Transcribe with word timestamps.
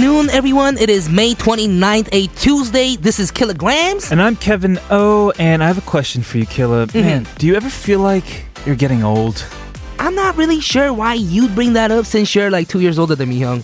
afternoon, 0.00 0.30
everyone. 0.30 0.78
It 0.78 0.88
is 0.88 1.10
May 1.10 1.34
29th, 1.34 2.08
a 2.12 2.26
Tuesday. 2.28 2.96
This 2.96 3.18
is 3.18 3.30
Killagramz. 3.30 4.10
And 4.10 4.22
I'm 4.22 4.34
Kevin 4.34 4.78
O, 4.88 5.30
and 5.38 5.62
I 5.62 5.66
have 5.66 5.76
a 5.76 5.82
question 5.82 6.22
for 6.22 6.38
you, 6.38 6.46
Killa. 6.46 6.86
Mm-hmm. 6.86 7.00
Man, 7.00 7.26
do 7.36 7.46
you 7.46 7.54
ever 7.54 7.68
feel 7.68 8.00
like 8.00 8.46
you're 8.64 8.76
getting 8.76 9.04
old? 9.04 9.44
I'm 9.98 10.14
not 10.14 10.38
really 10.38 10.58
sure 10.58 10.90
why 10.94 11.14
you'd 11.14 11.54
bring 11.54 11.74
that 11.74 11.90
up 11.90 12.06
since 12.06 12.34
you're 12.34 12.50
like 12.50 12.66
two 12.66 12.80
years 12.80 12.98
older 12.98 13.14
than 13.14 13.28
me, 13.28 13.36
Young. 13.36 13.62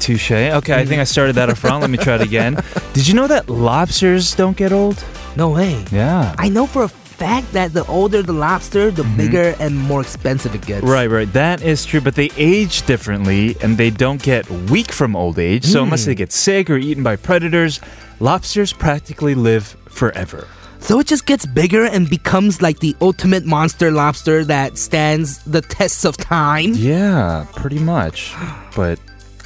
Touche. 0.00 0.32
Okay, 0.32 0.74
I 0.74 0.84
think 0.84 1.00
I 1.00 1.04
started 1.04 1.34
that 1.36 1.48
off 1.48 1.64
wrong. 1.64 1.80
Let 1.80 1.88
me 1.88 1.96
try 1.96 2.16
it 2.16 2.20
again. 2.20 2.62
Did 2.92 3.08
you 3.08 3.14
know 3.14 3.26
that 3.26 3.48
lobsters 3.48 4.34
don't 4.34 4.58
get 4.58 4.70
old? 4.70 5.02
No 5.34 5.48
way. 5.48 5.82
Yeah. 5.90 6.34
I 6.36 6.50
know 6.50 6.66
for 6.66 6.84
a 6.84 6.88
fact 7.24 7.52
that 7.52 7.72
the 7.72 7.84
older 7.86 8.22
the 8.22 8.32
lobster, 8.32 8.90
the 8.90 9.02
mm-hmm. 9.02 9.16
bigger 9.16 9.56
and 9.58 9.78
more 9.78 10.02
expensive 10.02 10.54
it 10.54 10.66
gets. 10.66 10.84
Right, 10.84 11.08
right. 11.08 11.32
That 11.32 11.62
is 11.62 11.84
true, 11.84 12.00
but 12.00 12.14
they 12.14 12.30
age 12.36 12.84
differently 12.86 13.56
and 13.62 13.78
they 13.78 13.90
don't 13.90 14.22
get 14.22 14.48
weak 14.70 14.92
from 14.92 15.16
old 15.16 15.38
age. 15.38 15.64
So 15.64 15.82
unless 15.82 16.04
hmm. 16.04 16.10
they 16.10 16.14
get 16.14 16.32
sick 16.32 16.68
or 16.68 16.76
eaten 16.76 17.02
by 17.02 17.16
predators, 17.16 17.80
lobsters 18.20 18.72
practically 18.72 19.34
live 19.34 19.64
forever. 19.88 20.46
So 20.80 21.00
it 21.00 21.06
just 21.06 21.24
gets 21.24 21.46
bigger 21.46 21.86
and 21.86 22.10
becomes 22.10 22.60
like 22.60 22.80
the 22.80 22.94
ultimate 23.00 23.46
monster 23.46 23.90
lobster 23.90 24.44
that 24.44 24.76
stands 24.76 25.42
the 25.44 25.62
tests 25.62 26.04
of 26.04 26.18
time. 26.18 26.72
Yeah, 26.74 27.46
pretty 27.56 27.78
much. 27.78 28.34
But 28.76 28.98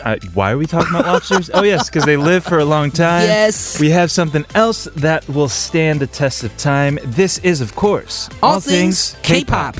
uh, 0.08 0.16
why 0.34 0.52
are 0.52 0.58
we 0.58 0.66
talking 0.66 0.90
about 0.90 1.06
lobsters? 1.06 1.50
Oh, 1.52 1.62
yes, 1.62 1.88
because 1.88 2.04
they 2.04 2.16
live 2.16 2.44
for 2.44 2.58
a 2.58 2.64
long 2.64 2.90
time. 2.90 3.24
Yes. 3.24 3.78
We 3.78 3.90
have 3.90 4.10
something 4.10 4.44
else 4.54 4.84
that 4.96 5.28
will 5.28 5.48
stand 5.48 6.00
the 6.00 6.06
test 6.06 6.44
of 6.44 6.56
time. 6.56 6.98
This 7.04 7.38
is, 7.38 7.60
of 7.60 7.74
course, 7.74 8.28
All, 8.42 8.60
things 8.60 9.16
K-pop. 9.22 9.76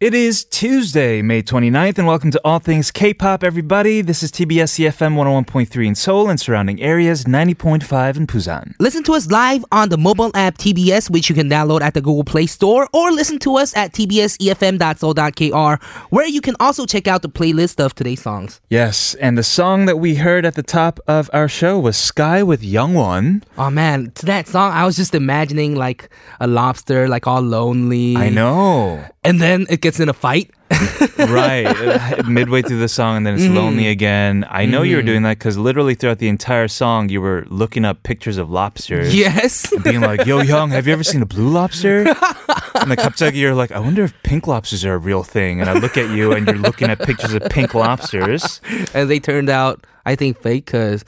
It 0.00 0.14
is 0.14 0.44
Tuesday, 0.44 1.20
May 1.20 1.42
29th, 1.42 1.98
and 1.98 2.06
welcome 2.06 2.30
to 2.30 2.40
All 2.42 2.58
Things 2.58 2.90
K-pop, 2.90 3.44
everybody. 3.44 4.00
This 4.00 4.22
is 4.22 4.32
TBS 4.32 4.78
EFM 4.78 5.14
101.3 5.14 5.86
in 5.86 5.94
Seoul 5.94 6.30
and 6.30 6.40
surrounding 6.40 6.80
areas, 6.80 7.24
90.5 7.24 8.16
in 8.16 8.26
Busan. 8.26 8.72
Listen 8.78 9.02
to 9.02 9.12
us 9.12 9.30
live 9.30 9.62
on 9.70 9.90
the 9.90 9.98
mobile 9.98 10.30
app 10.32 10.56
TBS, 10.56 11.10
which 11.10 11.28
you 11.28 11.34
can 11.34 11.50
download 11.50 11.82
at 11.82 11.92
the 11.92 12.00
Google 12.00 12.24
Play 12.24 12.46
Store, 12.46 12.88
or 12.94 13.12
listen 13.12 13.38
to 13.40 13.58
us 13.58 13.76
at 13.76 13.92
tbsefm.seoul.kr, 13.92 15.84
where 16.08 16.26
you 16.26 16.40
can 16.40 16.56
also 16.58 16.86
check 16.86 17.06
out 17.06 17.20
the 17.20 17.28
playlist 17.28 17.78
of 17.78 17.94
today's 17.94 18.22
songs. 18.22 18.62
Yes, 18.70 19.14
and 19.16 19.36
the 19.36 19.42
song 19.42 19.84
that 19.84 19.98
we 19.98 20.14
heard 20.14 20.46
at 20.46 20.54
the 20.54 20.62
top 20.62 20.98
of 21.06 21.28
our 21.34 21.46
show 21.46 21.78
was 21.78 21.98
Sky 21.98 22.42
with 22.42 22.62
Youngwon. 22.62 23.42
Oh 23.58 23.68
man, 23.68 24.12
to 24.12 24.24
that 24.24 24.48
song, 24.48 24.72
I 24.72 24.86
was 24.86 24.96
just 24.96 25.14
imagining 25.14 25.74
like 25.74 26.08
a 26.40 26.46
lobster, 26.46 27.06
like 27.06 27.26
all 27.26 27.42
lonely. 27.42 28.16
I 28.16 28.30
know 28.30 29.04
And 29.23 29.41
then 29.41 29.65
it 29.69 29.81
gets 29.81 29.99
in 29.99 30.09
a 30.09 30.13
fight. 30.13 30.51
right. 31.17 31.65
Uh, 31.65 32.23
Midway 32.27 32.61
through 32.61 32.79
the 32.79 32.87
song, 32.87 33.17
and 33.17 33.25
then 33.25 33.35
it's 33.35 33.45
lonely 33.47 33.87
again. 33.87 34.45
I 34.49 34.65
know 34.65 34.81
you 34.81 34.97
were 34.97 35.01
doing 35.03 35.23
that 35.23 35.37
because 35.39 35.57
literally 35.57 35.95
throughout 35.95 36.19
the 36.19 36.27
entire 36.27 36.67
song, 36.67 37.09
you 37.09 37.21
were 37.21 37.45
looking 37.47 37.85
up 37.85 38.03
pictures 38.03 38.37
of 38.37 38.49
lobsters. 38.49 39.15
yes. 39.15 39.71
Being 39.83 40.01
like, 40.01 40.25
yo, 40.25 40.41
Young, 40.41 40.71
have 40.71 40.87
you 40.87 40.93
ever 40.93 41.03
seen 41.03 41.21
a 41.21 41.25
blue 41.25 41.49
lobster? 41.49 42.05
And 42.81 42.91
then 42.91 42.97
갑자기 42.97 43.35
you're 43.37 43.55
like, 43.55 43.71
I 43.71 43.79
wonder 43.79 44.03
if 44.03 44.13
pink 44.23 44.47
lobsters 44.47 44.83
are 44.83 44.93
a 44.95 44.97
real 44.97 45.23
thing. 45.23 45.61
And 45.61 45.69
I 45.69 45.73
look 45.73 45.97
at 45.97 46.09
you 46.09 46.33
and 46.33 46.45
you're 46.45 46.57
looking 46.57 46.89
at 46.89 46.99
pictures 46.99 47.33
of 47.33 47.43
pink 47.49 47.73
lobsters. 47.73 48.59
and 48.93 49.09
they 49.09 49.19
turned 49.19 49.49
out, 49.49 49.85
I 50.05 50.15
think, 50.15 50.41
fake 50.41 50.65
because 50.65 51.05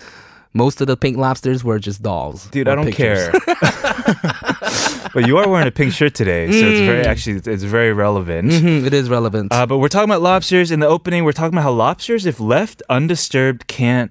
most 0.54 0.80
of 0.82 0.88
the 0.88 0.96
pink 0.96 1.18
lobsters 1.18 1.64
were 1.64 1.78
just 1.78 2.02
dolls. 2.02 2.48
Dude, 2.48 2.68
or 2.68 2.72
I 2.72 2.76
don't 2.76 2.86
pictures. 2.86 3.30
care. 3.30 3.58
but 5.15 5.27
you 5.27 5.39
are 5.39 5.49
wearing 5.49 5.69
a 5.69 5.71
pink 5.71 5.93
shirt 5.93 6.15
today, 6.15 6.51
so 6.51 6.67
it's 6.67 6.81
very 6.81 7.05
actually 7.07 7.37
it's- 7.37 7.63
very 7.63 7.93
relevant. 7.93 8.51
Mhm, 8.51 8.87
it 8.87 8.95
is 8.95 9.09
relevant. 9.09 9.53
Uh, 9.53 9.67
but 9.67 9.79
we're 9.79 9.89
talking 9.89 10.11
about 10.11 10.23
lobsters 10.23 10.71
in 10.71 10.81
the 10.81 10.87
opening. 10.89 11.25
We're 11.25 11.33
talking 11.33 11.55
about 11.55 11.63
how 11.65 11.73
lobsters, 11.73 12.27
if 12.27 12.41
left 12.41 12.83
undisturbed, 12.89 13.67
can't 13.67 14.11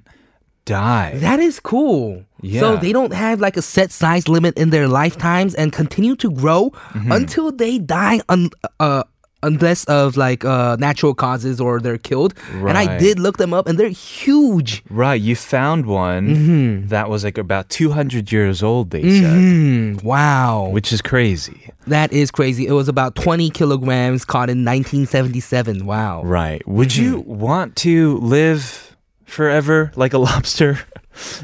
die. 0.65 1.13
That 1.15 1.39
is 1.39 1.59
cool. 1.59 2.23
Yeah. 2.41 2.61
So 2.61 2.77
they 2.77 2.91
don't 2.93 3.13
have 3.13 3.39
like 3.39 3.57
a 3.57 3.61
set 3.61 3.91
size 3.91 4.27
limit 4.27 4.57
in 4.57 4.69
their 4.69 4.87
lifetimes 4.87 5.53
and 5.55 5.71
continue 5.73 6.15
to 6.17 6.29
grow 6.31 6.71
Mm-hmm. 6.93 7.11
until 7.11 7.51
they 7.51 7.77
die 7.79 8.21
un- 8.29 8.49
uh, 8.79 9.03
unless 9.43 9.83
of 9.85 10.17
like 10.17 10.45
uh, 10.45 10.75
natural 10.79 11.13
causes 11.13 11.59
or 11.59 11.79
they're 11.79 11.97
killed. 11.97 12.33
And 12.53 12.77
I 12.77 12.97
did 12.99 13.19
look 13.19 13.37
them 13.37 13.53
up 13.53 13.67
and 13.67 13.77
they're 13.79 13.89
huge. 13.89 14.83
Right, 14.89 15.19
you 15.19 15.35
found 15.35 15.85
one 15.85 16.27
Mm-hmm. 16.35 16.87
that 16.89 17.09
was 17.09 17.23
like 17.23 17.37
about 17.37 17.69
200 17.69 18.31
years 18.31 18.61
old, 18.63 18.91
they 18.91 19.01
said, 19.01 19.31
Mm, 19.33 20.03
wow. 20.03 20.69
which 20.71 20.93
is 20.93 21.01
crazy. 21.01 21.71
that 21.87 22.11
is 22.13 22.29
crazy. 22.31 22.67
It 22.67 22.73
was 22.73 22.87
about 22.87 23.15
20 23.15 23.49
kilograms 23.49 24.25
caught 24.25 24.49
in 24.49 24.63
1977. 24.63 25.85
Wow. 25.85 26.23
Right. 26.23 26.65
Would 26.67 26.95
you 26.95 27.17
Mm-hmm. 27.23 27.39
want 27.39 27.75
to 27.77 28.17
live 28.19 28.95
forever 29.25 29.91
like 29.95 30.13
a 30.13 30.17
lobster 30.27 30.79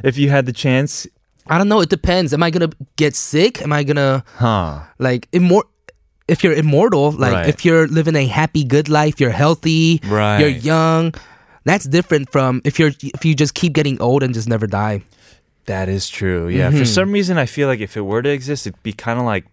if 0.03 0.17
you 0.17 0.29
had 0.29 0.45
the 0.45 0.53
chance? 0.53 1.07
I 1.49 1.57
don't 1.57 1.69
know. 1.69 1.79
It 1.81 1.89
depends. 1.89 2.33
Am 2.33 2.43
I 2.43 2.49
going 2.49 2.69
to 2.69 2.75
get 2.97 3.15
sick? 3.15 3.61
Am 3.61 3.71
I 3.71 3.83
going 3.83 3.95
to 3.95 4.23
Huh. 4.35 4.81
like 4.99 5.31
immor- 5.31 5.63
if 6.27 6.43
you're 6.43 6.53
immortal, 6.53 7.11
like 7.11 7.33
Right. 7.33 7.47
if 7.49 7.63
you're 7.65 7.87
living 7.87 8.15
a 8.15 8.25
happy, 8.27 8.63
good 8.63 8.89
life, 8.89 9.19
you're 9.19 9.31
healthy, 9.31 10.01
Right. 10.05 10.39
you're 10.39 10.49
young. 10.49 11.13
That's 11.65 11.85
different 11.85 12.31
from 12.31 12.61
if 12.63 12.79
you're 12.79 12.91
if 13.03 13.25
you 13.25 13.35
just 13.35 13.53
keep 13.53 13.73
getting 13.73 13.99
old 14.01 14.23
and 14.23 14.33
just 14.33 14.47
never 14.47 14.67
die. 14.67 15.01
That 15.65 15.89
is 15.89 16.07
true. 16.09 16.47
Yeah. 16.47 16.69
Mm-hmm. 16.69 16.79
For 16.79 16.85
some 16.85 17.11
reason, 17.11 17.37
I 17.37 17.45
feel 17.45 17.67
like 17.67 17.81
if 17.81 17.97
it 17.97 18.01
were 18.01 18.21
to 18.21 18.29
exist, 18.29 18.67
it'd 18.67 18.81
be 18.83 18.93
kind 18.93 19.19
of 19.19 19.25
like 19.25 19.43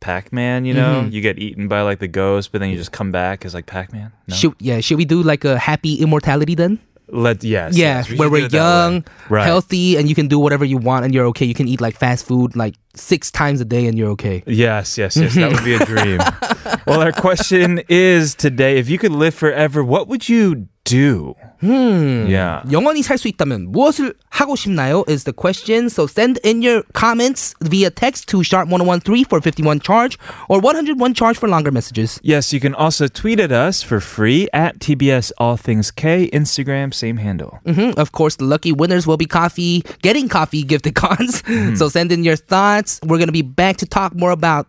Pac 0.00 0.32
Man, 0.32 0.64
you 0.64 0.72
know? 0.72 1.02
Mm-hmm. 1.02 1.12
You 1.12 1.20
get 1.20 1.38
eaten 1.38 1.68
by 1.68 1.82
like 1.82 1.98
the 1.98 2.08
ghost, 2.08 2.52
but 2.52 2.60
then 2.60 2.70
you 2.70 2.76
just 2.76 2.92
come 2.92 3.12
back 3.12 3.44
as 3.44 3.52
like 3.52 3.66
Pac 3.66 3.92
Man. 3.92 4.12
No? 4.28 4.34
Should 4.34 4.54
yeah, 4.60 4.80
should 4.80 4.96
we 4.96 5.04
do 5.04 5.22
like 5.22 5.44
a 5.44 5.58
happy 5.58 5.96
immortality 5.96 6.54
then? 6.54 6.78
Let, 7.10 7.42
yes. 7.42 7.76
yeah, 7.76 7.98
yes, 7.98 8.10
we 8.10 8.16
where 8.16 8.30
we're 8.30 8.46
it 8.46 8.52
that 8.52 8.58
way. 8.58 8.92
young, 8.94 9.04
Right. 9.28 9.44
healthy, 9.46 9.96
and 9.96 10.08
you 10.08 10.14
can 10.14 10.28
do 10.28 10.38
whatever 10.38 10.64
you 10.64 10.76
want, 10.76 11.04
and 11.04 11.14
you're 11.14 11.26
okay. 11.26 11.46
You 11.46 11.54
can 11.54 11.66
eat 11.68 11.80
like 11.80 11.96
fast 11.96 12.26
food 12.26 12.54
like 12.56 12.74
six 12.94 13.30
times 13.30 13.60
a 13.60 13.64
day, 13.64 13.86
and 13.86 13.96
you're 13.96 14.10
okay. 14.10 14.42
Yes, 14.46 14.98
yes, 14.98 15.16
yes. 15.16 15.34
That 15.34 15.52
would 15.52 15.64
be 15.64 15.74
a 15.74 15.84
dream. 15.84 16.18
well, 16.86 17.00
our 17.00 17.12
question 17.12 17.80
is 17.88 18.34
today 18.34 18.78
if 18.78 18.88
you 18.90 18.98
could 18.98 19.12
live 19.12 19.34
forever, 19.34 19.82
what 19.82 20.08
would 20.08 20.28
you 20.28 20.68
do? 20.87 21.35
Hmm. 21.61 22.27
Yeah. 22.27 22.61
영원히 22.69 23.03
살 23.03 23.17
수 23.17 23.27
있다면 23.29 23.71
무엇을 23.71 24.13
하고 24.29 24.55
싶나요? 24.55 25.05
Is 25.07 25.23
the 25.23 25.31
question. 25.31 25.87
So 25.89 26.07
send 26.07 26.39
in 26.43 26.61
your 26.61 26.83
comments 26.93 27.55
via 27.61 27.89
text 27.89 28.27
to 28.29 28.43
sharp 28.43 28.67
1013 28.67 29.23
for 29.25 29.39
51 29.39 29.79
charge 29.79 30.19
or 30.49 30.59
101 30.59 31.13
charge 31.13 31.37
for 31.37 31.47
longer 31.47 31.71
messages. 31.71 32.19
Yes, 32.21 32.51
you 32.51 32.59
can 32.59 32.75
also 32.75 33.07
tweet 33.07 33.39
at 33.39 33.51
us 33.53 33.81
for 33.81 34.01
free 34.01 34.49
at 34.51 34.79
TBS 34.79 35.31
All 35.37 35.55
Things 35.55 35.89
K, 35.89 36.29
Instagram, 36.33 36.93
same 36.93 37.15
handle. 37.17 37.59
hmm 37.65 37.91
Of 37.95 38.11
course, 38.11 38.35
the 38.35 38.45
lucky 38.45 38.73
winners 38.73 39.07
will 39.07 39.17
be 39.17 39.25
coffee, 39.25 39.83
getting 40.01 40.27
coffee 40.27 40.63
gifted 40.63 40.95
cons. 40.95 41.41
So 41.79 41.87
send 41.87 42.11
in 42.11 42.23
your 42.25 42.35
thoughts. 42.35 42.99
We're 43.03 43.17
going 43.23 43.31
to 43.31 43.33
be 43.33 43.41
back 43.41 43.77
to 43.77 43.85
talk 43.85 44.13
more 44.15 44.31
about 44.31 44.67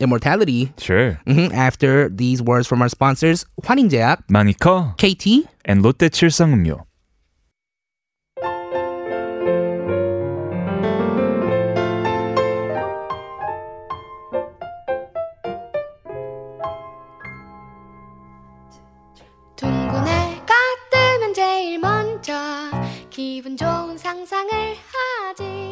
immortality 0.00 0.72
Sure. 0.78 1.18
mhm, 1.26 1.52
after 1.52 2.08
these 2.08 2.42
words 2.42 2.66
from 2.68 2.82
our 2.82 2.88
sponsors, 2.90 3.44
환인제약, 3.64 4.24
마니커 4.28 4.94
KT, 4.98 5.46
and 5.66 5.82
롯데 5.82 6.08
칠성음료. 6.08 6.84
둥근 19.56 20.06
해가 20.06 20.54
뜨면 20.90 21.34
제일 21.34 21.78
먼저 21.78 22.34
기분 23.10 23.56
좋은 23.56 23.96
상상을 23.96 24.50
하지 24.52 24.64
하나 24.64 25.32
둘셋 25.34 25.69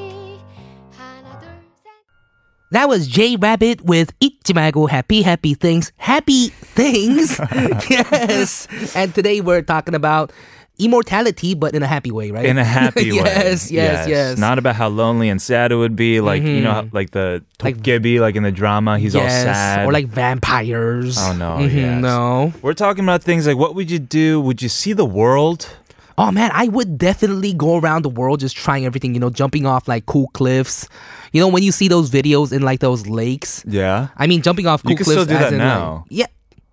That 2.72 2.88
was 2.88 3.08
Jay 3.08 3.36
Rabbit 3.36 3.82
with 3.82 4.18
Ichimago 4.20 4.88
Happy 4.88 5.24
Happy 5.24 5.56
Things. 5.56 5.92
Happy 5.98 6.50
Things. 6.50 7.40
yes. 7.90 8.68
And 8.96 9.14
today 9.16 9.42
we're 9.42 9.64
talking 9.64 9.96
about 9.96 10.32
immortality, 10.78 11.56
but 11.56 11.74
in 11.74 11.82
a 11.82 11.88
happy 11.88 12.12
way, 12.12 12.30
right? 12.30 12.46
In 12.46 12.60
a 12.60 12.64
happy 12.64 13.06
yes, 13.08 13.16
way. 13.16 13.24
Yes, 13.24 13.72
yes, 13.72 14.08
yes. 14.08 14.38
Not 14.38 14.60
about 14.60 14.76
how 14.76 14.88
lonely 14.88 15.30
and 15.30 15.42
sad 15.42 15.72
it 15.72 15.78
would 15.78 15.96
be. 15.96 16.22
Like, 16.22 16.44
mm-hmm. 16.44 16.58
you 16.58 16.62
know, 16.62 16.74
mm-hmm. 16.74 16.96
like 16.96 17.10
the 17.10 17.44
like 17.64 17.82
Gibby, 17.82 18.20
like 18.20 18.36
in 18.36 18.44
the 18.44 18.52
drama, 18.52 19.00
he's 19.00 19.16
yes. 19.16 19.24
all 19.24 19.54
sad. 19.54 19.88
Or 19.88 19.92
like 19.92 20.06
vampires. 20.06 21.18
Oh, 21.20 21.34
no. 21.34 21.58
Mm-hmm, 21.58 21.76
yes. 21.76 22.02
No. 22.04 22.54
We're 22.62 22.76
talking 22.76 23.04
about 23.04 23.24
things 23.24 23.48
like 23.48 23.58
what 23.58 23.74
would 23.74 23.90
you 23.90 23.98
do? 23.98 24.40
Would 24.42 24.62
you 24.62 24.70
see 24.70 24.94
the 24.94 25.06
world? 25.06 25.76
Oh 26.20 26.32
man, 26.32 26.52
I 26.54 26.68
would 26.68 26.98
definitely 26.98 27.54
go 27.54 27.78
around 27.80 28.04
the 28.04 28.10
world 28.10 28.42
just 28.42 28.58
trying 28.58 28.86
everything, 28.86 29.14
you 29.14 29.22
know, 29.22 29.30
jumping 29.30 29.66
off 29.66 29.88
like 29.88 30.06
cool 30.06 30.28
cliffs. 30.34 30.90
You 31.32 31.40
know, 31.40 31.48
when 31.48 31.64
you 31.64 31.72
see 31.72 31.88
those 31.88 32.10
videos 32.12 32.52
in 32.52 32.62
like 32.62 32.82
those 32.82 33.08
lakes. 33.08 33.64
Yeah. 33.66 34.10
I 34.18 34.28
mean, 34.28 34.42
jumping 34.42 34.68
off 34.68 34.84
cool 34.84 34.92
You 34.92 34.98
can 34.98 35.06
cliffs 35.06 35.22
still 35.22 35.26
do 35.38 35.40
that 35.40 35.54
in, 35.54 35.60
now. 35.60 36.04
Like, 36.04 36.06
yeah. 36.10 36.26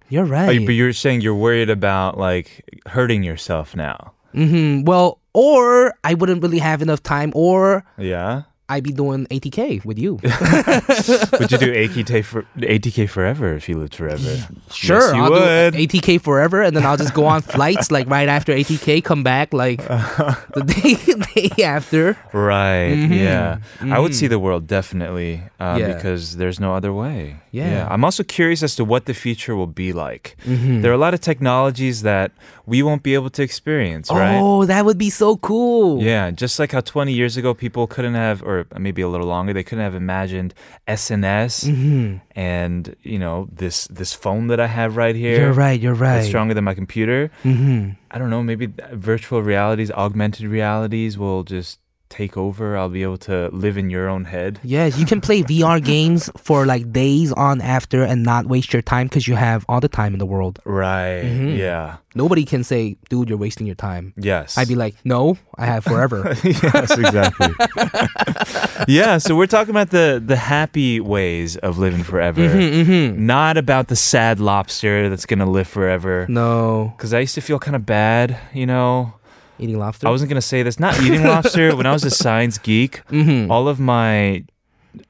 You're 0.08 0.24
Oh, 0.24 0.28
right. 0.28 0.66
but 0.66 0.72
you're 0.72 0.92
saying 0.92 1.20
you're 1.20 1.34
worried 1.36 1.70
about 1.70 2.18
like 2.18 2.80
hurting 2.86 3.22
yourself 3.22 3.76
now. 3.76 4.14
Mm-hmm. 4.34 4.84
Well, 4.84 5.20
or 5.32 5.94
I 6.02 6.14
wouldn't 6.14 6.42
really 6.42 6.58
have 6.58 6.82
enough 6.82 7.02
time 7.02 7.30
or 7.36 7.84
Yeah. 7.98 8.42
I'd 8.68 8.82
be 8.82 8.92
doing 8.92 9.26
ATK 9.30 9.84
with 9.84 9.96
you. 9.98 10.14
Would 10.22 11.52
you 11.52 11.58
do 11.58 11.72
ATK 11.72 12.24
for 12.24 12.42
ATK 12.58 13.08
forever 13.08 13.54
if 13.54 13.68
you 13.68 13.78
lived 13.78 13.94
forever? 13.94 14.18
Sure, 14.72 14.98
Yes, 15.00 15.14
you 15.14 15.22
I'll 15.22 15.30
would. 15.30 15.74
ATK 15.74 16.20
forever, 16.20 16.62
and 16.62 16.74
then 16.76 16.84
I'll 16.84 16.96
just 16.96 17.14
go 17.14 17.26
on 17.26 17.42
flights 17.56 17.92
like 17.92 18.08
right 18.10 18.28
after 18.28 18.52
ATK, 18.52 19.04
come 19.04 19.22
back 19.22 19.52
like 19.52 19.78
the 19.86 20.64
day 20.66 21.48
day 21.54 21.62
after. 21.64 22.18
Right. 22.32 22.94
Mm-hmm. 22.96 23.12
Yeah. 23.12 23.58
I 23.82 24.00
would 24.00 24.14
see 24.16 24.26
the 24.26 24.38
world 24.40 24.66
definitely 24.66 25.42
uh, 25.60 25.76
Yeah. 25.78 25.94
because 25.94 26.36
there's 26.36 26.58
no 26.58 26.74
other 26.74 26.92
way. 26.92 27.36
Yeah. 27.64 27.88
I'm 27.90 28.04
also 28.04 28.22
curious 28.22 28.62
as 28.62 28.76
to 28.76 28.84
what 28.84 29.06
the 29.06 29.14
future 29.14 29.54
will 29.56 29.66
be 29.84 29.92
like. 29.92 30.36
Mm-hmm. 30.44 30.82
There 30.82 30.90
are 30.90 30.94
a 30.94 30.98
lot 30.98 31.14
of 31.14 31.20
technologies 31.20 32.02
that 32.02 32.32
we 32.66 32.82
won't 32.82 33.02
be 33.02 33.14
able 33.14 33.30
to 33.30 33.42
experience, 33.42 34.10
right? 34.10 34.38
Oh, 34.40 34.64
that 34.66 34.84
would 34.84 34.98
be 34.98 35.10
so 35.10 35.36
cool. 35.38 36.02
Yeah, 36.02 36.30
just 36.30 36.58
like 36.58 36.72
how 36.72 36.80
20 36.80 37.12
years 37.12 37.36
ago 37.36 37.54
people 37.54 37.86
couldn't 37.86 38.14
have, 38.14 38.42
or 38.42 38.66
maybe 38.78 39.02
a 39.02 39.08
little 39.08 39.26
longer, 39.28 39.52
they 39.52 39.62
couldn't 39.64 39.84
have 39.84 39.94
imagined 39.94 40.54
SNS 40.86 41.66
Mm-hmm. 41.66 42.16
and 42.38 42.96
you 43.02 43.18
know 43.18 43.48
this 43.52 43.86
this 43.88 44.12
phone 44.12 44.46
that 44.48 44.60
I 44.60 44.66
have 44.66 44.96
right 44.96 45.14
here. 45.16 45.38
You're 45.40 45.52
right. 45.52 45.78
You're 45.80 45.94
right. 45.94 46.16
That's 46.16 46.28
stronger 46.28 46.54
than 46.54 46.64
my 46.64 46.74
computer. 46.74 47.30
Mm-hmm. 47.44 47.90
I 48.10 48.18
don't 48.18 48.30
know. 48.30 48.42
Maybe 48.42 48.68
virtual 48.92 49.42
realities, 49.42 49.90
augmented 49.90 50.46
realities 50.46 51.18
will 51.18 51.42
just 51.44 51.78
take 52.08 52.36
over. 52.36 52.76
I'll 52.76 52.88
be 52.88 53.02
able 53.02 53.18
to 53.18 53.48
live 53.52 53.76
in 53.76 53.90
your 53.90 54.08
own 54.08 54.24
head. 54.24 54.60
Yes, 54.62 54.98
you 54.98 55.06
can 55.06 55.20
play 55.20 55.42
VR 55.42 55.82
games 55.82 56.30
for 56.36 56.66
like 56.66 56.92
days 56.92 57.32
on 57.32 57.60
after 57.60 58.02
and 58.02 58.22
not 58.22 58.46
waste 58.46 58.72
your 58.72 58.82
time 58.82 59.06
because 59.08 59.26
you 59.28 59.34
have 59.36 59.64
all 59.68 59.80
the 59.80 59.88
time 59.88 60.12
in 60.12 60.18
the 60.18 60.26
world. 60.26 60.60
Right. 60.64 61.22
Mm-hmm. 61.22 61.56
Yeah. 61.56 61.96
Nobody 62.14 62.44
can 62.46 62.64
say, 62.64 62.96
"Dude, 63.10 63.28
you're 63.28 63.36
wasting 63.36 63.66
your 63.66 63.76
time." 63.76 64.14
Yes. 64.16 64.56
I'd 64.56 64.68
be 64.68 64.74
like, 64.74 64.94
"No, 65.04 65.36
I 65.58 65.66
have 65.66 65.84
forever." 65.84 66.34
yes, 66.44 66.96
exactly. 66.96 67.48
yeah, 68.88 69.18
so 69.18 69.36
we're 69.36 69.46
talking 69.46 69.70
about 69.70 69.90
the 69.90 70.22
the 70.24 70.36
happy 70.36 71.00
ways 71.00 71.56
of 71.58 71.78
living 71.78 72.02
forever, 72.02 72.40
Mm-hmm, 72.40 73.26
not 73.26 73.56
about 73.56 73.88
the 73.88 73.96
sad 73.96 74.40
lobster 74.40 75.08
that's 75.10 75.26
gonna 75.26 75.44
live 75.48 75.68
forever. 75.68 76.26
no, 76.28 76.94
Because 76.96 77.12
I 77.12 77.20
used 77.20 77.34
to 77.34 77.40
feel 77.40 77.58
kind 77.58 77.76
of 77.76 77.84
bad, 77.84 78.38
you 78.54 78.64
know. 78.66 79.12
Eating 79.58 79.78
lobster. 79.78 80.06
I 80.06 80.10
wasn't 80.10 80.28
gonna 80.30 80.40
say 80.42 80.62
this. 80.62 80.78
Not 80.80 81.00
eating 81.02 81.22
lobster. 81.32 81.74
When 81.76 81.86
I 81.86 81.92
was 81.92 82.04
a 82.04 82.10
science 82.10 82.58
geek, 82.58 83.02
Mm-hmm. 83.08 83.50
all 83.50 83.68
of 83.68 83.78
my 83.80 84.44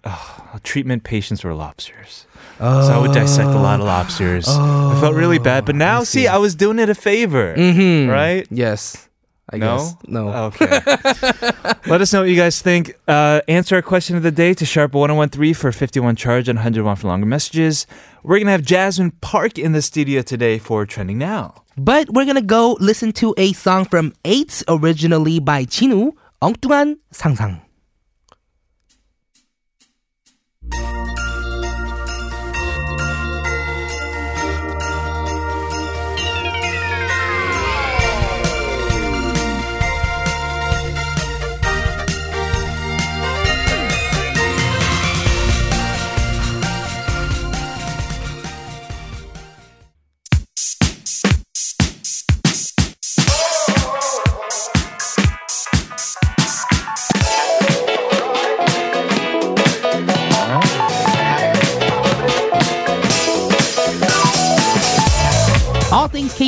uh, 0.05 0.59
treatment 0.63 1.05
patients 1.05 1.45
were 1.45 1.55
lobsters. 1.55 2.27
So 2.59 2.65
I 2.65 2.99
would 2.99 3.13
dissect 3.13 3.49
a 3.51 3.59
lot 3.59 3.81
of 3.81 3.87
lobsters. 3.87 4.49
I 4.49 4.99
felt 5.01 5.15
really 5.15 5.39
bad, 5.39 5.67
but 5.67 5.75
now 5.75 6.05
see. 6.05 6.27
I 6.27 6.39
was 6.39 6.55
doing 6.55 6.79
it 6.79 6.89
a 6.89 6.95
favor, 6.95 7.55
Mm-hmm. 7.55 8.11
right? 8.11 8.47
Yes. 8.51 9.09
I 9.53 9.59
No? 9.59 9.77
guess. 9.77 9.95
No. 10.09 10.29
Okay. 10.31 10.67
Let 11.87 12.01
us 12.01 12.13
know 12.13 12.21
what 12.23 12.31
you 12.31 12.35
guys 12.35 12.61
think. 12.63 12.95
Uh, 13.07 13.43
answer 13.47 13.77
our 13.77 13.83
question 13.83 14.17
of 14.17 14.23
the 14.25 14.33
day 14.33 14.55
to 14.55 14.65
Sharp 14.65 14.93
1013 14.95 15.55
for 15.55 15.71
51 15.71 16.17
charge 16.17 16.49
and 16.49 16.57
101 16.57 16.97
for 16.97 17.07
longer 17.09 17.27
messages. 17.27 17.87
We're 18.25 18.37
going 18.39 18.47
to 18.47 18.53
have 18.53 18.63
Jasmine 18.63 19.13
Park 19.21 19.57
in 19.59 19.71
the 19.73 19.83
studio 19.83 20.23
today 20.23 20.59
for 20.59 20.85
Trending 20.87 21.19
Now. 21.19 21.63
But 21.77 22.09
we're 22.11 22.25
gonna 22.25 22.41
go 22.41 22.79
listen 22.81 23.13
to 23.21 23.35
a 23.37 23.53
song 23.53 23.85
from 23.85 24.15
8 24.25 24.65
originally 24.67 25.39
by 25.41 25.67
Jinu, 25.67 26.13
엉뚱한 26.41 26.97
상상. 27.13 27.66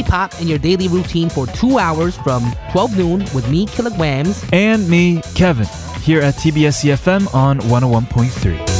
K-pop 0.08 0.40
in 0.40 0.48
your 0.48 0.58
daily 0.58 0.88
routine 0.88 1.28
for 1.28 1.46
two 1.46 1.78
hours 1.78 2.16
from 2.16 2.50
12 2.72 2.96
noon 2.96 3.20
with 3.34 3.48
me, 3.50 3.66
Killagramz. 3.66 4.48
And 4.52 4.88
me, 4.88 5.20
Kevin, 5.34 5.66
here 6.00 6.22
at 6.22 6.34
TBS 6.34 6.84
EFM 6.84 7.34
on 7.34 7.60
101.3. 7.60 8.78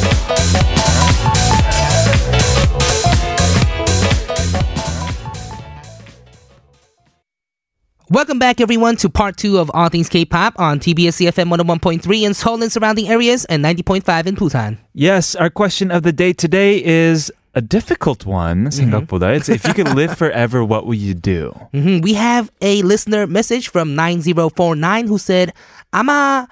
Welcome 8.10 8.38
back, 8.38 8.62
everyone, 8.62 8.96
to 8.96 9.10
part 9.10 9.36
two 9.36 9.58
of 9.58 9.70
All 9.74 9.90
Things 9.90 10.08
K-pop 10.08 10.58
on 10.58 10.80
TBS 10.80 11.26
EFM 11.26 11.54
101.3 11.54 12.22
in 12.22 12.32
Seoul 12.32 12.62
and 12.62 12.72
surrounding 12.72 13.06
areas 13.08 13.44
and 13.44 13.62
90.5 13.62 14.26
in 14.26 14.34
Busan. 14.34 14.78
Yes, 14.94 15.34
our 15.34 15.50
question 15.50 15.90
of 15.90 16.04
the 16.04 16.12
day 16.12 16.32
today 16.32 16.82
is 16.82 17.30
a 17.57 17.61
difficult 17.61 18.25
one, 18.25 18.67
생각보다. 18.71 19.29
It's 19.35 19.47
if 19.49 19.67
you 19.67 19.73
could 19.73 19.93
live 19.93 20.17
forever, 20.17 20.63
what 20.65 20.85
would 20.87 20.97
you 20.97 21.13
do? 21.13 21.53
Mhm. 21.73 22.01
We 22.01 22.13
have 22.15 22.49
a 22.61 22.81
listener 22.81 23.27
message 23.27 23.69
from 23.69 23.93
9049 23.95 25.05
who 25.07 25.17
said, 25.17 25.53
아마 25.93 26.47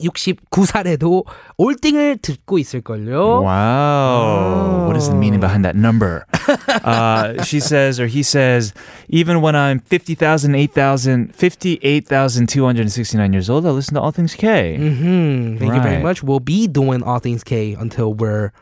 58,269살에도 0.00 1.24
올딩을 1.56 2.18
듣고 2.18 2.58
있을걸요. 2.58 3.42
Wow. 3.44 4.86
What 4.86 4.96
is 4.96 5.08
the 5.08 5.14
meaning 5.14 5.40
behind 5.40 5.64
that 5.64 5.76
number? 5.76 6.26
uh, 6.82 7.42
she 7.44 7.60
says, 7.60 8.00
or 8.00 8.06
he 8.06 8.22
says, 8.22 8.72
even 9.08 9.40
when 9.40 9.54
I'm 9.54 9.78
50,000, 9.80 10.54
8,000, 10.54 11.34
58,269 11.34 13.32
years 13.32 13.48
old, 13.50 13.66
I 13.66 13.70
listen 13.70 13.94
to 13.94 14.00
All 14.00 14.10
Things 14.12 14.34
K. 14.34 14.76
hmm 14.76 15.56
Thank 15.58 15.74
you 15.74 15.80
very 15.82 15.96
Right. 15.96 16.02
much. 16.02 16.22
We'll 16.22 16.40
be 16.40 16.66
doing 16.66 17.02
All 17.02 17.18
Things 17.20 17.44
K 17.44 17.74
until 17.78 18.12
we're 18.14 18.46
a- 18.46 18.52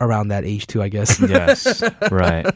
around 0.00 0.28
that 0.28 0.44
age 0.44 0.66
too, 0.66 0.82
I 0.82 0.88
guess. 0.88 1.20
yes, 1.20 1.82
right. 2.10 2.46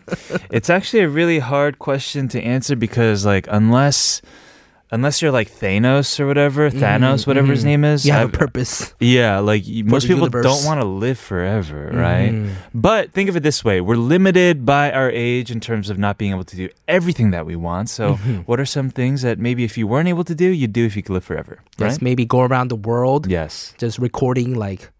It's 0.50 0.70
actually 0.70 1.00
a 1.00 1.08
really 1.08 1.38
hard 1.38 1.78
question 1.78 2.28
to 2.28 2.40
answer 2.42 2.76
because, 2.76 3.24
like, 3.26 3.46
unless. 3.50 4.22
Unless 4.94 5.22
you're 5.22 5.32
like 5.32 5.50
Thanos 5.50 6.20
or 6.20 6.26
whatever, 6.26 6.68
mm-hmm, 6.68 6.78
Thanos, 6.78 7.26
whatever 7.26 7.46
his 7.52 7.60
mm-hmm. 7.60 7.80
name 7.80 7.84
is. 7.86 8.04
you 8.04 8.12
have 8.12 8.28
a 8.28 8.28
I've- 8.28 8.36
purpose. 8.36 8.92
Yeah, 9.00 9.38
like 9.38 9.64
y- 9.66 9.80
most 9.86 10.06
people 10.06 10.24
universe. 10.24 10.44
don't 10.44 10.66
want 10.66 10.82
to 10.82 10.86
live 10.86 11.18
forever, 11.18 11.88
mm-hmm. 11.90 11.98
right? 11.98 12.54
But 12.74 13.10
think 13.12 13.30
of 13.30 13.36
it 13.36 13.42
this 13.42 13.64
way 13.64 13.80
we're 13.80 13.96
limited 13.96 14.66
by 14.66 14.92
our 14.92 15.10
age 15.10 15.50
in 15.50 15.60
terms 15.60 15.88
of 15.88 15.96
not 15.96 16.18
being 16.18 16.32
able 16.32 16.44
to 16.44 16.56
do 16.56 16.68
everything 16.88 17.30
that 17.30 17.46
we 17.46 17.56
want. 17.56 17.88
So, 17.88 18.16
what 18.44 18.60
are 18.60 18.66
some 18.66 18.90
things 18.90 19.22
that 19.22 19.38
maybe 19.38 19.64
if 19.64 19.78
you 19.78 19.86
weren't 19.86 20.10
able 20.10 20.24
to 20.24 20.34
do, 20.34 20.48
you'd 20.48 20.74
do 20.74 20.84
if 20.84 20.94
you 20.94 21.02
could 21.02 21.14
live 21.14 21.24
forever? 21.24 21.60
Yes, 21.78 21.92
Right? 21.92 22.02
maybe 22.02 22.26
go 22.26 22.42
around 22.42 22.68
the 22.68 22.76
world 22.76 23.26
Yes. 23.26 23.72
just 23.78 23.98
recording 23.98 24.52
like 24.56 24.90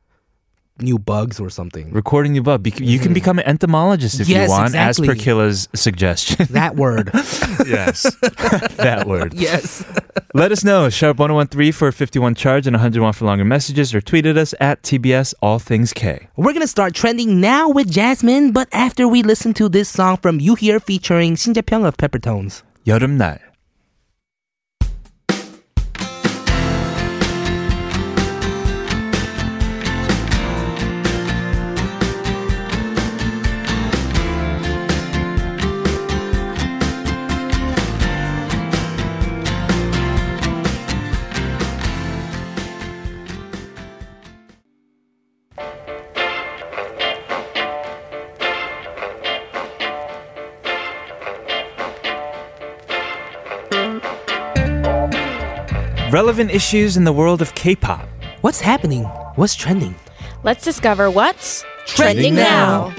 new 0.81 0.99
bugs 0.99 1.39
or 1.39 1.49
something. 1.49 1.91
Recording 1.91 2.35
you 2.35 2.43
up. 2.43 2.61
Bec- 2.61 2.79
You 2.79 2.99
can 2.99 3.11
become 3.11 3.39
an 3.39 3.45
entomologist 3.47 4.19
if 4.19 4.29
Yes, 4.29 4.45
you 4.45 4.51
want, 4.51 4.75
as 4.75 4.99
per 4.99 5.05
exactly. 5.05 5.23
Killa's 5.23 5.67
suggestion. 5.73 6.45
that 6.51 6.75
word. 6.75 7.09
yes. 7.65 8.03
that 8.77 9.05
word. 9.07 9.33
yes. 9.33 9.83
Let 10.35 10.51
us 10.51 10.63
know. 10.63 10.89
Sharp 10.89 11.17
1013 11.17 11.71
for 11.73 11.91
51 11.91 12.35
charge 12.35 12.67
and 12.67 12.75
101 12.75 13.13
for 13.13 13.25
longer 13.25 13.43
messages 13.45 13.95
or 13.95 14.01
tweet 14.01 14.27
at 14.27 14.37
us 14.37 14.53
at 14.59 14.83
TBS 14.83 15.33
All 15.41 15.57
Things 15.57 15.93
K. 15.93 16.27
We're 16.37 16.53
gonna 16.53 16.67
start 16.67 16.93
trending 16.93 17.41
now 17.41 17.69
with 17.69 17.89
Jasmine, 17.89 18.51
but 18.51 18.67
after 18.71 19.07
we 19.07 19.23
listen 19.23 19.55
to 19.55 19.69
this 19.69 19.89
song 19.89 20.17
from 20.17 20.39
You 20.39 20.53
Here 20.53 20.79
featuring 20.79 21.35
Shin 21.37 21.53
Jae-pyong 21.53 21.87
of 21.87 21.97
Peppertones. 21.97 22.61
여름날. 22.85 23.39
Relevant 56.22 56.52
issues 56.52 56.96
in 56.96 57.02
the 57.02 57.12
world 57.12 57.42
of 57.42 57.52
K-pop. 57.56 58.06
What's 58.42 58.60
happening? 58.60 59.02
What's 59.34 59.56
trending? 59.56 59.96
Let's 60.44 60.62
discover 60.62 61.10
what's 61.10 61.64
Trending 61.84 62.36
now. 62.36 62.94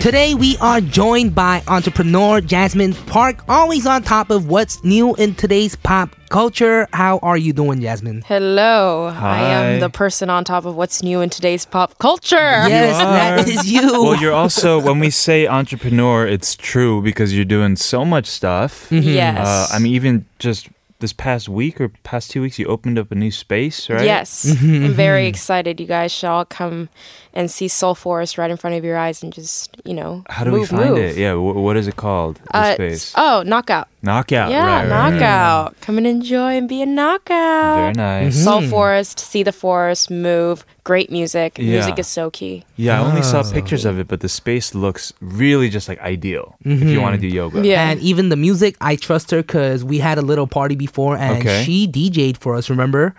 Today 0.00 0.32
we 0.34 0.56
are 0.62 0.80
joined 0.80 1.34
by 1.34 1.62
entrepreneur 1.68 2.40
Jasmine 2.40 2.94
Park, 2.94 3.44
always 3.50 3.86
on 3.86 4.02
top 4.02 4.30
of 4.30 4.48
what's 4.48 4.82
new 4.82 5.14
in 5.16 5.34
today's 5.34 5.76
pop 5.76 6.16
culture. 6.30 6.88
How 6.94 7.18
are 7.18 7.36
you 7.36 7.52
doing, 7.52 7.82
Jasmine? 7.82 8.22
Hello. 8.26 9.10
Hi. 9.10 9.40
I 9.40 9.42
am 9.42 9.80
the 9.80 9.90
person 9.90 10.30
on 10.30 10.44
top 10.44 10.64
of 10.64 10.74
what's 10.74 11.02
new 11.02 11.20
in 11.20 11.28
today's 11.28 11.66
pop 11.66 11.98
culture. 11.98 12.36
Yes, 12.36 12.96
that 12.96 13.40
are. 13.40 13.50
is 13.50 13.70
you. 13.70 13.80
Well, 13.92 14.16
you're 14.18 14.32
also 14.32 14.80
when 14.80 15.00
we 15.00 15.10
say 15.10 15.46
entrepreneur, 15.46 16.26
it's 16.26 16.56
true 16.56 17.02
because 17.02 17.36
you're 17.36 17.44
doing 17.44 17.76
so 17.76 18.02
much 18.02 18.24
stuff. 18.24 18.90
Yes. 18.90 19.46
Uh, 19.46 19.76
I 19.76 19.78
mean, 19.80 19.92
even 19.92 20.24
just 20.38 20.70
this 21.00 21.12
past 21.12 21.46
week 21.46 21.78
or 21.78 21.90
past 22.04 22.30
two 22.30 22.40
weeks, 22.40 22.58
you 22.58 22.64
opened 22.66 22.98
up 22.98 23.12
a 23.12 23.14
new 23.14 23.30
space, 23.30 23.90
right? 23.90 24.04
Yes. 24.04 24.46
Mm-hmm, 24.46 24.84
I'm 24.86 24.92
very 24.94 25.26
excited. 25.26 25.78
You 25.78 25.86
guys 25.86 26.10
shall 26.10 26.36
all 26.36 26.44
come 26.46 26.88
and 27.32 27.50
see 27.50 27.68
Seoul 27.68 27.94
Forest 27.94 28.38
right 28.38 28.50
in 28.50 28.56
front 28.56 28.76
of 28.76 28.84
your 28.84 28.96
eyes 28.96 29.22
and 29.22 29.32
just, 29.32 29.76
you 29.84 29.94
know, 29.94 30.24
How 30.28 30.44
do 30.44 30.50
move, 30.50 30.60
we 30.60 30.66
find 30.66 30.90
move. 30.90 30.98
it? 30.98 31.16
Yeah. 31.16 31.34
wh- 31.34 31.54
what 31.56 31.76
is 31.76 31.86
it 31.86 31.96
called? 31.96 32.40
The 32.52 32.56
Uh, 32.56 32.74
space. 32.74 33.12
oh, 33.16 33.42
knockout. 33.46 33.86
Knockout. 34.02 34.50
yeah, 34.50 34.64
right, 34.64 34.88
right, 34.88 34.90
right. 34.90 35.12
knockout. 35.12 35.80
Come 35.82 35.98
and 35.98 36.06
enjoy 36.06 36.56
and 36.56 36.68
be 36.68 36.80
a 36.82 36.86
knockout. 36.86 37.76
Very 37.76 37.92
nice. 37.92 38.34
Seoul 38.42 38.62
Forest, 38.62 39.20
see 39.20 39.42
the 39.42 39.52
forest, 39.52 40.10
move. 40.10 40.64
Great 40.84 41.10
music. 41.12 41.58
Music 41.58 41.98
is 41.98 42.06
so 42.08 42.30
key. 42.30 42.64
Yeah, 42.76 43.00
I 43.00 43.04
only 43.04 43.22
saw 43.22 43.42
Oh. 43.46 43.52
pictures 43.52 43.84
of 43.84 43.98
it, 43.98 44.08
but 44.08 44.20
the 44.20 44.28
space 44.28 44.74
looks 44.74 45.12
really 45.20 45.68
just 45.68 45.88
like 45.88 46.00
ideal 46.00 46.56
if 46.64 46.82
you 46.82 47.00
want 47.00 47.14
to 47.14 47.20
do 47.20 47.28
yoga. 47.28 47.60
Yeah. 47.64 47.90
And 47.90 48.00
even 48.00 48.30
the 48.30 48.36
music, 48.36 48.76
I 48.80 48.96
trust 48.96 49.30
her 49.30 49.42
because 49.42 49.84
we 49.84 49.98
had 49.98 50.16
a 50.18 50.22
little 50.22 50.46
party 50.46 50.74
before, 50.76 51.16
and 51.16 51.38
Okay. 51.38 51.62
she 51.64 51.86
DJ'd 51.86 52.38
for 52.38 52.56
us. 52.56 52.70
Remember? 52.70 53.14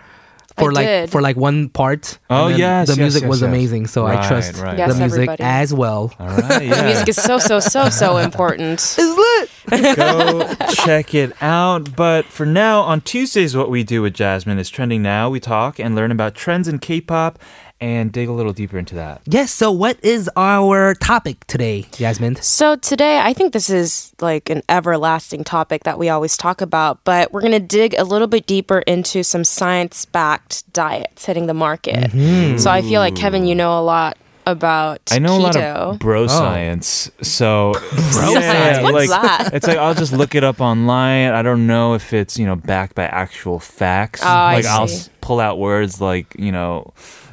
For 0.58 0.70
I 0.70 0.74
like 0.74 0.86
did. 0.86 1.10
for 1.10 1.20
like 1.22 1.36
one 1.36 1.68
part. 1.68 2.18
Oh, 2.28 2.46
and 2.46 2.52
then 2.54 2.60
yes, 2.60 2.88
the 2.88 2.92
yes, 2.92 2.98
music 2.98 3.22
yes, 3.22 3.30
was 3.30 3.40
yes. 3.40 3.48
amazing. 3.48 3.86
So 3.86 4.06
I 4.06 4.26
trust 4.26 4.58
right. 4.58 4.76
Yes, 4.76 4.92
the 4.92 5.00
music 5.00 5.16
everybody. 5.16 5.42
as 5.42 5.72
well. 5.72 6.12
All 6.18 6.26
right, 6.26 6.68
The 6.76 6.82
music 6.84 7.08
is 7.08 7.16
so, 7.16 7.38
so, 7.38 7.60
so, 7.60 7.88
so 7.88 8.18
important. 8.18 8.80
It's 8.98 8.98
lit. 8.98 9.96
Go 9.96 10.54
check 10.70 11.14
it 11.14 11.32
out. 11.42 11.94
But 11.96 12.26
for 12.26 12.44
now, 12.44 12.80
on 12.80 13.00
Tuesdays, 13.00 13.56
what 13.56 13.70
we 13.70 13.82
do 13.84 14.02
with 14.02 14.14
Jasmine 14.14 14.58
is 14.58 14.68
trending 14.68 15.02
now. 15.02 15.30
We 15.30 15.40
talk 15.40 15.78
and 15.78 15.94
learn 15.94 16.10
about 16.10 16.34
trends 16.34 16.68
in 16.68 16.78
K-pop 16.78 17.38
and 17.82 18.12
dig 18.12 18.28
a 18.28 18.32
little 18.32 18.52
deeper 18.52 18.78
into 18.78 18.94
that. 18.94 19.20
Yes. 19.26 19.50
So 19.50 19.72
what 19.72 20.02
is 20.04 20.30
our 20.36 20.94
topic 20.94 21.44
today, 21.48 21.82
Jasmine? 21.92 22.36
So 22.36 22.76
today, 22.76 23.18
I 23.18 23.32
think 23.32 23.52
this 23.52 23.68
is 23.68 24.14
like 24.20 24.48
an 24.48 24.62
everlasting 24.68 25.42
topic 25.42 25.82
that 25.82 25.98
we 25.98 26.08
always 26.08 26.36
talk 26.36 26.60
about, 26.60 27.02
but 27.02 27.32
we're 27.32 27.40
going 27.40 27.52
to 27.52 27.58
dig 27.58 27.94
a 27.98 28.04
little 28.04 28.28
bit 28.28 28.46
deeper 28.46 28.78
into 28.80 29.24
some 29.24 29.42
science-backed 29.42 30.72
diets 30.72 31.26
hitting 31.26 31.46
the 31.46 31.54
market. 31.54 32.12
Mm-hmm. 32.12 32.58
So 32.58 32.70
I 32.70 32.82
feel 32.82 33.00
like 33.00 33.16
Kevin, 33.16 33.46
you 33.46 33.56
know 33.56 33.78
a 33.78 33.82
lot 33.82 34.16
about 34.46 35.00
I 35.10 35.18
know 35.18 35.38
keto. 35.38 35.40
a 35.40 35.42
lot 35.42 35.56
of 35.56 35.98
bro 35.98 36.24
oh. 36.24 36.26
science, 36.26 37.10
so 37.20 37.72
Bro 37.72 37.80
science? 38.10 38.82
What's 38.82 39.08
like, 39.08 39.10
that? 39.10 39.50
It's 39.54 39.66
like 39.66 39.78
I'll 39.78 39.94
just 39.94 40.12
look 40.12 40.34
it 40.34 40.42
up 40.42 40.60
online. 40.60 41.32
I 41.32 41.42
don't 41.42 41.66
know 41.66 41.94
if 41.94 42.12
it's 42.12 42.38
you 42.38 42.46
know 42.46 42.56
backed 42.56 42.94
by 42.94 43.04
actual 43.04 43.60
facts. 43.60 44.20
Oh, 44.22 44.26
I 44.26 44.54
like 44.54 44.64
I'll 44.64 44.84
s- 44.84 45.10
pull 45.20 45.38
out 45.38 45.58
words 45.58 46.00
like 46.00 46.34
you 46.38 46.50
know 46.50 46.92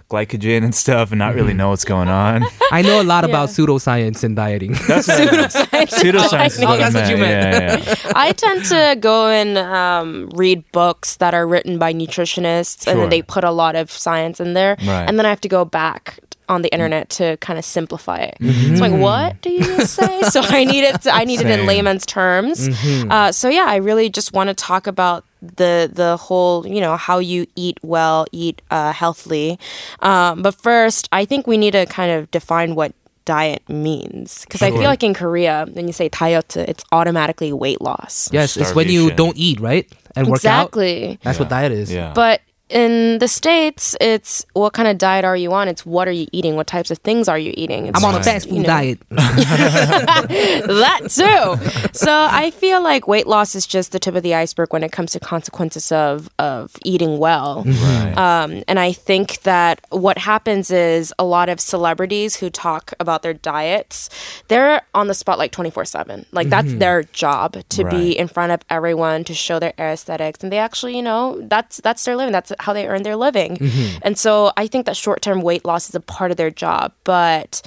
glycogen 0.10 0.64
and 0.64 0.74
stuff, 0.74 1.12
and 1.12 1.20
not 1.20 1.36
really 1.36 1.54
know 1.54 1.70
what's 1.70 1.86
going 1.86 2.10
on. 2.10 2.44
I 2.72 2.82
know 2.82 3.02
a 3.02 3.04
lot 3.04 3.24
Yeah. 3.24 3.30
about 3.30 3.50
pseudoscience 3.50 4.24
and 4.24 4.36
dieting. 4.36 4.74
That's 4.88 5.08
pseudoscience. 5.08 5.90
Pseudoscience 5.92 6.46
is 6.58 6.64
Oh, 6.64 6.68
what 6.68 6.80
that's 6.80 6.96
I 6.96 7.02
what 7.02 7.10
you 7.12 7.18
meant. 7.18 7.52
meant. 7.58 7.84
Yeah, 7.86 7.94
yeah, 7.94 7.96
yeah. 8.06 8.12
I 8.16 8.32
tend 8.34 8.66
to 8.66 8.98
go 9.00 9.28
and 9.30 9.58
um, 9.58 10.30
read 10.36 10.64
books 10.72 11.18
that 11.18 11.34
are 11.34 11.48
written 11.48 11.78
by 11.78 11.94
nutritionists, 11.94 12.88
and 12.88 13.00
then 13.00 13.10
they 13.10 13.22
put 13.22 13.44
a 13.44 13.52
lot 13.52 13.76
of 13.76 13.92
science 13.92 14.40
in 14.40 14.54
there, 14.54 14.76
Right. 14.86 15.06
and 15.08 15.18
then 15.18 15.26
I 15.26 15.30
have 15.30 15.42
to 15.42 15.50
go 15.50 15.64
back 15.66 16.20
on 16.50 16.62
the 16.62 16.70
internet 16.70 17.10
to 17.12 17.38
kind 17.38 17.58
of 17.58 17.66
simplify 17.66 18.18
it. 18.18 18.38
Mm-hmm. 18.40 18.72
It's 18.72 18.82
like, 18.82 18.92
what 18.92 19.42
do 19.42 19.52
you 19.52 19.82
say? 19.86 20.22
so 20.24 20.42
I 20.42 20.66
need 20.66 20.84
it. 20.84 21.02
To, 21.04 21.12
I 21.14 21.24
need 21.24 21.40
it 21.42 21.48
in 21.48 21.66
layman's 21.66 22.06
terms. 22.06 22.68
Uh, 23.10 23.32
so 23.32 23.50
yeah, 23.50 23.66
I 23.68 23.78
really 23.78 24.10
just 24.10 24.34
want 24.34 24.50
to 24.50 24.54
talk 24.54 24.88
about 24.88 25.26
the 25.42 25.90
the 25.92 26.18
whole 26.18 26.68
you 26.68 26.82
know 26.82 26.98
how 26.98 27.20
you 27.20 27.46
eat 27.56 27.80
well, 27.82 28.26
eat 28.32 28.62
uh, 28.72 28.92
healthily. 28.92 29.60
Um, 30.02 30.42
but 30.42 30.56
first, 30.56 31.08
I 31.12 31.26
think 31.26 31.48
we 31.48 31.58
need 31.58 31.72
to 31.72 31.86
kind 31.86 32.12
of 32.12 32.30
define 32.32 32.76
what 32.76 32.94
diet 33.26 33.62
means 33.70 34.44
because 34.46 34.64
I 34.64 34.72
feel 34.72 34.86
like 34.90 35.04
in 35.04 35.14
Korea 35.14 35.68
when 35.72 35.86
you 35.86 35.94
say 35.94 36.10
diet, 36.10 36.58
it's 36.58 36.84
automatically 36.92 37.54
weight 37.54 37.80
loss. 37.80 38.28
yes, 38.34 38.58
it's 38.58 38.74
when 38.74 38.90
you 38.90 39.12
don't 39.12 39.38
eat, 39.38 39.60
right? 39.60 39.88
And 40.16 40.28
work 40.28 40.44
out. 40.46 40.70
Exactly. 40.70 41.20
That's 41.22 41.38
what 41.38 41.50
diet 41.50 41.72
is. 41.72 41.94
Yeah. 41.94 42.12
But 42.16 42.42
in 42.70 43.18
the 43.20 43.28
states, 43.28 43.96
it's 44.00 44.46
what 44.54 44.74
kind 44.74 44.88
of 44.88 44.98
diet 44.98 45.26
are 45.26 45.36
you 45.36 45.52
on? 45.54 45.68
It's 45.68 45.86
what 45.86 46.08
are 46.08 46.12
you 46.12 46.28
eating? 46.32 46.56
What 46.56 46.68
types 46.68 46.92
of 46.92 47.00
things 47.00 47.28
are 47.28 47.38
you 47.40 47.54
eating? 47.58 47.88
It's 47.88 47.98
I'm 47.98 48.06
on 48.06 48.14
a 48.16 48.18
just, 48.20 48.30
fast 48.30 48.46
you 48.48 48.54
food 48.54 48.62
know, 48.62 48.68
diet. 48.68 49.00
that 49.10 51.02
too. 51.10 51.90
so 51.94 52.28
I 52.32 52.52
feel 52.52 52.82
like 52.84 53.08
weight 53.08 53.28
loss 53.28 53.56
is 53.56 53.66
just 53.66 53.92
the 53.92 54.00
tip 54.00 54.16
of 54.16 54.24
the 54.24 54.36
iceberg 54.36 54.72
when 54.74 54.84
it 54.84 54.92
comes 54.92 55.12
to 55.14 55.20
consequences 55.20 55.92
of 55.92 56.30
of 56.40 56.76
eating 56.86 57.18
well. 57.18 57.64
Right. 57.66 58.14
Um, 58.18 58.64
and 58.68 58.80
I 58.80 58.92
think 58.92 59.42
that 59.42 59.82
what 59.90 60.18
happens 60.18 60.72
is 60.72 61.14
a 61.18 61.24
lot 61.24 61.50
of 61.50 61.60
celebrities 61.60 62.36
who 62.36 62.50
talk 62.50 62.94
about 63.00 63.22
their 63.24 63.34
diets, 63.34 64.10
they're 64.48 64.82
on 64.94 65.08
the 65.08 65.14
spotlight 65.14 65.52
24 65.52 65.86
7. 65.86 66.26
Like, 66.32 66.50
that's 66.50 66.74
their 66.76 67.04
job 67.04 67.58
to 67.70 67.84
Right. 67.84 67.92
be 67.92 68.18
in 68.18 68.28
front 68.28 68.52
of 68.52 68.62
everyone, 68.70 69.24
to 69.24 69.34
show 69.34 69.58
their 69.60 69.74
aesthetics. 69.80 70.44
And 70.44 70.52
they 70.52 70.58
actually, 70.58 70.96
you 70.96 71.02
know, 71.02 71.40
that's, 71.48 71.78
that's 71.78 72.04
their 72.04 72.16
living. 72.16 72.32
That's 72.34 72.52
how 72.60 72.74
they 72.74 72.88
earn 72.88 73.04
their 73.04 73.16
living. 73.16 73.58
Mm-hmm. 73.58 73.98
And 74.02 74.18
so 74.18 74.52
I 74.58 74.68
think 74.68 74.86
that 74.86 74.98
short 74.98 75.22
term 75.22 75.42
weight 75.42 75.66
loss 75.66 75.90
is 75.90 75.96
a 75.96 76.00
part 76.00 76.32
of 76.32 76.38
their 76.38 76.52
job. 76.52 76.94
But 77.04 77.62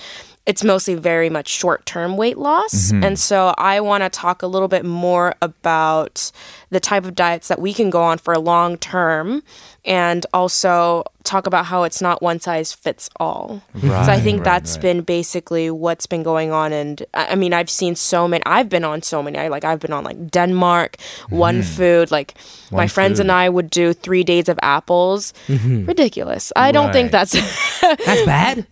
it's 0.44 0.64
mostly 0.64 0.94
very 0.94 1.30
much 1.30 1.48
short 1.48 1.86
term 1.86 2.16
weight 2.16 2.36
loss. 2.36 2.90
Mm-hmm. 2.90 3.04
And 3.04 3.18
so 3.18 3.54
I 3.58 3.80
want 3.80 4.02
to 4.02 4.08
talk 4.08 4.42
a 4.42 4.46
little 4.46 4.68
bit 4.68 4.84
more 4.84 5.34
about 5.40 6.32
the 6.70 6.80
type 6.80 7.04
of 7.04 7.14
diets 7.14 7.48
that 7.48 7.60
we 7.60 7.72
can 7.72 7.90
go 7.90 8.02
on 8.02 8.18
for 8.18 8.34
a 8.34 8.40
long 8.40 8.76
term 8.76 9.42
and 9.84 10.26
also 10.32 11.04
talk 11.22 11.46
about 11.46 11.66
how 11.66 11.84
it's 11.84 12.00
not 12.00 12.22
one 12.22 12.40
size 12.40 12.72
fits 12.72 13.08
all. 13.16 13.62
so 13.80 13.92
I 13.92 14.18
think 14.18 14.38
right, 14.38 14.44
that's 14.44 14.74
right. 14.74 14.82
been 14.82 15.00
basically 15.02 15.70
what's 15.70 16.06
been 16.06 16.22
going 16.22 16.50
on. 16.50 16.72
And 16.72 17.04
I 17.14 17.36
mean, 17.36 17.52
I've 17.52 17.70
seen 17.70 17.94
so 17.94 18.26
many, 18.26 18.42
I've 18.44 18.68
been 18.68 18.84
on 18.84 19.02
so 19.02 19.22
many. 19.22 19.38
I 19.38 19.48
like, 19.48 19.64
I've 19.64 19.80
been 19.80 19.92
on 19.92 20.02
like 20.02 20.30
Denmark, 20.30 20.96
mm-hmm. 20.96 21.36
One 21.36 21.62
Food, 21.62 22.10
like 22.10 22.34
my 22.70 22.78
One 22.78 22.88
friends 22.88 23.20
and 23.20 23.30
I 23.30 23.48
would 23.48 23.70
do 23.70 23.92
three 23.92 24.24
days 24.24 24.48
of 24.48 24.58
apples. 24.62 25.34
Mm-hmm. 25.46 25.86
Ridiculous. 25.86 26.52
I 26.56 26.72
don't 26.72 26.92
think 26.92 27.12
that's. 27.12 27.32
That's 27.80 28.24
bad. 28.24 28.66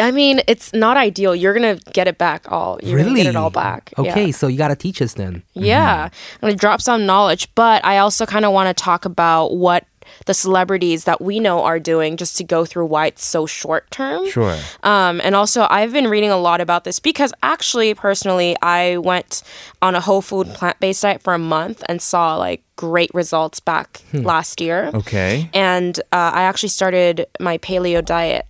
I 0.00 0.10
mean, 0.10 0.40
it's 0.48 0.72
not 0.72 0.96
ideal. 0.96 1.34
You're 1.34 1.54
gonna 1.54 1.76
get 1.92 2.08
it 2.08 2.18
back 2.18 2.50
all. 2.50 2.78
You're 2.82 2.96
really? 2.96 3.10
gonna 3.10 3.22
get 3.22 3.26
it 3.30 3.36
all 3.36 3.50
back. 3.50 3.92
Okay, 3.98 4.26
Yeah. 4.26 4.32
so 4.32 4.48
you 4.48 4.58
got 4.58 4.68
to 4.68 4.76
teach 4.76 5.00
us 5.00 5.14
then. 5.14 5.42
Yeah. 5.54 6.08
I'm 6.10 6.40
gonna 6.40 6.54
drop 6.54 6.80
some 6.80 7.06
knowledge, 7.06 7.48
but 7.54 7.84
I 7.84 7.98
also 7.98 8.26
kind 8.26 8.44
of 8.44 8.52
want 8.52 8.74
to 8.76 8.82
talk 8.82 9.04
about 9.04 9.56
what 9.56 9.84
the 10.26 10.34
celebrities 10.34 11.02
that 11.04 11.20
we 11.20 11.40
know 11.40 11.62
are 11.64 11.80
doing 11.80 12.16
just 12.16 12.36
to 12.36 12.44
go 12.44 12.64
through 12.64 12.86
why 12.86 13.06
it's 13.06 13.24
so 13.24 13.44
short 13.44 13.90
term. 13.90 14.28
Sure. 14.30 14.56
Um, 14.84 15.20
and 15.24 15.34
also, 15.34 15.66
I've 15.68 15.92
been 15.92 16.06
reading 16.08 16.30
a 16.30 16.36
lot 16.36 16.60
about 16.60 16.84
this 16.84 17.00
because 17.00 17.32
actually, 17.42 17.92
personally, 17.94 18.56
I 18.62 18.98
went 18.98 19.42
on 19.82 19.94
a 19.94 20.00
whole 20.00 20.22
food 20.22 20.46
plant 20.48 20.78
based 20.80 21.02
diet 21.02 21.22
for 21.22 21.34
a 21.34 21.38
month 21.38 21.82
and 21.88 22.00
saw 22.00 22.36
like 22.36 22.62
great 22.76 23.10
results 23.14 23.58
back 23.58 24.02
last 24.12 24.60
year. 24.60 24.90
Okay. 24.94 25.50
And 25.52 25.98
uh, 26.12 26.30
I 26.34 26.42
actually 26.42 26.68
started 26.70 27.26
my 27.40 27.58
paleo 27.58 28.04
diet 28.04 28.46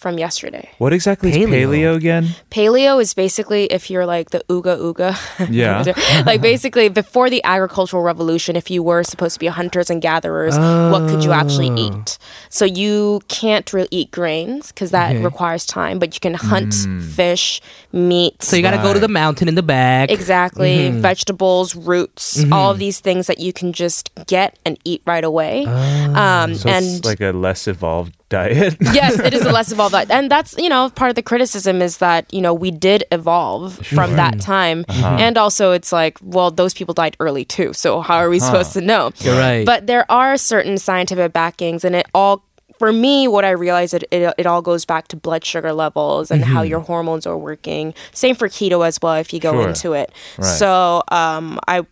from 0.00 0.18
yesterday. 0.18 0.70
What 0.78 0.94
exactly 0.94 1.28
is 1.30 1.36
Paleo. 1.36 1.68
paleo 1.68 1.94
again? 1.94 2.24
Paleo 2.50 3.00
is 3.02 3.12
basically 3.12 3.64
if 3.66 3.90
you're 3.90 4.06
like 4.06 4.30
the 4.30 4.42
ooga 4.48 4.74
ooga. 4.80 5.10
Yeah. 5.50 5.84
like 6.26 6.40
basically 6.40 6.88
before 6.88 7.28
the 7.28 7.44
agricultural 7.44 8.02
revolution, 8.02 8.56
if 8.56 8.70
you 8.70 8.82
were 8.82 9.04
supposed 9.04 9.34
to 9.34 9.40
be 9.40 9.48
hunters 9.48 9.90
and 9.90 10.00
gatherers, 10.00 10.56
what 10.92 11.06
could 11.10 11.22
you 11.22 11.32
actually 11.32 11.68
eat? 11.78 12.16
So 12.48 12.64
you 12.64 13.20
can't 13.28 13.70
really 13.74 13.88
eat 13.90 14.10
grains 14.10 14.72
because 14.72 14.90
that 14.92 15.10
Okay. 15.10 15.22
requires 15.24 15.66
time, 15.66 15.98
but 15.98 16.14
you 16.14 16.20
can 16.20 16.34
hunt 16.34 16.72
fish, 17.14 17.60
meat. 17.92 18.42
So 18.42 18.56
you 18.56 18.62
got 18.62 18.70
to 18.70 18.78
go 18.78 18.94
to 18.94 19.00
the 19.00 19.08
mountain 19.08 19.48
in 19.48 19.54
the 19.54 19.62
back. 19.62 20.10
Exactly. 20.10 20.88
Mm-hmm. 20.88 21.00
Vegetables, 21.02 21.76
roots, 21.76 22.42
all 22.50 22.70
of 22.70 22.78
these 22.78 23.00
things 23.00 23.26
that 23.26 23.38
you 23.38 23.52
can 23.52 23.72
just 23.74 24.08
get 24.26 24.58
and 24.64 24.78
eat 24.84 25.02
right 25.04 25.24
away. 25.24 25.64
Ah. 25.68 26.44
um, 26.44 26.54
So 26.54 26.70
and 26.70 26.86
it's 26.86 27.04
like 27.04 27.20
a 27.20 27.32
less 27.32 27.68
evolved 27.68 28.14
diet. 28.30 28.76
yes, 28.80 29.18
it 29.18 29.34
is 29.34 29.42
a 29.44 29.52
less 29.52 29.70
evolved 29.70 29.92
diet. 29.92 30.10
And 30.10 30.30
that's, 30.30 30.56
you 30.56 30.68
know, 30.70 30.88
part 30.90 31.10
of 31.10 31.14
the 31.16 31.22
criticism 31.22 31.82
is 31.82 31.98
that, 31.98 32.32
you 32.32 32.40
know, 32.40 32.54
we 32.54 32.70
did 32.70 33.04
evolve 33.12 33.76
from 33.86 34.16
that 34.16 34.40
time. 34.40 34.84
And 34.88 35.36
also 35.36 35.72
it's 35.72 35.92
like, 35.92 36.18
well, 36.22 36.50
those 36.50 36.72
people 36.72 36.94
died 36.94 37.16
early 37.20 37.44
too. 37.44 37.72
So 37.74 38.00
how 38.00 38.16
are 38.16 38.30
we 38.30 38.38
supposed 38.40 38.72
to 38.72 38.80
know? 38.80 39.10
You're 39.18 39.38
right. 39.38 39.66
But 39.66 39.86
there 39.86 40.10
are 40.10 40.36
certain 40.38 40.78
scientific 40.78 41.32
backings 41.34 41.84
and 41.84 41.94
it 41.94 42.06
all 42.14 42.42
for 42.78 42.92
me, 42.94 43.28
what 43.28 43.44
I 43.44 43.50
realized 43.50 43.92
it, 43.92 44.04
it 44.10 44.32
it 44.38 44.46
all 44.46 44.62
goes 44.62 44.86
back 44.86 45.08
to 45.08 45.16
blood 45.16 45.44
sugar 45.44 45.70
levels 45.74 46.30
and 46.30 46.40
Mm-hmm. 46.42 46.52
how 46.54 46.62
your 46.62 46.80
hormones 46.80 47.26
are 47.26 47.36
working. 47.36 47.92
Same 48.12 48.34
for 48.34 48.48
keto 48.48 48.86
as 48.86 48.98
well. 49.02 49.16
If 49.16 49.34
you 49.34 49.40
go 49.40 49.52
Sure. 49.52 49.68
into 49.68 49.92
it, 49.92 50.10
Right. 50.38 50.46
so 50.46 51.02
um, 51.08 51.60
I 51.68 51.84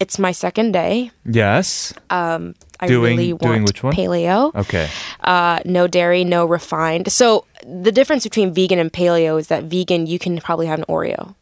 it's 0.00 0.18
my 0.18 0.32
second 0.32 0.72
day. 0.72 1.12
Yes. 1.24 1.94
Um, 2.10 2.56
I 2.82 2.88
Doing- 2.88 3.16
really 3.16 3.32
doing 3.32 3.62
want 3.62 3.64
which 3.68 3.82
one? 3.82 3.94
paleo. 3.94 4.52
Okay. 4.54 4.88
Uh, 5.22 5.60
no 5.64 5.86
dairy, 5.86 6.24
no 6.24 6.44
refined. 6.44 7.12
So 7.12 7.44
the 7.64 7.92
difference 7.92 8.24
between 8.24 8.52
vegan 8.52 8.78
and 8.80 8.92
paleo 8.92 9.38
is 9.38 9.46
that 9.46 9.64
vegan 9.64 10.06
you 10.06 10.18
can 10.18 10.38
probably 10.40 10.66
have 10.66 10.78
an 10.80 10.84
Oreo, 10.88 11.34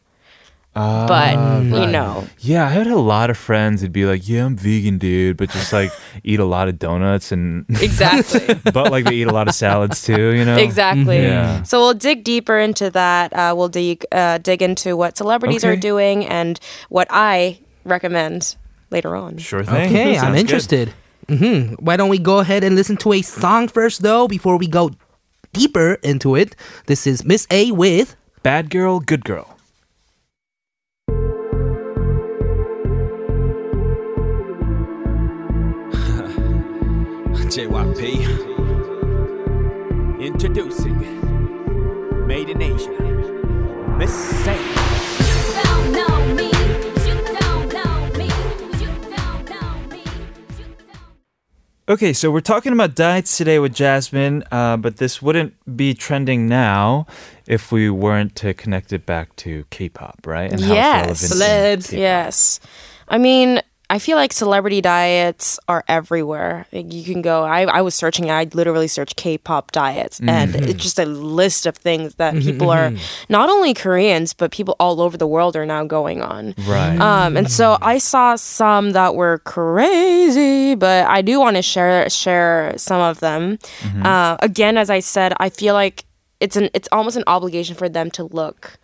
but 0.73 1.33
you 1.65 1.87
know, 1.87 2.27
Yeah, 2.39 2.65
I 2.65 2.69
had 2.69 2.87
a 2.87 2.95
lot 2.97 3.29
of 3.29 3.37
friends 3.37 3.81
who'd 3.81 3.91
be 3.91 4.05
like, 4.05 4.27
"Yeah, 4.29 4.45
I'm 4.45 4.55
vegan, 4.55 4.97
dude," 4.99 5.35
but 5.37 5.49
just 5.49 5.73
like 5.73 5.91
eat 6.23 6.39
a 6.39 6.45
lot 6.45 6.67
of 6.69 6.79
donuts 6.79 7.31
and 7.31 7.65
exactly. 7.81 8.53
but 8.71 8.91
like 8.91 9.05
they 9.05 9.15
eat 9.15 9.27
a 9.27 9.33
lot 9.33 9.47
of 9.47 9.55
salads 9.55 10.03
too, 10.03 10.29
you 10.35 10.45
know. 10.45 10.57
Exactly. 10.57 11.21
Yeah. 11.23 11.63
So 11.63 11.79
we'll 11.79 11.93
dig 11.95 12.23
deeper 12.23 12.57
into 12.59 12.89
that. 12.91 13.33
Uh, 13.33 13.53
we'll 13.57 13.69
dig 13.69 14.05
uh, 14.11 14.37
dig 14.37 14.61
into 14.61 14.95
what 14.95 15.17
celebrities 15.17 15.63
are 15.65 15.75
doing 15.75 16.25
and 16.25 16.59
what 16.89 17.07
I 17.09 17.59
recommend 17.83 18.55
later 18.91 19.15
on. 19.15 19.37
Sure 19.39 19.63
thing. 19.63 19.87
Okay, 19.89 20.17
I'm 20.19 20.35
good. 20.45 20.93
Interested. 21.31 21.69
hmm 21.77 21.83
Why 21.83 21.97
don't 21.97 22.09
we 22.09 22.19
go 22.19 22.39
ahead 22.39 22.63
and 22.63 22.75
listen 22.75 22.97
to 22.97 23.13
a 23.13 23.21
song 23.21 23.67
first, 23.67 24.01
though, 24.01 24.27
before 24.27 24.57
we 24.57 24.67
go 24.67 24.91
deeper 25.53 25.93
into 26.03 26.35
it? 26.35 26.55
This 26.87 27.07
is 27.07 27.23
Miss 27.25 27.47
A 27.51 27.71
with 27.71 28.15
Bad 28.43 28.69
girl, 28.69 28.99
good 28.99 29.23
girl. 29.23 29.57
JYP. 37.51 38.01
Introducing 40.21 40.97
Made 42.27 42.49
in 42.49 42.61
Asia. 42.61 43.95
Miss 43.97 44.13
Say. 44.13 44.80
Okay, 51.89 52.13
so 52.13 52.29
we're 52.29 52.41
talking 52.41 52.73
about 52.73 52.93
diets 52.93 53.37
today 53.37 53.57
with 53.57 53.73
Jasmine, 53.73 54.43
uh, 54.51 54.77
but 54.77 54.97
this 54.97 55.19
wouldn't 55.19 55.55
be 55.75 55.95
trending 55.95 56.47
now 56.47 57.07
if 57.47 57.71
we 57.71 57.89
weren't 57.89 58.35
to 58.37 58.53
connect 58.53 58.93
it 58.93 59.05
back 59.07 59.35
to 59.37 59.65
K-pop, 59.71 60.27
right? 60.27 60.51
And 60.51 60.61
yes, 60.61 61.21
K-pop 61.21 61.91
yes. 61.91 62.59
I 63.07 63.17
mean, 63.17 63.61
I 63.91 63.99
feel 63.99 64.15
like 64.15 64.31
celebrity 64.31 64.79
diets 64.79 65.59
are 65.67 65.83
everywhere. 65.87 66.65
Like, 66.71 66.91
You 66.93 67.03
can 67.03 67.21
go. 67.21 67.43
I, 67.43 67.63
I 67.63 67.81
was 67.81 67.93
searching. 67.93 68.31
I 68.31 68.47
literally 68.53 68.87
searched 68.87 69.17
K-pop 69.17 69.71
diets, 69.71 70.19
and 70.21 70.53
Mm-hmm. 70.53 70.69
it's 70.69 70.81
just 70.81 70.97
a 70.97 71.05
list 71.05 71.65
of 71.65 71.75
things 71.75 72.15
that 72.15 72.33
people 72.39 72.69
are 72.71 72.93
not 73.27 73.49
only 73.49 73.73
Koreans 73.73 74.33
but 74.33 74.51
people 74.51 74.75
all 74.79 75.01
over 75.01 75.17
the 75.17 75.27
world 75.27 75.55
are 75.55 75.65
now 75.65 75.83
going 75.83 76.21
on. 76.21 76.55
Right. 76.65 76.97
Um, 76.99 77.35
and 77.37 77.51
so 77.51 77.77
I 77.81 77.97
saw 77.99 78.35
some 78.37 78.91
that 78.93 79.13
were 79.15 79.39
crazy, 79.39 80.75
but 80.75 81.05
I 81.07 81.21
do 81.21 81.39
want 81.39 81.57
to 81.57 81.61
share 81.61 82.09
share 82.09 82.73
some 82.77 83.01
of 83.01 83.19
them. 83.19 83.57
Mm-hmm. 83.81 84.05
Uh, 84.05 84.37
again, 84.41 84.77
as 84.77 84.89
I 84.89 85.01
said, 85.01 85.33
I 85.37 85.49
feel 85.49 85.73
like 85.73 86.05
it's 86.39 86.55
an 86.55 86.69
it's 86.73 86.87
almost 86.91 87.17
an 87.17 87.23
obligation 87.27 87.75
for 87.75 87.89
them 87.89 88.09
to 88.11 88.23
look 88.23 88.77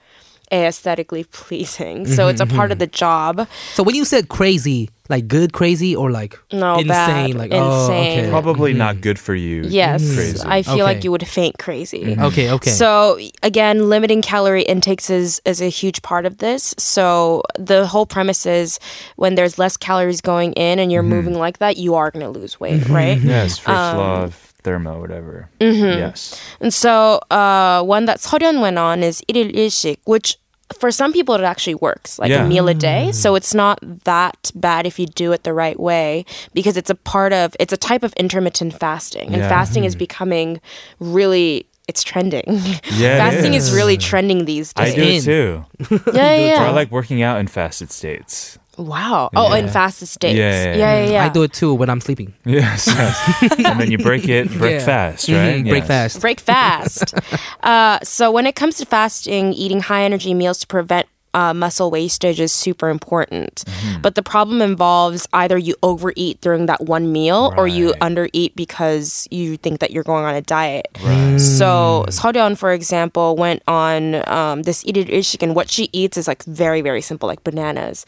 aesthetically 0.51 1.23
pleasing. 1.31 2.05
So 2.07 2.27
it's 2.27 2.41
a 2.41 2.45
mm-hmm, 2.45 2.55
part 2.55 2.67
Mm-hmm. 2.67 2.71
of 2.73 2.79
the 2.79 2.87
job. 2.87 3.47
So 3.73 3.83
when 3.83 3.95
you 3.95 4.03
said 4.05 4.29
crazy, 4.29 4.89
like 5.09 5.27
good 5.29 5.53
crazy 5.53 5.95
or 5.95 6.11
like 6.11 6.37
No, 6.51 6.75
insane, 6.79 6.87
bad, 6.87 7.33
like 7.35 7.51
oh, 7.53 7.81
insane. 7.83 8.19
okay, 8.19 8.29
Probably 8.29 8.73
not 8.73 8.95
mm-hmm. 8.95 9.01
good 9.03 9.17
for 9.19 9.33
you. 9.35 9.63
Yes, 9.63 10.01
Crazy. 10.15 10.43
I 10.45 10.63
feel 10.63 10.73
Okay. 10.73 10.83
like 10.83 11.03
you 11.05 11.11
would 11.11 11.25
faint 11.25 11.57
crazy. 11.59 12.03
Mm-hmm. 12.03 12.23
okay, 12.25 12.51
okay. 12.51 12.71
So 12.71 13.17
again, 13.41 13.87
limiting 13.89 14.21
calorie 14.21 14.63
intakes 14.63 15.09
is 15.09 15.41
is 15.45 15.61
a 15.61 15.69
huge 15.69 16.01
part 16.01 16.25
of 16.25 16.39
this. 16.39 16.75
So 16.77 17.43
the 17.57 17.87
whole 17.87 18.05
premise 18.05 18.45
is 18.45 18.79
when 19.15 19.35
there's 19.35 19.57
less 19.57 19.77
calories 19.77 20.19
going 20.19 20.51
in 20.53 20.77
and 20.79 20.91
you're 20.91 21.03
moving 21.03 21.35
like 21.35 21.59
that, 21.59 21.77
you 21.77 21.95
are 21.95 22.11
going 22.11 22.25
to 22.25 22.39
lose 22.39 22.59
weight, 22.59 22.87
right? 22.89 23.17
Yes, 23.19 23.57
first 23.57 23.69
Um, 23.77 23.97
law 23.97 24.23
of 24.23 24.46
thermo, 24.63 24.99
whatever. 24.99 25.49
Mm-hmm. 25.59 25.99
Yes. 25.99 26.41
And 26.59 26.73
so 26.73 27.19
uh, 27.31 27.83
one 27.83 28.05
that 28.05 28.19
Seolhyun 28.19 28.61
went 28.61 28.77
on 28.77 29.03
is 29.03 29.21
1일 29.29 29.55
1식, 29.55 29.97
which 30.05 30.37
for 30.79 30.91
some 30.91 31.13
people 31.13 31.33
it 31.35 31.41
actually 31.41 31.75
works 31.75 32.19
like 32.19 32.29
yeah. 32.29 32.43
a 32.43 32.47
meal 32.47 32.67
a 32.67 32.73
day 32.73 33.07
mm. 33.07 33.13
so 33.15 33.35
it's 33.35 33.53
not 33.53 33.79
that 34.03 34.51
bad 34.53 34.85
if 34.85 34.99
you 34.99 35.05
do 35.05 35.31
it 35.31 35.43
the 35.43 35.53
right 35.53 35.79
way 35.79 36.25
because 36.53 36.75
it's 36.75 36.89
a 36.89 36.95
part 36.95 37.31
of 37.31 37.55
it's 37.57 37.71
a 37.71 37.77
type 37.77 38.03
of 38.03 38.11
intermittent 38.13 38.73
fasting 38.73 39.27
and 39.27 39.37
yeah. 39.37 39.47
fasting 39.47 39.85
is 39.85 39.95
mm. 39.95 39.99
becoming 39.99 40.59
really 40.99 41.65
it's 41.87 42.03
trending. 42.03 42.43
Yeah, 42.91 43.17
fasting 43.17 43.53
is. 43.53 43.69
is. 43.69 43.75
really 43.75 43.97
trending 43.97 44.45
these 44.45 44.73
days. 44.73 44.93
I 44.93 44.95
do 44.95 45.21
too. 45.21 45.65
yeah, 46.13 46.35
yeah. 46.35 46.67
I 46.67 46.71
like 46.71 46.91
working 46.91 47.21
out 47.21 47.39
in 47.39 47.47
fasted 47.47 47.91
states. 47.91 48.57
Wow. 48.77 49.29
Oh, 49.35 49.49
yeah. 49.49 49.55
and 49.57 49.69
fastest 49.69 50.19
dates. 50.19 50.37
Yeah 50.37 50.57
yeah, 50.57 50.75
yeah 50.75 51.03
yeah 51.03 51.11
yeah, 51.11 51.25
I 51.25 51.29
do 51.29 51.43
it 51.43 51.53
too 51.53 51.73
when 51.73 51.89
I'm 51.89 52.01
sleeping. 52.01 52.33
Yes. 52.45 52.87
yes. 52.87 53.41
and 53.59 53.79
then 53.79 53.91
you 53.91 53.97
break 53.97 54.27
it, 54.27 54.49
break 54.49 54.81
fast, 54.81 55.27
mm-hmm. 55.27 55.35
right? 55.35 55.55
Mm-hmm. 55.57 55.67
Yes. 55.67 55.73
Break 55.73 55.85
fast. 55.85 56.21
Break 56.21 56.39
fast. 56.39 57.13
uh, 57.63 57.99
so 58.03 58.31
when 58.31 58.47
it 58.47 58.55
comes 58.55 58.77
to 58.77 58.85
fasting, 58.85 59.53
eating 59.53 59.81
high 59.81 60.03
energy 60.03 60.33
meals 60.33 60.59
to 60.59 60.67
prevent 60.67 61.07
uh, 61.33 61.53
muscle 61.53 61.91
wastage 61.91 62.39
is 62.39 62.51
super 62.51 62.89
important. 62.89 63.63
Mm-hmm. 63.67 64.01
But 64.01 64.15
the 64.15 64.23
problem 64.23 64.61
involves 64.61 65.27
either 65.33 65.57
you 65.57 65.75
overeat 65.83 66.41
during 66.41 66.65
that 66.65 66.81
one 66.81 67.11
meal 67.11 67.51
right. 67.51 67.59
or 67.59 67.67
you 67.67 67.93
undereat 68.01 68.55
because 68.55 69.27
you 69.29 69.57
think 69.57 69.79
that 69.81 69.91
you're 69.91 70.03
going 70.03 70.25
on 70.25 70.33
a 70.33 70.41
diet. 70.41 70.87
Right. 71.03 71.35
Mm. 71.35 71.39
So 71.39 72.05
Seolhyun, 72.07 72.57
for 72.57 72.71
example, 72.71 73.35
went 73.35 73.61
on 73.67 74.27
um, 74.27 74.63
this 74.63 74.83
diet 74.85 75.09
it 75.09 75.43
and 75.43 75.53
what 75.53 75.69
she 75.69 75.89
eats 75.91 76.17
is 76.17 76.27
like 76.27 76.43
very, 76.43 76.81
very 76.81 77.01
simple, 77.01 77.27
like 77.27 77.43
bananas 77.43 78.05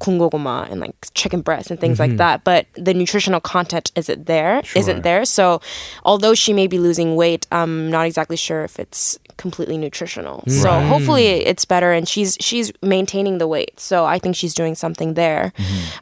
Kungoguma 0.00 0.70
and 0.70 0.80
like 0.80 0.94
chicken 1.14 1.40
breast 1.42 1.70
and 1.70 1.78
things 1.78 1.98
like 2.00 2.16
that, 2.16 2.42
but 2.42 2.66
the 2.74 2.94
nutritional 2.94 3.40
content 3.40 3.92
isn't 3.94 4.26
there, 4.26 4.62
Sure. 4.64 4.80
not 4.80 5.02
there. 5.02 5.24
So, 5.24 5.60
although 6.04 6.34
she 6.34 6.52
may 6.52 6.66
be 6.66 6.78
losing 6.78 7.16
weight, 7.16 7.46
I'm 7.52 7.90
not 7.90 8.06
exactly 8.06 8.36
sure 8.36 8.64
if 8.64 8.78
it's 8.80 9.18
completely 9.36 9.76
nutritional. 9.78 10.42
So 10.48 10.70
hopefully 10.80 11.26
it's 11.26 11.64
better, 11.64 11.92
and 11.92 12.08
she's 12.08 12.36
she's 12.40 12.72
maintaining 12.82 13.38
the 13.38 13.46
weight. 13.46 13.78
So 13.78 14.04
I 14.04 14.18
think 14.18 14.36
she's 14.36 14.54
doing 14.54 14.74
something 14.74 15.14
there. 15.14 15.52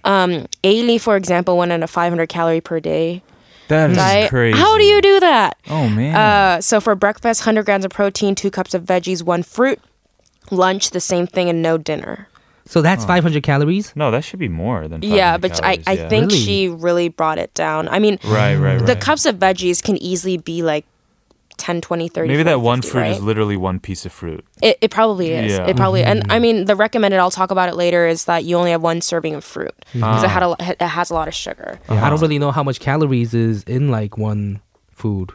Um, 0.05 0.47
Ailee, 0.65 1.01
for 1.01 1.17
example, 1.17 1.57
went 1.57 1.73
on 1.73 1.83
a 1.83 1.87
500 1.87 2.29
calorie 2.29 2.61
per 2.61 2.81
day 2.81 3.23
That 3.69 3.91
is 3.91 4.31
crazy. 4.31 4.59
How 4.59 4.79
do 4.79 4.85
you 4.85 5.01
do 5.03 5.21
that? 5.21 5.57
Oh 5.69 5.89
man. 5.89 6.15
Uh, 6.17 6.61
so 6.61 6.81
for 6.81 6.95
breakfast, 6.95 7.43
100 7.43 7.65
grams 7.67 7.85
of 7.85 7.91
protein, 7.91 8.35
two 8.35 8.51
cups 8.51 8.75
of 8.75 8.83
veggies, 8.85 9.23
one 9.23 9.43
fruit. 9.43 9.79
Lunch, 10.51 10.91
the 10.93 11.01
same 11.01 11.27
thing, 11.27 11.51
and 11.51 11.61
no 11.61 11.77
dinner. 11.77 12.27
So 12.69 12.83
that's 12.83 13.07
500 13.07 13.43
calories. 13.43 13.97
no, 13.97 14.11
that 14.11 14.25
should 14.25 14.39
be 14.39 14.49
more 14.49 14.89
than. 14.89 15.01
Yeah, 15.03 15.39
but 15.39 15.53
I, 15.65 15.79
calories, 15.79 15.85
I 15.87 15.93
yeah. 15.93 16.09
think 16.11 16.31
Really? 16.31 16.45
she 16.45 16.69
really 16.69 17.09
brought 17.09 17.39
it 17.39 17.55
down. 17.55 17.89
I 17.89 17.99
mean, 17.99 18.19
Right, 18.25 18.57
right, 18.57 18.77
right. 18.77 18.87
the 18.87 18.95
cups 18.95 19.25
of 19.25 19.37
veggies 19.37 19.83
can 19.83 19.97
easily 19.97 20.37
be 20.37 20.63
like 20.63 20.85
10, 21.57 21.81
20, 21.81 22.09
30. 22.09 22.29
Maybe 22.29 22.43
40, 22.43 22.45
that 22.45 22.61
one 22.61 22.83
50, 22.83 22.93
fruit 22.93 23.01
right? 23.01 23.11
is 23.13 23.23
literally 23.23 23.57
one 23.57 23.81
piece 23.81 24.05
of 24.05 24.13
fruit. 24.13 24.45
It, 24.63 24.77
it 24.83 24.91
probably 24.91 25.33
is. 25.33 25.53
Yeah. 25.53 25.67
It 25.67 25.77
probably, 25.77 26.05
and 26.05 26.21
mm-hmm. 26.21 26.33
I 26.33 26.39
mean, 26.39 26.67
the 26.67 26.77
recommended. 26.77 27.19
I'll 27.19 27.31
talk 27.31 27.51
about 27.51 27.69
it 27.71 27.75
later. 27.75 28.07
Is 28.07 28.27
that 28.27 28.45
you 28.45 28.57
only 28.57 28.71
have 28.71 28.83
one 28.83 29.01
serving 29.01 29.35
of 29.35 29.45
fruit 29.45 29.75
because 29.93 30.23
it 30.23 30.27
ah. 30.27 30.29
had 30.29 30.43
a, 30.43 30.49
lo- 30.49 30.57
it 30.61 30.81
has 30.81 31.11
a 31.11 31.15
lot 31.15 31.27
of 31.27 31.35
sugar. 31.35 31.79
Yeah, 31.91 32.05
I 32.05 32.11
don't 32.11 32.19
ah. 32.19 32.23
really 32.23 32.39
know 32.39 32.53
how 32.53 32.63
much 32.63 32.81
calories 32.81 33.35
is 33.35 33.65
in 33.65 33.91
like 33.91 34.19
one 34.19 34.61
food. 34.91 35.33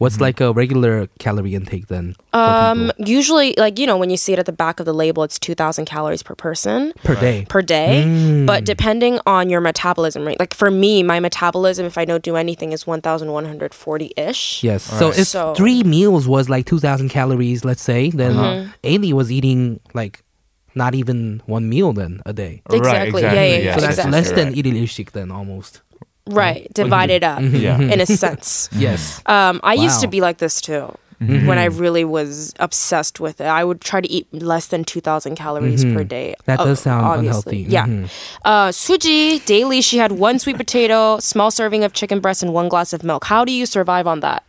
What's 0.00 0.14
mm-hmm. 0.14 0.22
like 0.22 0.40
a 0.40 0.50
regular 0.54 1.08
calorie 1.18 1.54
intake 1.54 1.88
then? 1.88 2.16
Um, 2.32 2.90
usually, 2.96 3.52
like 3.58 3.78
you 3.78 3.86
know, 3.86 3.98
when 3.98 4.08
you 4.08 4.16
see 4.16 4.32
it 4.32 4.38
at 4.38 4.46
the 4.46 4.52
back 4.52 4.80
of 4.80 4.86
the 4.86 4.94
label, 4.94 5.24
it's 5.24 5.38
two 5.38 5.54
thousand 5.54 5.84
calories 5.84 6.22
per 6.22 6.34
person 6.34 6.94
per 7.04 7.14
day. 7.16 7.44
Per 7.50 7.60
day, 7.60 8.04
mm. 8.06 8.46
but 8.46 8.64
depending 8.64 9.20
on 9.26 9.50
your 9.50 9.60
metabolism 9.60 10.26
rate. 10.26 10.40
Like 10.40 10.54
for 10.54 10.70
me, 10.70 11.02
my 11.02 11.20
metabolism, 11.20 11.84
if 11.84 11.98
I 11.98 12.06
don't 12.06 12.22
do 12.22 12.36
anything, 12.36 12.72
is 12.72 12.86
one 12.86 13.02
thousand 13.02 13.30
one 13.32 13.44
hundred 13.44 13.74
forty 13.74 14.14
ish. 14.16 14.64
Yes. 14.64 14.90
All 14.90 14.98
so 14.98 15.08
right. 15.10 15.18
if 15.18 15.26
so, 15.28 15.52
three 15.54 15.82
meals 15.82 16.26
was 16.26 16.48
like 16.48 16.64
two 16.64 16.78
thousand 16.78 17.10
calories, 17.10 17.62
let's 17.62 17.82
say, 17.82 18.08
then 18.08 18.32
mm 18.36 19.12
was 19.12 19.30
eating 19.30 19.80
like 19.92 20.22
not 20.74 20.94
even 20.94 21.42
one 21.44 21.68
meal 21.68 21.92
then 21.92 22.22
a 22.24 22.32
day. 22.32 22.62
Exactly. 22.70 23.20
Exactly. 23.20 23.22
Yeah, 23.22 23.32
yeah, 23.32 23.56
yeah. 23.58 23.74
So 23.74 23.80
that's 23.82 23.98
exactly. 23.98 24.12
less 24.12 24.32
than 24.32 24.54
eating 24.54 24.76
then 25.12 25.30
almost. 25.30 25.82
Right, 26.26 26.72
divided 26.74 27.22
mm-hmm. 27.22 27.54
up 27.54 27.60
Yeah. 27.60 27.78
in 27.78 28.00
a 28.00 28.04
mm-hmm. 28.04 28.14
sense. 28.14 28.68
Yes. 28.76 29.20
Um, 29.26 29.60
I 29.62 29.74
used 29.74 30.00
to 30.00 30.06
be 30.06 30.20
like 30.20 30.38
this 30.38 30.60
too. 30.60 30.94
When 31.20 31.58
I 31.58 31.66
really 31.66 32.04
was 32.04 32.54
obsessed 32.58 33.20
with 33.20 33.42
it. 33.42 33.46
I 33.46 33.62
would 33.62 33.82
try 33.82 34.00
to 34.00 34.10
eat 34.10 34.26
less 34.32 34.68
than 34.68 34.84
2,000 34.84 35.34
calories 35.36 35.84
per 35.84 36.02
day. 36.02 36.34
That 36.46 36.60
Uh, 36.60 36.64
does 36.64 36.80
sound 36.80 37.04
obviously. 37.04 37.64
unhealthy. 37.64 37.72
Yeah. 37.72 37.84
Mhm. 37.86 38.08
Uh, 38.42 38.72
Suzy, 38.72 39.38
daily, 39.40 39.82
she 39.82 39.98
had 39.98 40.12
one 40.12 40.38
sweet 40.38 40.56
potato, 40.56 41.18
small 41.20 41.50
serving 41.50 41.84
of 41.84 41.92
chicken 41.92 42.20
breast, 42.20 42.42
and 42.42 42.54
one 42.54 42.70
glass 42.70 42.94
of 42.94 43.04
milk. 43.04 43.24
How 43.26 43.44
do 43.44 43.52
you 43.52 43.66
survive 43.66 44.06
on 44.06 44.20
that? 44.20 44.44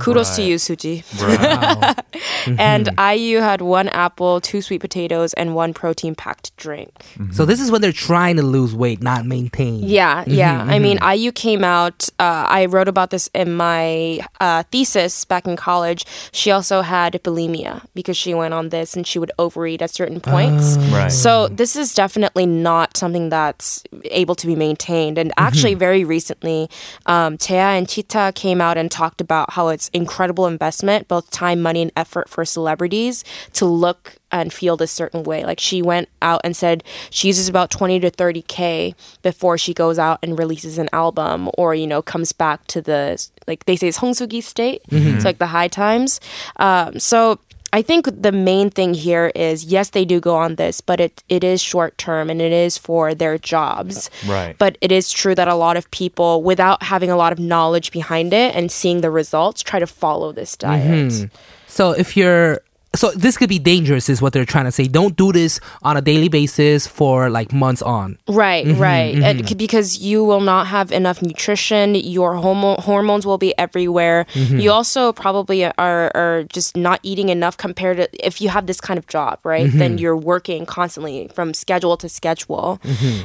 Kudos 0.00 0.34
to 0.34 0.42
you, 0.42 0.58
Suzy. 0.58 1.04
Right. 1.22 1.94
And 2.58 2.88
IU 2.98 3.40
had 3.40 3.60
one 3.60 3.88
apple, 3.90 4.40
two 4.40 4.62
sweet 4.62 4.80
potatoes, 4.80 5.32
and 5.34 5.54
one 5.54 5.72
protein 5.74 6.14
packed 6.14 6.56
drink. 6.56 6.90
So 7.32 7.44
this 7.44 7.60
is 7.60 7.70
when 7.70 7.80
they're 7.82 7.92
trying 7.92 8.36
to 8.36 8.42
lose 8.42 8.74
weight, 8.74 9.02
not 9.02 9.26
maintain. 9.26 9.80
Yeah, 9.82 10.24
yeah. 10.26 10.64
I 10.66 10.78
mean, 10.78 10.98
IU 11.02 11.30
came 11.32 11.62
out. 11.64 12.08
Uh, 12.18 12.46
I 12.48 12.66
wrote 12.66 12.88
about 12.88 13.10
this 13.10 13.28
in 13.34 13.54
my 13.54 14.20
uh, 14.40 14.62
thesis 14.72 15.24
back 15.24 15.46
in 15.46 15.56
college. 15.56 16.04
She 16.32 16.50
also 16.50 16.82
had 16.82 17.14
bulimia 17.24 17.84
because 17.94 18.16
she 18.16 18.34
went 18.34 18.54
on 18.54 18.68
this 18.70 18.96
and 18.96 19.06
she 19.06 19.18
would 19.18 19.32
overeat 19.38 19.82
at 19.82 19.90
certain 19.90 20.20
points. 20.20 20.76
Right. 20.76 21.08
So 21.08 21.48
this 21.48 21.76
is 21.76 21.94
definitely 21.94 22.46
not 22.46 22.96
something 22.96 23.28
that's 23.28 23.82
able 24.04 24.34
to 24.36 24.46
be 24.46 24.56
maintained. 24.56 25.18
And 25.18 25.32
actually, 25.36 25.74
very 25.74 26.04
recently, 26.04 26.68
um, 27.06 27.36
Tea 27.36 27.56
and 27.56 27.88
Chita 27.88 28.32
came 28.34 28.60
out 28.60 28.76
and 28.76 28.90
talked 28.90 29.20
about 29.20 29.52
how 29.52 29.68
it's 29.68 29.88
incredible 29.88 30.46
investment, 30.46 31.08
both 31.08 31.30
time, 31.30 31.60
money, 31.60 31.82
and 31.82 31.92
effort 31.96 32.28
for 32.28 32.44
celebrities 32.44 33.24
to 33.54 33.66
look 33.66 34.16
and 34.40 34.52
feel 34.52 34.76
this 34.76 34.92
certain 34.92 35.22
way. 35.22 35.44
Like 35.44 35.60
she 35.60 35.82
went 35.82 36.08
out 36.22 36.40
and 36.44 36.56
said 36.56 36.84
she 37.10 37.28
uses 37.28 37.48
about 37.48 37.70
20 37.70 38.00
to 38.00 38.10
30k 38.10 38.94
before 39.22 39.58
she 39.58 39.74
goes 39.74 39.98
out 39.98 40.18
and 40.22 40.38
releases 40.38 40.78
an 40.78 40.88
album 40.92 41.50
or 41.58 41.74
you 41.74 41.86
know 41.86 42.02
comes 42.02 42.32
back 42.32 42.66
to 42.68 42.80
the 42.80 43.24
like 43.46 43.64
they 43.66 43.76
say 43.76 43.88
it's 43.88 43.98
Hongsugi 43.98 44.42
state. 44.42 44.82
Mm-hmm. 44.90 45.16
It's 45.16 45.24
like 45.24 45.38
the 45.38 45.46
high 45.46 45.68
times. 45.68 46.20
Um, 46.56 46.98
so 46.98 47.38
I 47.72 47.82
think 47.82 48.06
the 48.22 48.32
main 48.32 48.70
thing 48.70 48.94
here 48.94 49.30
is 49.34 49.64
yes, 49.64 49.90
they 49.90 50.04
do 50.04 50.20
go 50.20 50.36
on 50.36 50.54
this, 50.54 50.80
but 50.80 51.00
it 51.00 51.22
it 51.28 51.44
is 51.44 51.60
short 51.60 51.98
term 51.98 52.30
and 52.30 52.40
it 52.40 52.52
is 52.52 52.78
for 52.78 53.14
their 53.14 53.38
jobs. 53.38 54.08
Uh, 54.24 54.32
right. 54.32 54.58
But 54.58 54.78
it 54.80 54.92
is 54.92 55.10
true 55.10 55.34
that 55.34 55.48
a 55.48 55.54
lot 55.54 55.76
of 55.76 55.90
people, 55.90 56.42
without 56.42 56.82
having 56.82 57.10
a 57.10 57.16
lot 57.16 57.32
of 57.32 57.38
knowledge 57.38 57.90
behind 57.92 58.32
it 58.32 58.54
and 58.54 58.72
seeing 58.72 59.00
the 59.00 59.10
results, 59.10 59.62
try 59.62 59.78
to 59.78 59.86
follow 59.86 60.32
this 60.32 60.56
diet. 60.56 61.12
Mm-hmm. 61.12 61.36
So 61.66 61.90
if 61.90 62.16
you're 62.16 62.60
so 62.96 63.10
this 63.12 63.36
could 63.36 63.48
be 63.48 63.58
dangerous 63.58 64.08
is 64.08 64.20
what 64.20 64.32
they're 64.32 64.44
trying 64.44 64.64
to 64.64 64.72
say. 64.72 64.84
Don't 64.84 65.16
do 65.16 65.32
this 65.32 65.60
on 65.82 65.96
a 65.96 66.00
daily 66.00 66.28
basis 66.28 66.86
for 66.86 67.30
like 67.30 67.52
months 67.52 67.82
on. 67.82 68.18
Right, 68.28 68.66
mm-hmm, 68.66 68.80
right. 68.80 69.14
And 69.14 69.38
mm-hmm. 69.38 69.46
c- 69.46 69.54
because 69.54 69.98
you 69.98 70.24
will 70.24 70.40
not 70.40 70.66
have 70.66 70.92
enough 70.92 71.22
nutrition, 71.22 71.94
your 71.94 72.34
homo- 72.34 72.80
hormones 72.80 73.26
will 73.26 73.38
be 73.38 73.56
everywhere. 73.58 74.26
Mm-hmm. 74.32 74.58
You 74.58 74.72
also 74.72 75.12
probably 75.12 75.64
are, 75.64 76.10
are 76.14 76.44
just 76.52 76.76
not 76.76 77.00
eating 77.02 77.28
enough 77.28 77.56
compared 77.56 77.98
to 77.98 78.26
if 78.26 78.40
you 78.40 78.48
have 78.48 78.66
this 78.66 78.80
kind 78.80 78.98
of 78.98 79.06
job, 79.06 79.38
right? 79.44 79.70
Then 79.76 79.98
you're 79.98 80.16
working 80.16 80.66
constantly 80.66 81.28
from 81.34 81.54
schedule 81.54 81.96
to 81.98 82.08
schedule. 82.08 82.80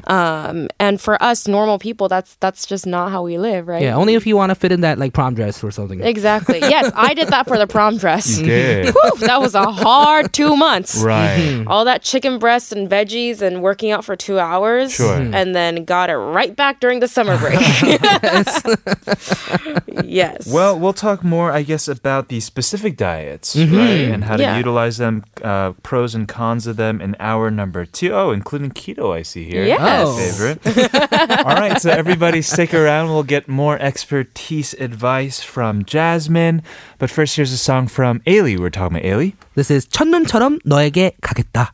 Um, 0.05 0.67
and 0.79 0.99
for 0.99 1.21
us 1.23 1.47
normal 1.47 1.79
people, 1.79 2.07
that's 2.07 2.36
that's 2.36 2.65
just 2.65 2.86
not 2.86 3.12
how 3.12 3.23
we 3.23 3.38
live, 3.38 3.67
right? 3.67 3.81
Yeah, 3.81 3.95
only 3.95 4.15
if 4.15 4.25
you 4.25 4.36
want 4.36 4.49
to 4.49 4.55
fit 4.55 4.71
in 4.71 4.81
that 4.81 4.97
like 4.97 5.13
prom 5.13 5.34
dress 5.34 5.63
or 5.63 5.71
something. 5.71 6.01
Exactly. 6.01 6.60
Yes, 6.60 6.91
I 6.95 7.13
did 7.13 7.29
that 7.29 7.47
for 7.47 7.57
the 7.57 7.67
prom 7.67 7.97
dress. 7.97 8.38
You 8.38 8.45
did. 8.45 8.86
Whew, 8.93 9.27
that 9.27 9.39
was 9.41 9.55
a 9.67 9.71
hard 9.71 10.34
two 10.34 10.56
months. 10.56 11.02
right. 11.04 11.38
Mm-hmm. 11.39 11.67
all 11.67 11.86
that 11.86 12.02
chicken 12.02 12.39
breast 12.39 12.71
and 12.71 12.89
veggies 12.89 13.41
and 13.41 13.62
working 13.62 13.91
out 13.91 14.04
for 14.06 14.15
two 14.15 14.39
hours 14.39 14.93
Sure. 14.93 15.17
Mm-hmm. 15.17 15.34
and 15.34 15.56
then 15.56 15.86
got 15.86 16.10
it 16.10 16.15
right 16.17 16.56
back 16.56 16.80
during 16.80 17.00
the 17.00 17.08
summer 17.08 17.38
break 17.38 17.60
yes 20.04 20.47
Well, 20.52 20.78
we'll 20.80 20.93
talk 20.93 21.24
more, 21.24 21.52
I 21.52 21.63
guess, 21.63 21.88
about 21.88 22.28
the 22.30 22.39
specific 22.39 22.97
diets, 22.97 23.56
mm-hmm. 23.56 23.76
right, 23.76 24.12
and 24.13 24.24
how 24.24 24.38
to 24.38 24.43
Yeah. 24.43 24.58
utilize 24.58 24.97
them, 24.97 25.24
uh, 25.43 25.74
pros 25.84 26.15
and 26.15 26.28
cons 26.28 26.67
of 26.67 26.78
them 26.78 27.02
in 27.02 27.15
hour 27.19 27.52
number 27.52 27.86
two. 27.86 28.13
Oh, 28.13 28.32
including 28.32 28.71
keto, 28.71 29.13
I 29.15 29.21
see 29.24 29.43
here. 29.45 29.63
Yes. 29.65 30.08
Oh. 30.08 30.17
favorite. 30.17 30.60
All 31.45 31.56
right, 31.56 31.80
so 31.82 31.89
everybody 31.91 32.41
stick 32.41 32.74
around. 32.74 33.10
We'll 33.10 33.24
get 33.24 33.47
more 33.47 33.78
expertise 33.80 34.74
advice 34.76 35.41
from 35.41 35.84
Jasmine. 35.86 36.62
But 37.02 37.10
first, 37.10 37.36
here's 37.36 37.52
a 37.52 37.58
song 37.58 37.88
from 37.88 38.20
Ailee. 38.28 38.60
We're 38.60 38.70
talking 38.70 38.98
about 38.98 39.04
Ailee. 39.10 39.34
This 39.56 39.72
is 39.72 39.88
첫눈처럼 39.88 40.60
너에게 40.64 41.14
가겠다. 41.20 41.74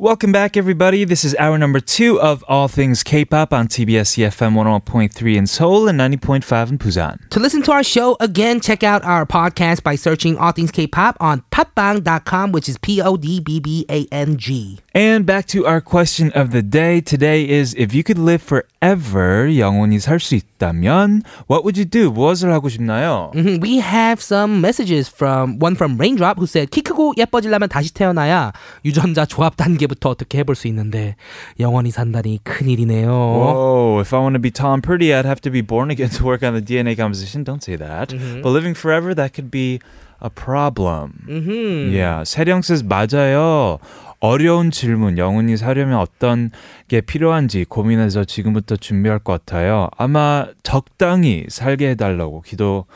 Welcome 0.00 0.30
back, 0.30 0.56
everybody. 0.56 1.02
This 1.02 1.24
is 1.24 1.34
hour 1.40 1.58
number 1.58 1.80
two 1.80 2.20
of 2.20 2.44
All 2.46 2.68
Things 2.68 3.02
K-Pop 3.02 3.52
on 3.52 3.66
TBS 3.66 4.16
EFM 4.16 4.54
101.3 4.54 5.34
in 5.34 5.48
Seoul 5.48 5.88
and 5.88 5.98
90.5 5.98 6.70
in 6.70 6.78
Busan. 6.78 7.28
To 7.30 7.40
listen 7.40 7.62
to 7.62 7.72
our 7.72 7.82
show 7.82 8.16
again, 8.20 8.60
check 8.60 8.84
out 8.84 9.02
our 9.02 9.26
podcast 9.26 9.82
by 9.82 9.96
searching 9.96 10.38
All 10.38 10.52
Things 10.52 10.70
K-Pop 10.70 11.16
on 11.18 11.42
podbbang.com, 11.50 12.52
which 12.52 12.68
is 12.68 12.78
P-O-D-B-B-A-N-G. 12.78 14.78
And 14.94 15.26
back 15.26 15.46
to 15.46 15.66
our 15.66 15.80
question 15.80 16.30
of 16.30 16.52
the 16.52 16.62
day. 16.62 17.00
Today 17.00 17.48
is, 17.48 17.74
if 17.74 17.92
you 17.92 18.04
could 18.04 18.18
live 18.18 18.40
forever, 18.40 19.48
영원히 19.48 19.98
살 19.98 20.20
수 20.20 20.36
있다면, 20.36 21.24
what 21.48 21.64
would 21.64 21.76
you 21.76 21.84
do? 21.84 22.12
무엇을 22.12 22.52
하고 22.52 22.68
싶나요? 22.68 23.32
Mm-hmm. 23.34 23.60
We 23.60 23.78
have 23.78 24.22
some 24.22 24.60
messages 24.60 25.08
from, 25.08 25.58
one 25.58 25.74
from 25.74 25.98
Raindrop 25.98 26.38
who 26.38 26.46
said, 26.46 26.70
키 26.70 26.82
크고 26.82 27.14
예뻐지려면 27.16 27.68
다시 27.68 27.92
태어나야 27.92 28.52
유전자 28.84 29.26
조합 29.26 29.56
단계 29.56 29.87
부터 29.88 30.10
어떻게 30.10 30.38
해볼 30.38 30.54
수 30.54 30.68
있는데 30.68 31.16
영원히 31.58 31.90
산다니 31.90 32.40
큰일이네요. 32.44 33.08
Whoa, 33.08 34.00
if 34.00 34.14
I 34.14 34.20
want 34.20 34.34
to 34.34 34.40
be 34.40 34.50
and 34.50 34.80
pretty, 34.82 35.12
I'd 35.12 35.26
have 35.26 35.40
to 35.42 35.50
be 35.50 35.62
born 35.62 35.90
again 35.90 36.10
to 36.10 36.24
work 36.24 36.42
on 36.46 36.54
the 36.54 36.64
DNA 36.64 36.94
composition. 36.96 37.44
Don't 37.44 37.62
say 37.62 37.76
that. 37.76 38.14
But 38.42 38.52
living 38.52 38.74
forever, 38.74 39.14
that 39.14 39.32
could 39.34 39.50
be 39.50 39.80
a 40.20 40.30
problem. 40.30 41.26
Mhm. 41.28 41.92
Yeah. 41.92 42.22
세령 42.24 42.62
says 42.62 42.84
맞아요. 42.84 43.78
어려운 44.20 44.72
질문, 44.72 45.16
영원히 45.16 45.56
사려면 45.56 45.98
어떤 46.00 46.50
게 46.88 47.00
필요한지 47.00 47.64
고민해서 47.64 48.24
지금부터 48.24 48.74
준비할 48.74 49.20
것 49.20 49.32
같아요. 49.32 49.88
아마 49.96 50.46
적당히 50.64 51.46
살게 51.48 51.90
해달라고 51.90 52.42
기도, 52.42 52.86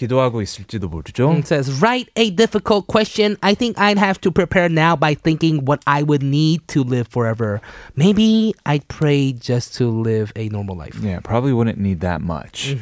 기도하고 0.00 0.40
있을지도 0.40 0.88
모르죠. 0.88 1.30
It 1.36 1.46
says, 1.46 1.82
write 1.82 2.08
a 2.16 2.30
difficult 2.30 2.86
question. 2.86 3.36
I 3.42 3.52
think 3.52 3.76
I'd 3.76 3.98
have 3.98 4.18
to 4.22 4.32
prepare 4.32 4.70
now 4.70 4.96
by 4.96 5.12
thinking 5.12 5.66
what 5.66 5.82
I 5.86 6.02
would 6.02 6.22
need 6.22 6.66
to 6.68 6.82
live 6.82 7.06
forever. 7.08 7.60
Maybe 7.96 8.54
I'd 8.64 8.88
pray 8.88 9.34
just 9.34 9.76
to 9.76 9.90
live 9.90 10.32
a 10.36 10.48
normal 10.48 10.74
life. 10.74 10.96
Yeah, 11.02 11.20
probably 11.20 11.52
wouldn't 11.52 11.76
need 11.76 12.00
that 12.00 12.22
much. 12.22 12.76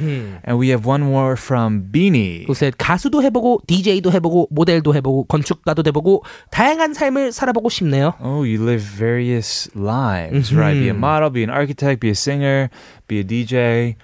And 0.45 0.59
we 0.59 0.69
have 0.69 0.87
one 0.87 1.03
more 1.03 1.35
from 1.35 1.91
Beanie. 1.91 2.47
who 2.47 2.55
said 2.55 2.79
가수도 2.79 3.21
해보고 3.25 3.67
DJ도 3.67 4.13
해보고 4.13 4.47
모델도 4.53 4.95
해보고 4.95 5.27
건축가도 5.27 5.83
돼보고 5.83 6.23
다양한 6.53 6.95
삶을 6.95 7.33
살아보고 7.33 7.69
싶네요. 7.69 8.15
Oh, 8.23 8.45
you 8.45 8.63
live 8.63 8.83
various 8.83 9.69
lives, 9.75 10.55
right? 10.55 10.79
Be 10.79 10.89
a 10.89 10.95
model, 10.95 11.31
be 11.31 11.43
an 11.43 11.51
architect, 11.51 11.99
be 12.01 12.11
a 12.11 12.15
singer, 12.15 12.71
be 13.09 13.19
a 13.19 13.25
DJ. 13.25 13.97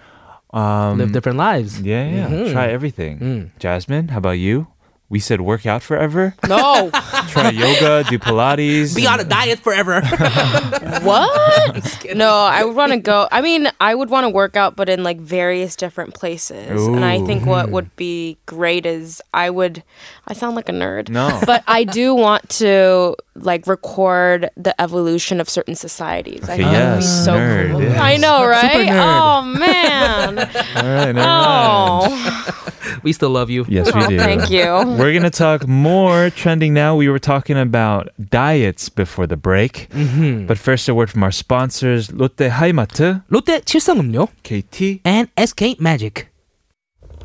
Um, 0.51 0.97
Live 0.97 1.11
different 1.11 1.37
lives. 1.37 1.79
Yeah, 1.81 2.09
yeah. 2.09 2.27
Mhm. 2.27 2.51
Try 2.51 2.67
everything. 2.67 3.19
Mm. 3.19 3.49
Jasmine, 3.59 4.07
how 4.09 4.17
about 4.17 4.39
you? 4.39 4.67
We 5.09 5.19
said 5.19 5.41
work 5.41 5.65
out 5.65 5.81
forever. 5.81 6.35
No. 6.47 6.91
Try 7.29 7.49
yoga, 7.49 8.03
do 8.07 8.19
Pilates. 8.19 8.95
Be 8.95 9.07
on 9.07 9.19
a 9.19 9.23
diet 9.23 9.57
forever. 9.59 10.01
what? 11.01 12.05
no, 12.15 12.29
I 12.31 12.63
would 12.63 12.75
want 12.75 12.91
to 12.91 12.99
go. 12.99 13.27
I 13.31 13.41
mean, 13.41 13.67
I 13.81 13.95
would 13.95 14.09
want 14.11 14.25
to 14.25 14.29
work 14.29 14.55
out, 14.55 14.75
but 14.75 14.87
in 14.87 15.03
like 15.03 15.19
various 15.19 15.75
different 15.75 16.13
places. 16.13 16.85
And 16.85 17.03
I 17.03 17.25
think 17.25 17.45
what 17.45 17.69
would 17.71 17.95
be 17.95 18.37
great 18.45 18.85
is 18.85 19.19
I 19.33 19.49
would. 19.49 19.83
I 20.27 20.33
sound 20.33 20.55
like 20.55 20.69
a 20.69 20.73
nerd. 20.73 21.09
No. 21.09 21.39
But 21.49 21.63
I 21.67 21.83
do 21.85 22.13
want 22.13 22.47
to 22.61 23.15
like 23.33 23.65
record 23.65 24.49
the 24.57 24.79
evolution 24.79 25.39
of 25.41 25.49
certain 25.49 25.73
societies. 25.73 26.47
I 26.47 26.53
Okay, 26.53 26.63
think 26.63 26.71
that 26.71 26.89
would 26.91 26.99
be 26.99 27.05
yes, 27.05 27.25
so 27.25 27.33
nerd, 27.33 27.71
cool. 27.71 27.81
yes. 27.81 27.99
I 27.99 28.17
know, 28.17 28.45
right? 28.45 28.87
nerd. 28.87 29.01
Oh 29.01 29.41
man. 29.43 30.39
All 30.39 30.45
right, 30.83 31.15
oh. 31.17 31.21
all 31.23 32.09
right. 32.09 32.68
we 33.03 33.13
still 33.13 33.29
love 33.29 33.49
you. 33.49 33.65
Yes, 33.67 33.93
we 33.93 34.05
do. 34.07 34.17
Thank 34.17 34.49
you. 34.49 34.65
We're 34.97 35.11
going 35.11 35.23
to 35.23 35.29
talk 35.29 35.67
more 35.67 36.29
trending 36.29 36.73
now. 36.73 36.95
We 36.95 37.09
were 37.09 37.19
talking 37.19 37.57
about 37.57 38.09
diets 38.29 38.89
before 38.89 39.27
the 39.27 39.37
break. 39.37 39.87
Mm-hmm. 39.91 40.45
But 40.47 40.57
first, 40.57 40.89
a 40.89 40.95
word 40.95 41.09
from 41.09 41.23
our 41.23 41.31
sponsors 41.31 42.11
Lotte 42.11 42.49
Himart, 42.49 43.23
Lotte 43.29 43.61
칠성음료, 43.65 44.27
KT, 44.43 45.01
and 45.05 45.29
SK 45.37 45.79
Magic. 45.79 46.29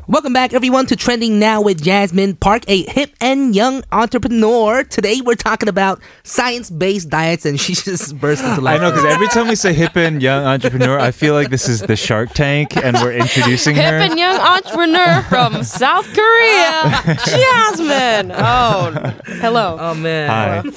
Welcome 0.07 0.33
back, 0.33 0.53
everyone, 0.53 0.85
to 0.87 0.95
Trending 0.95 1.39
Now 1.39 1.61
with 1.61 1.81
Jasmine 1.81 2.35
Park, 2.35 2.63
a 2.67 2.83
hip 2.83 3.15
and 3.19 3.55
young 3.55 3.83
entrepreneur. 3.91 4.83
Today, 4.83 5.19
we're 5.19 5.33
talking 5.33 5.67
about 5.67 5.99
science-based 6.21 7.09
diets, 7.09 7.43
and 7.43 7.59
she 7.59 7.73
just 7.73 8.15
burst 8.19 8.43
into 8.43 8.61
laughter. 8.61 8.83
I 8.85 8.87
know, 8.87 8.95
because 8.95 9.11
every 9.11 9.27
time 9.29 9.47
we 9.47 9.55
say 9.55 9.73
hip 9.73 9.95
and 9.97 10.21
young 10.21 10.45
entrepreneur, 10.45 10.99
I 10.99 11.09
feel 11.09 11.33
like 11.33 11.49
this 11.49 11.67
is 11.67 11.81
the 11.81 11.95
Shark 11.95 12.29
Tank 12.33 12.77
and 12.77 12.95
we're 12.97 13.13
introducing 13.13 13.77
Hip 13.77 13.85
her. 13.85 13.99
Hip 13.99 14.11
and 14.11 14.19
young 14.19 14.39
entrepreneur 14.39 15.23
from 15.23 15.63
South 15.63 16.05
Korea, 16.13 17.01
Jasmine. 17.25 18.31
Oh, 18.31 19.13
hello. 19.39 19.77
Oh 19.79 19.95
man. 19.95 20.71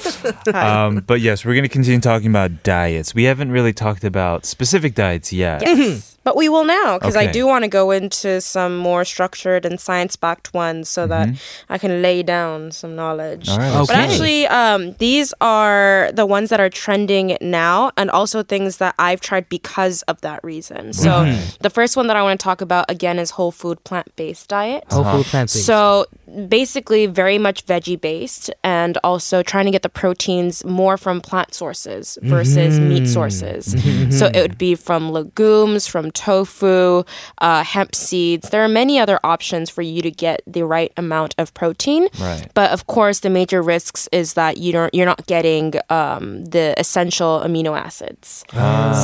Hi. 0.47 0.85
Um, 0.85 1.03
but 1.05 1.21
yes, 1.21 1.45
we're 1.45 1.53
going 1.53 1.63
to 1.63 1.69
continue 1.69 1.99
talking 1.99 2.29
about 2.29 2.63
diets. 2.63 3.13
We 3.13 3.25
haven't 3.25 3.51
really 3.51 3.73
talked 3.73 4.03
about 4.03 4.47
specific 4.47 4.95
diets 4.95 5.31
yet. 5.31 5.61
Yes. 5.61 6.15
But 6.29 6.35
we 6.35 6.47
will 6.47 6.63
now 6.63 6.99
because 6.99 7.15
I 7.15 7.25
do 7.25 7.47
want 7.47 7.63
to 7.63 7.67
go 7.67 7.89
into 7.89 8.39
some 8.39 8.77
more 8.77 9.03
structured 9.03 9.65
and 9.65 9.79
science 9.79 10.15
backed 10.15 10.53
ones 10.53 10.87
so 10.87 11.07
that 11.07 11.27
I 11.69 11.79
can 11.79 12.03
lay 12.03 12.21
down 12.21 12.71
some 12.71 12.95
knowledge. 12.95 13.47
Mm-hmm. 13.47 13.59
All 13.59 13.67
right, 13.67 13.75
let's 13.79 13.87
But 13.89 13.97
actually, 13.97 14.45
um, 14.45 14.93
these 14.99 15.33
are 15.41 16.11
the 16.13 16.27
ones 16.27 16.51
that 16.51 16.59
are 16.59 16.69
trending 16.69 17.35
now 17.41 17.89
and 17.97 18.11
also 18.11 18.43
things 18.43 18.77
that 18.77 18.93
I've 18.99 19.21
tried 19.21 19.49
because 19.49 20.03
of 20.03 20.21
that 20.21 20.43
reason. 20.43 20.93
So 20.93 21.35
the 21.61 21.71
first 21.71 21.97
one 21.97 22.05
that 22.05 22.15
I 22.15 22.21
want 22.21 22.39
to 22.39 22.43
talk 22.43 22.61
about 22.61 22.85
again 22.91 23.17
is 23.17 23.31
whole 23.31 23.51
food 23.51 23.83
plant 23.83 24.15
based 24.15 24.49
diet. 24.49 24.83
Whole 24.91 25.03
food 25.03 25.25
plant-based. 25.25 25.65
So 25.65 26.05
basically, 26.47 27.05
very 27.05 27.37
much 27.37 27.65
veggie 27.65 27.99
based, 27.99 28.49
and 28.63 28.97
also 29.03 29.41
trying 29.43 29.65
to 29.65 29.71
get 29.71 29.81
the 29.81 29.89
proteins 29.89 30.63
more 30.65 30.97
from 30.97 31.21
plant 31.21 31.53
sources 31.53 32.17
versus 32.21 32.79
meat 32.79 33.07
sources. 33.07 33.75
So 34.17 34.27
it 34.27 34.41
would 34.41 34.57
be 34.57 34.75
from 34.75 35.11
legumes, 35.11 35.87
from 35.87 36.11
tofu, 36.11 37.03
uh, 37.39 37.63
hemp 37.63 37.95
seeds. 37.95 38.49
There 38.49 38.63
are 38.63 38.67
many 38.67 38.99
other 38.99 39.19
options 39.23 39.69
for 39.69 39.81
you 39.81 40.01
to 40.01 40.11
get 40.11 40.41
the 40.47 40.63
right 40.65 40.91
amount 40.97 41.35
of 41.37 41.53
protein. 41.53 42.07
Right. 42.19 42.47
But 42.53 42.71
of 42.71 42.87
course, 42.87 43.19
the 43.19 43.29
major 43.29 43.61
risks 43.61 44.07
is 44.11 44.33
that 44.33 44.57
you 44.57 44.71
don't 44.71 44.93
you're 44.93 45.05
not 45.05 45.25
getting 45.27 45.73
um, 45.89 46.45
the 46.45 46.73
essential 46.77 47.41
amino 47.45 47.77
acids. 47.77 48.43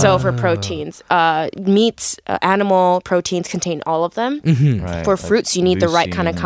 So 0.02 0.18
for 0.20 0.32
proteins, 0.32 1.04
uh, 1.10 1.50
meats, 1.60 2.18
uh, 2.28 2.38
animal 2.42 3.02
proteins 3.02 3.48
contain 3.48 3.82
all 3.86 4.04
of 4.04 4.14
them 4.16 4.42
Right. 4.46 5.04
for 5.06 5.18
fruits 5.18 5.56
you 5.56 5.62
need 5.64 5.80
the 5.80 5.88
right 5.88 6.12
kind 6.12 6.28
of 6.28 6.36
leucine. 6.36 6.44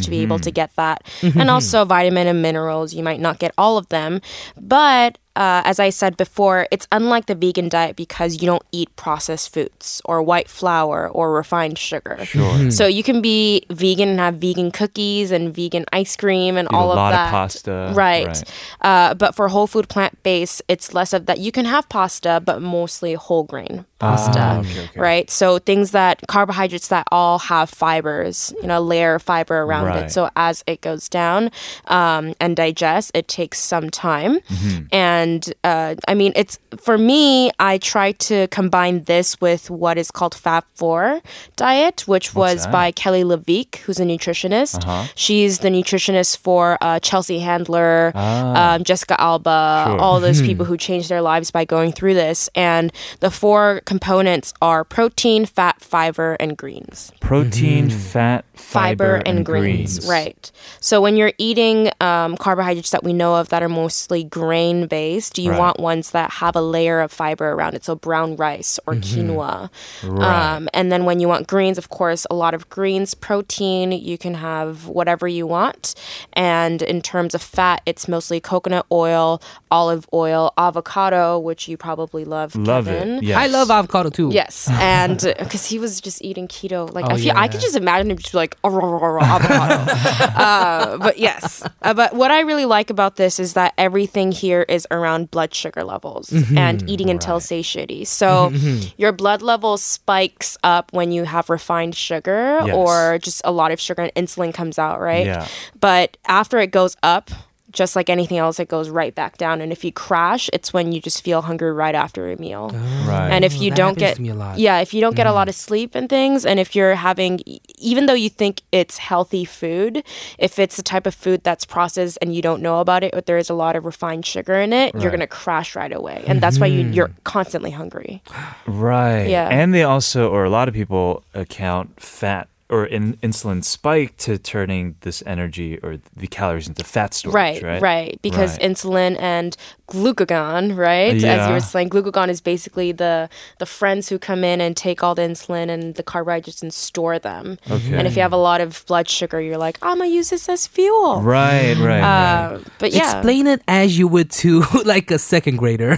Combinations 0.00 0.04
to 0.06 0.10
be 0.10 0.22
able 0.22 0.38
to 0.38 0.50
get 0.50 0.74
that 0.76 1.02
and 1.22 1.50
also 1.50 1.84
vitamin 1.84 2.26
and 2.26 2.42
minerals 2.42 2.94
you 2.94 3.02
might 3.02 3.20
not 3.20 3.38
get 3.38 3.52
all 3.56 3.78
of 3.78 3.88
them 3.88 4.20
but 4.60 5.18
uh, 5.36 5.62
as 5.64 5.78
I 5.78 5.90
said 5.90 6.16
before, 6.16 6.66
it's 6.70 6.88
unlike 6.90 7.26
the 7.26 7.36
vegan 7.36 7.68
diet 7.68 7.94
because 7.94 8.42
you 8.42 8.46
don't 8.46 8.64
eat 8.72 8.94
processed 8.96 9.54
foods 9.54 10.02
or 10.04 10.22
white 10.22 10.48
flour 10.48 11.08
or 11.08 11.32
refined 11.32 11.78
sugar. 11.78 12.18
Sure. 12.24 12.70
So 12.70 12.86
you 12.86 13.02
can 13.02 13.22
be 13.22 13.64
vegan 13.70 14.08
and 14.08 14.18
have 14.18 14.34
vegan 14.34 14.70
cookies 14.70 15.30
and 15.30 15.54
vegan 15.54 15.86
ice 15.92 16.16
cream 16.16 16.56
and 16.56 16.66
Eat 16.66 16.74
all 16.74 16.88
a 16.88 16.90
of 16.90 16.96
lot 16.96 17.10
that. 17.12 17.26
of 17.26 17.30
pasta. 17.30 17.92
Right. 17.94 18.42
Uh, 18.82 19.14
but 19.14 19.34
for 19.34 19.48
whole 19.48 19.68
food 19.68 19.88
plant 19.88 20.20
based, 20.24 20.62
it's 20.66 20.92
less 20.92 21.12
of 21.12 21.26
that. 21.26 21.38
You 21.38 21.52
can 21.52 21.64
have 21.64 21.88
pasta, 21.88 22.42
but 22.44 22.60
mostly 22.60 23.14
whole 23.14 23.44
grain 23.44 23.86
pasta. 24.00 24.38
Ah, 24.40 24.58
okay, 24.60 24.84
okay. 24.84 25.00
Right. 25.00 25.30
So 25.30 25.58
things 25.58 25.92
that 25.92 26.20
carbohydrates 26.26 26.88
that 26.88 27.06
all 27.12 27.38
have 27.38 27.70
fibers, 27.70 28.52
you 28.60 28.66
know, 28.66 28.78
a 28.78 28.80
layer 28.80 29.14
of 29.16 29.22
fiber 29.22 29.60
around 29.62 29.86
Right. 29.86 30.04
it. 30.06 30.10
So 30.12 30.30
as 30.36 30.64
it 30.66 30.80
goes 30.80 31.08
down 31.08 31.50
um, 31.86 32.34
and 32.40 32.56
digests, 32.56 33.10
it 33.14 33.28
takes 33.28 33.58
some 33.60 33.90
time. 33.90 34.40
Mm-hmm. 34.40 34.84
And 34.92 35.54
uh, 35.64 35.94
I 36.08 36.14
mean, 36.14 36.32
it's 36.34 36.58
for 36.78 36.96
me, 36.98 37.50
I 37.60 37.78
try 37.78 38.12
to 38.12 38.48
combine 38.48 39.04
this 39.04 39.40
with 39.40 39.70
what 39.70 39.98
is 39.98 40.10
called 40.10 40.34
Fab 40.34 40.64
4 40.74 41.20
diet, 41.56 42.08
which 42.08 42.34
was 42.34 42.62
that? 42.62 42.68
Uh-huh. 42.68 42.72
by 42.72 42.90
Kelly 42.92 43.22
LeVeque, 43.24 43.76
who's 43.84 44.00
a 44.00 44.04
nutritionist. 44.04 44.80
She's 45.14 45.58
the 45.60 45.68
nutritionist 45.68 46.38
for 46.38 46.78
uh, 46.80 46.98
Chelsea 47.00 47.38
Handler, 47.40 48.12
um, 48.14 48.82
Jessica 48.84 49.20
Alba, 49.20 49.50
Ah. 49.50 49.84
Sure. 49.86 49.98
all 50.00 50.20
those 50.20 50.40
people 50.40 50.64
who 50.64 50.76
changed 50.76 51.08
their 51.08 51.20
lives 51.22 51.50
by 51.50 51.64
going 51.64 51.92
through 51.92 52.14
this. 52.14 52.48
And 52.54 52.92
the 53.20 53.30
four 53.30 53.82
components 53.90 54.54
are 54.62 54.84
protein, 54.84 55.44
fat, 55.44 55.80
fiber, 55.80 56.36
and 56.38 56.56
greens. 56.56 57.10
Protein, 57.18 57.90
fat, 57.90 58.44
Fiber, 58.54 59.16
and, 59.26 59.44
greens. 59.44 60.06
Right. 60.06 60.48
So 60.80 61.00
when 61.00 61.16
you're 61.16 61.32
eating 61.38 61.90
um, 62.00 62.36
carbohydrates 62.36 62.90
that 62.90 63.02
we 63.02 63.12
know 63.12 63.34
of 63.34 63.48
that 63.48 63.64
are 63.64 63.68
mostly 63.68 64.22
grain 64.22 64.86
based, 64.86 65.38
you 65.38 65.50
Right. 65.50 65.58
want 65.58 65.80
ones 65.80 66.12
that 66.12 66.30
have 66.34 66.54
a 66.54 66.60
layer 66.60 67.00
of 67.00 67.10
fiber 67.10 67.50
around 67.50 67.74
it. 67.74 67.84
So 67.84 67.96
brown 67.96 68.36
rice 68.36 68.78
or 68.86 68.94
quinoa. 68.94 69.70
Right. 70.04 70.54
Um, 70.54 70.68
and 70.72 70.92
then 70.92 71.04
when 71.04 71.18
you 71.18 71.26
want 71.26 71.48
greens, 71.48 71.76
of 71.78 71.88
course, 71.88 72.26
a 72.30 72.34
lot 72.34 72.54
of 72.54 72.68
greens, 72.68 73.14
protein, 73.14 73.90
you 73.90 74.16
can 74.18 74.34
have 74.34 74.86
whatever 74.86 75.26
you 75.26 75.48
want. 75.48 75.94
And 76.34 76.80
in 76.82 77.02
terms 77.02 77.34
of 77.34 77.42
fat, 77.42 77.80
it's 77.86 78.06
mostly 78.06 78.38
coconut 78.40 78.86
oil, 78.92 79.42
olive 79.72 80.06
oil, 80.12 80.52
avocado, 80.56 81.38
which 81.40 81.66
you 81.66 81.76
probably 81.76 82.24
love. 82.24 82.54
Love 82.54 82.84
Kevin. 82.84 83.16
it. 83.16 83.22
Yes. 83.24 83.36
I 83.38 83.46
love 83.46 83.68
avocado 83.70 83.79
too. 83.88 84.30
Yes, 84.32 84.68
and 84.70 85.18
because 85.38 85.66
he 85.66 85.78
was 85.78 86.00
just 86.00 86.22
eating 86.22 86.48
keto, 86.48 86.92
like 86.92 87.04
Oh, 87.06 87.14
I 87.14 87.18
feel, 87.18 87.32
I 87.36 87.48
could 87.48 87.60
just 87.60 87.76
imagine 87.76 88.10
him 88.10 88.18
just 88.18 88.32
be 88.32 88.38
like 88.38 88.56
"Oh, 88.64 89.18
avocado. 89.20 89.92
uh, 90.36 90.98
but 90.98 91.18
yes, 91.18 91.62
uh, 91.82 91.94
but 91.94 92.14
what 92.14 92.30
I 92.30 92.40
really 92.40 92.64
like 92.64 92.90
about 92.90 93.16
this 93.16 93.38
is 93.38 93.54
that 93.54 93.74
everything 93.78 94.32
here 94.32 94.62
is 94.68 94.86
around 94.90 95.30
blood 95.30 95.54
sugar 95.54 95.84
levels 95.84 96.30
Mm-hmm. 96.30 96.58
and 96.58 96.88
eating 96.88 97.10
until 97.10 97.40
satiety. 97.40 98.04
So 98.04 98.50
your 98.96 99.12
blood 99.12 99.42
level 99.42 99.76
spikes 99.78 100.56
up 100.64 100.92
when 100.92 101.12
you 101.12 101.24
have 101.24 101.48
refined 101.50 101.94
sugar 101.94 102.60
Yes. 102.64 102.74
or 102.74 103.18
just 103.18 103.42
a 103.44 103.52
lot 103.52 103.70
of 103.72 103.80
sugar, 103.80 104.02
and 104.02 104.14
insulin 104.14 104.52
comes 104.52 104.78
out, 104.78 105.00
right? 105.00 105.26
Yeah. 105.26 105.46
But 105.80 106.16
after 106.26 106.58
it 106.58 106.70
goes 106.72 106.96
up. 107.02 107.30
Just 107.70 107.96
like 107.96 108.10
anything 108.10 108.38
else, 108.38 108.58
it 108.58 108.68
goes 108.68 108.88
right 108.88 109.14
back 109.14 109.38
down. 109.38 109.60
And 109.60 109.72
if 109.72 109.84
you 109.84 109.92
crash, 109.92 110.50
it's 110.52 110.72
when 110.72 110.92
you 110.92 111.00
just 111.00 111.22
feel 111.22 111.42
hungry 111.42 111.72
right 111.72 111.94
after 111.94 112.30
a 112.30 112.36
meal. 112.36 112.70
Oh. 112.72 113.06
Right. 113.08 113.30
And 113.30 113.44
if 113.44 113.60
you 113.60 113.70
that 113.70 113.76
don't 113.76 113.98
get 113.98 114.16
to 114.16 114.22
me 114.22 114.30
a 114.30 114.34
lot. 114.34 114.58
yeah, 114.58 114.80
if 114.80 114.92
you 114.92 115.00
don't 115.00 115.16
get 115.16 115.26
a 115.26 115.30
mm. 115.30 115.34
lot 115.34 115.48
of 115.48 115.54
sleep 115.54 115.94
and 115.94 116.08
things, 116.08 116.44
and 116.44 116.60
if 116.60 116.74
you're 116.74 116.94
having, 116.94 117.40
even 117.78 118.06
though 118.06 118.14
you 118.14 118.28
think 118.28 118.62
it's 118.72 118.98
healthy 118.98 119.44
food, 119.44 120.04
if 120.38 120.58
it's 120.58 120.76
the 120.76 120.82
type 120.82 121.06
of 121.06 121.14
food 121.14 121.42
that's 121.42 121.64
processed 121.64 122.18
and 122.20 122.34
you 122.34 122.42
don't 122.42 122.62
know 122.62 122.80
about 122.80 123.02
it, 123.02 123.12
but 123.12 123.26
there 123.26 123.38
is 123.38 123.50
a 123.50 123.54
lot 123.54 123.76
of 123.76 123.84
refined 123.84 124.26
sugar 124.26 124.54
in 124.54 124.72
it, 124.72 124.94
you're 125.00 125.10
gonna 125.10 125.26
crash 125.26 125.74
right 125.74 125.92
away, 125.92 126.22
and 126.26 126.40
that's 126.40 126.58
why 126.58 126.66
you, 126.66 126.84
mm-hmm. 126.84 126.92
you're 126.92 127.10
constantly 127.24 127.70
hungry. 127.70 128.22
Right. 128.66 129.26
Yeah. 129.28 129.48
And 129.48 129.72
they 129.72 129.82
also, 129.82 130.30
or 130.30 130.44
a 130.44 130.50
lot 130.50 130.68
of 130.68 130.74
people 130.74 131.24
account 131.34 132.00
fat 132.00 132.49
or 132.70 132.86
in, 132.86 133.14
insulin 133.18 133.62
spike 133.64 134.16
to 134.18 134.38
turning 134.38 134.94
this 135.00 135.22
energy 135.26 135.78
or 135.82 135.98
the 136.16 136.26
calories 136.26 136.68
into 136.68 136.84
fat 136.84 137.12
storage. 137.14 137.34
Right, 137.34 137.62
Right. 137.62 137.82
right, 137.82 138.18
because 138.22 138.52
Right. 138.58 138.70
insulin 138.70 139.16
and 139.20 139.56
glucagon, 139.90 140.76
right? 140.76 141.14
As 141.22 141.46
you 141.48 141.52
were 141.52 141.60
saying, 141.60 141.90
glucagon 141.90 142.28
is 142.28 142.40
basically 142.40 142.92
the 142.92 143.28
the 143.58 143.66
friends 143.66 144.08
who 144.08 144.18
come 144.18 144.44
in 144.44 144.60
and 144.60 144.76
take 144.76 145.02
all 145.02 145.14
the 145.14 145.22
insulin 145.22 145.68
and 145.68 145.94
the 145.96 146.02
carbohydrates 146.02 146.62
and 146.62 146.72
store 146.72 147.18
them. 147.18 147.58
Okay. 147.70 147.94
And 147.96 148.06
if 148.06 148.16
you 148.16 148.22
have 148.22 148.32
a 148.32 148.36
lot 148.50 148.60
of 148.60 148.84
blood 148.86 149.08
sugar, 149.08 149.40
you're 149.40 149.58
like, 149.58 149.78
I'm 149.82 149.98
gonna 149.98 150.10
use 150.10 150.30
this 150.30 150.48
as 150.48 150.66
fuel. 150.66 151.20
Right, 151.20 151.76
right, 151.76 152.00
right. 152.00 152.02
Uh, 152.02 152.58
but 152.78 152.92
yeah, 152.92 153.16
Explain 153.18 153.46
it 153.46 153.62
as 153.66 153.98
you 153.98 154.06
would 154.08 154.30
to 154.42 154.62
like 154.84 155.10
a 155.10 155.18
second 155.18 155.56
grader. 155.56 155.92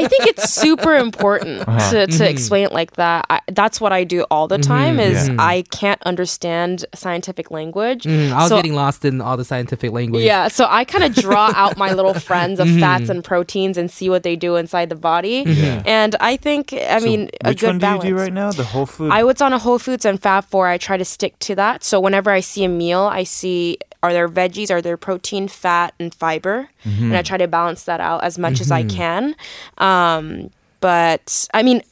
I 0.00 0.06
think 0.06 0.26
it's 0.26 0.50
super 0.52 0.94
important 0.96 1.66
Uh-huh. 1.66 1.90
to, 1.90 2.06
to 2.06 2.12
Mm-hmm. 2.12 2.22
explain 2.24 2.64
it 2.66 2.72
like 2.72 2.92
that. 2.96 3.24
I, 3.30 3.40
that's 3.48 3.80
what 3.80 3.92
I 3.92 4.04
do 4.04 4.24
all 4.30 4.46
the 4.48 4.58
time. 4.58 5.00
Is 5.00 5.28
Yeah. 5.28 5.36
I 5.38 5.64
can't 5.70 6.00
understand 6.10 6.84
scientific 6.94 7.50
language. 7.50 8.02
Mm, 8.04 8.30
I 8.32 8.36
was 8.42 8.48
so, 8.50 8.56
getting 8.56 8.74
lost 8.74 9.04
in 9.04 9.20
all 9.22 9.36
the 9.38 9.44
scientific 9.44 9.90
language. 9.92 10.24
yeah, 10.24 10.48
so 10.48 10.66
I 10.68 10.84
kind 10.84 11.04
of 11.04 11.14
draw 11.26 11.50
out 11.56 11.76
my 11.78 11.92
little 11.94 12.14
friends 12.14 12.60
of 12.60 12.66
Mm-hmm. 12.68 12.80
fats 12.80 13.08
and 13.08 13.24
proteins 13.24 13.78
and 13.78 13.90
see 13.90 14.08
what 14.10 14.22
they 14.22 14.36
do 14.36 14.56
inside 14.56 14.88
the 14.90 14.94
body. 15.12 15.44
And 15.86 16.14
I 16.20 16.36
think, 16.36 16.72
I 16.72 16.98
So 16.98 17.04
mean, 17.06 17.30
a 17.44 17.48
which 17.50 17.60
good 17.60 17.66
one 17.68 17.76
do 17.78 17.80
balance. 17.80 18.04
you 18.04 18.10
do 18.10 18.16
right 18.24 18.32
now? 18.32 18.50
The 18.52 18.64
whole 18.64 18.86
food. 18.86 19.10
I 19.12 19.24
was 19.24 19.40
on 19.40 19.52
a 19.52 19.58
Whole 19.58 19.78
Foods 19.78 20.04
and 20.04 20.20
Fab 20.20 20.44
Four. 20.44 20.66
I 20.68 20.76
try 20.78 20.96
to 20.96 21.04
stick 21.04 21.38
to 21.40 21.54
that. 21.56 21.82
So 21.84 21.98
whenever 22.00 22.30
I 22.30 22.40
see 22.40 22.64
a 22.64 22.68
meal, 22.68 23.02
I 23.02 23.24
see 23.24 23.78
are 24.02 24.12
there 24.12 24.28
veggies, 24.28 24.70
are 24.70 24.80
there 24.80 24.96
protein, 24.96 25.46
fat, 25.48 25.92
and 26.00 26.14
fiber, 26.14 26.68
and 26.84 27.14
I 27.14 27.22
try 27.22 27.36
to 27.36 27.46
balance 27.46 27.84
that 27.84 28.00
out 28.00 28.24
as 28.24 28.38
much 28.38 28.60
as 28.60 28.70
I 28.70 28.82
can. 28.84 29.34
Um, 29.78 30.50
but 30.80 31.46
I 31.52 31.62
mean, 31.62 31.82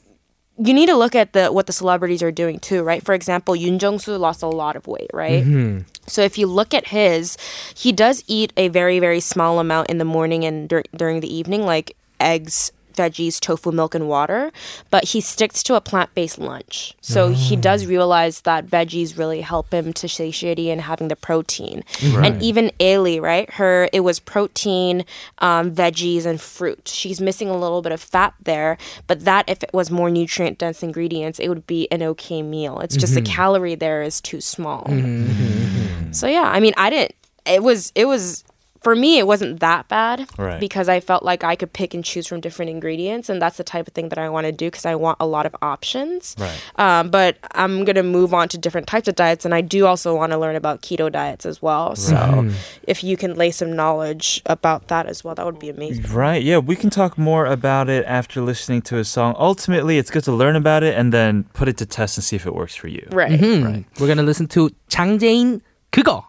you 0.58 0.74
need 0.74 0.86
to 0.86 0.96
look 0.96 1.14
at 1.14 1.32
the 1.32 1.52
what 1.52 1.66
the 1.66 1.72
celebrities 1.72 2.22
are 2.22 2.32
doing 2.32 2.58
too, 2.58 2.82
right? 2.82 3.04
For 3.04 3.14
example, 3.14 3.54
Yoon 3.54 3.78
Jong 3.78 3.98
Soo 3.98 4.16
lost 4.16 4.42
a 4.42 4.48
lot 4.48 4.76
of 4.76 4.86
weight, 4.86 5.10
right? 5.12 5.44
Mm-hmm. 5.44 5.82
So 6.06 6.22
if 6.22 6.36
you 6.36 6.46
look 6.46 6.74
at 6.74 6.88
his, 6.88 7.36
he 7.76 7.92
does 7.92 8.24
eat 8.26 8.52
a 8.56 8.68
very 8.68 8.98
very 8.98 9.20
small 9.20 9.60
amount 9.60 9.88
in 9.88 9.98
the 9.98 10.04
morning 10.04 10.44
and 10.44 10.68
dur- 10.68 10.84
during 10.96 11.20
the 11.20 11.32
evening, 11.32 11.64
like 11.64 11.96
eggs, 12.20 12.72
veggies, 12.98 13.40
tofu, 13.40 13.72
milk, 13.72 13.94
and 13.94 14.08
water. 14.08 14.50
But 14.90 15.04
he 15.04 15.20
sticks 15.20 15.62
to 15.64 15.74
a 15.74 15.80
plant 15.80 16.14
based 16.14 16.38
lunch. 16.38 16.94
So 17.00 17.30
he 17.30 17.56
mm. 17.56 17.60
does 17.60 17.86
realize 17.86 18.42
that 18.42 18.66
veggies 18.66 19.16
really 19.16 19.40
help 19.40 19.72
him 19.72 19.92
to 19.94 20.08
satiety 20.08 20.70
and 20.70 20.80
having 20.80 21.08
the 21.08 21.16
protein. 21.16 21.84
And 22.02 22.42
even 22.42 22.70
Ailee, 22.80 23.20
right? 23.20 23.48
Her 23.54 23.88
it 23.92 24.00
was 24.00 24.18
protein, 24.18 25.04
um, 25.38 25.70
veggies, 25.70 26.26
and 26.26 26.40
fruit. 26.40 26.88
She's 26.88 27.20
missing 27.20 27.48
a 27.48 27.56
little 27.56 27.82
bit 27.82 27.92
of 27.92 28.00
fat 28.00 28.34
there, 28.42 28.76
but 29.06 29.24
that 29.24 29.48
if 29.48 29.62
it 29.62 29.70
was 29.72 29.90
more 29.90 30.10
nutrient 30.10 30.58
dense 30.58 30.82
ingredients, 30.82 31.38
it 31.38 31.48
would 31.48 31.66
be 31.66 31.88
an 31.90 32.02
okay 32.02 32.42
meal. 32.42 32.80
It's 32.80 32.96
just 32.96 33.14
the 33.14 33.22
mm-hmm. 33.22 33.32
calorie 33.32 33.74
there 33.74 34.02
is 34.02 34.20
too 34.20 34.40
small. 34.40 34.84
Mm-hmm. 34.84 35.24
Mm-hmm. 35.24 36.12
So 36.12 36.26
yeah, 36.26 36.50
I 36.52 36.60
mean, 36.60 36.74
I 36.76 36.90
didn't. 36.90 37.14
It 37.46 37.62
was 37.62 37.92
it 37.94 38.06
was 38.06 38.44
for 38.83 38.97
me. 38.97 39.17
It 39.17 39.25
wasn't 39.25 39.61
that 39.61 39.87
bad 39.87 40.27
Right. 40.37 40.59
because 40.59 40.89
I 40.89 40.99
felt 40.99 41.23
like 41.23 41.41
I 41.41 41.55
could 41.55 41.71
pick 41.71 41.93
and 41.93 42.03
choose 42.03 42.27
from 42.27 42.41
different 42.41 42.67
ingredients, 42.69 43.29
and 43.29 43.41
that's 43.41 43.55
the 43.55 43.63
type 43.63 43.87
of 43.87 43.93
thing 43.93 44.09
that 44.09 44.19
I 44.19 44.27
want 44.27 44.43
to 44.45 44.51
do 44.51 44.67
because 44.67 44.85
I 44.85 44.95
want 44.95 45.15
a 45.21 45.25
lot 45.25 45.45
of 45.45 45.55
options. 45.61 46.35
Right. 46.37 46.51
Um, 46.75 47.07
but 47.09 47.37
I'm 47.55 47.85
gonna 47.85 48.03
move 48.03 48.33
on 48.33 48.49
to 48.49 48.57
different 48.57 48.87
types 48.87 49.07
of 49.07 49.15
diets, 49.15 49.45
and 49.45 49.55
I 49.55 49.61
do 49.61 49.85
also 49.87 50.13
want 50.13 50.33
to 50.33 50.37
learn 50.37 50.57
about 50.57 50.81
keto 50.81 51.09
diets 51.09 51.45
as 51.45 51.61
well. 51.61 51.95
So 51.95 52.49
if 52.83 53.05
you 53.05 53.15
can 53.15 53.35
lay 53.39 53.51
some 53.51 53.71
knowledge 53.73 54.41
about 54.47 54.89
that 54.89 55.05
as 55.07 55.23
well, 55.23 55.33
that 55.35 55.45
would 55.45 55.59
be 55.59 55.69
amazing. 55.69 56.03
Right. 56.11 56.43
Yeah, 56.43 56.57
we 56.57 56.75
can 56.75 56.89
talk 56.89 57.17
more 57.17 57.45
about 57.45 57.87
it 57.87 58.03
after 58.05 58.41
listening 58.41 58.81
to 58.91 58.97
a 58.99 59.05
song. 59.05 59.33
Ultimately, 59.39 59.97
it's 59.97 60.11
good 60.11 60.25
to 60.25 60.33
learn 60.33 60.57
about 60.57 60.83
it 60.83 60.97
and 60.99 61.13
then 61.13 61.45
put 61.53 61.69
it 61.69 61.77
to 61.77 61.85
test 61.85 62.17
and 62.17 62.23
see 62.25 62.35
if 62.35 62.45
it 62.45 62.53
works 62.53 62.75
for 62.75 62.89
you. 62.89 63.07
Right. 63.15 63.39
Hmm. 63.39 63.87
We're 63.97 64.11
gonna 64.11 64.27
listen 64.27 64.47
to 64.59 64.71
장재인 64.89 65.61
그거. 65.89 66.25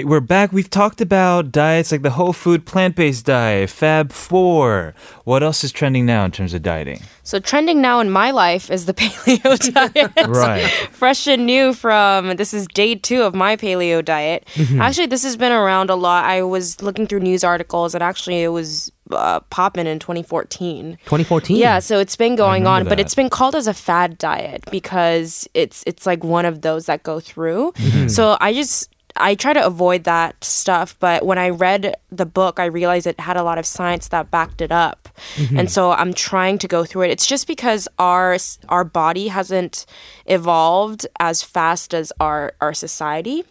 right, 0.00 0.08
we're 0.08 0.20
back. 0.20 0.50
We've 0.50 0.70
talked 0.70 1.02
about 1.02 1.52
diets 1.52 1.92
like 1.92 2.00
the 2.00 2.10
whole 2.10 2.32
food 2.32 2.64
plant 2.64 2.96
based 2.96 3.26
diet, 3.26 3.68
Fab 3.68 4.12
4. 4.12 4.94
What 5.24 5.42
else 5.42 5.62
is 5.62 5.72
trending 5.72 6.06
now 6.06 6.24
in 6.24 6.30
terms 6.30 6.54
of 6.54 6.62
dieting? 6.62 7.02
So 7.22 7.38
trending 7.38 7.82
now 7.82 8.00
in 8.00 8.10
my 8.10 8.30
life 8.30 8.70
is 8.70 8.86
the 8.86 8.94
paleo 9.00 9.72
diet. 9.74 10.28
Right. 10.28 10.66
Fresh 10.90 11.26
and 11.26 11.44
new 11.44 11.74
from 11.74 12.36
this 12.36 12.54
is 12.54 12.66
day 12.68 12.94
two 12.94 13.22
of 13.22 13.34
my 13.34 13.56
paleo 13.56 14.02
diet. 14.02 14.48
Mm-hmm. 14.54 14.80
Actually, 14.80 15.06
this 15.06 15.22
has 15.22 15.36
been 15.36 15.52
around 15.52 15.90
a 15.90 15.94
lot. 15.94 16.24
I 16.24 16.42
was 16.42 16.80
looking 16.80 17.06
through 17.06 17.20
news 17.20 17.44
articles, 17.44 17.94
and 17.94 18.02
actually, 18.02 18.42
it 18.42 18.48
was 18.48 18.90
uh, 19.10 19.40
popping 19.50 19.86
in 19.86 19.98
2014. 19.98 20.96
2014. 21.04 21.56
Yeah, 21.56 21.78
so 21.78 21.98
it's 21.98 22.16
been 22.16 22.36
going 22.36 22.66
on, 22.66 22.80
remember 22.80 22.90
but 22.90 23.00
it's 23.00 23.14
been 23.14 23.30
called 23.30 23.54
as 23.54 23.66
a 23.66 23.74
fad 23.74 24.16
diet 24.16 24.64
because 24.70 25.46
it's 25.52 25.84
it's 25.86 26.06
like 26.06 26.24
one 26.24 26.46
of 26.46 26.62
those 26.62 26.86
that 26.86 27.02
go 27.02 27.20
through. 27.20 27.72
Mm-hmm. 27.72 28.08
So 28.08 28.36
I 28.40 28.54
just 28.54 28.88
I 29.16 29.34
try 29.34 29.52
to 29.52 29.64
avoid 29.64 30.04
that 30.04 30.42
stuff, 30.42 30.96
but 30.98 31.24
when 31.24 31.38
I 31.38 31.50
read 31.50 31.96
the 32.10 32.26
book, 32.26 32.60
I 32.60 32.66
realized 32.66 33.06
it 33.06 33.20
had 33.20 33.36
a 33.36 33.42
lot 33.42 33.58
of 33.58 33.66
science 33.66 34.08
that 34.08 34.30
backed 34.30 34.60
it 34.60 34.72
up. 34.72 35.08
Mm-hmm. 35.36 35.58
And 35.58 35.70
so 35.70 35.92
I'm 35.92 36.12
trying 36.12 36.58
to 36.58 36.68
go 36.68 36.84
through 36.84 37.02
it. 37.02 37.10
It's 37.10 37.26
just 37.26 37.46
because 37.46 37.88
our 37.98 38.36
our 38.68 38.84
body 38.84 39.28
hasn't 39.28 39.86
evolved 40.26 41.06
as 41.18 41.42
fast 41.42 41.94
as 41.94 42.12
our 42.20 42.54
our 42.60 42.72
society. 42.72 43.44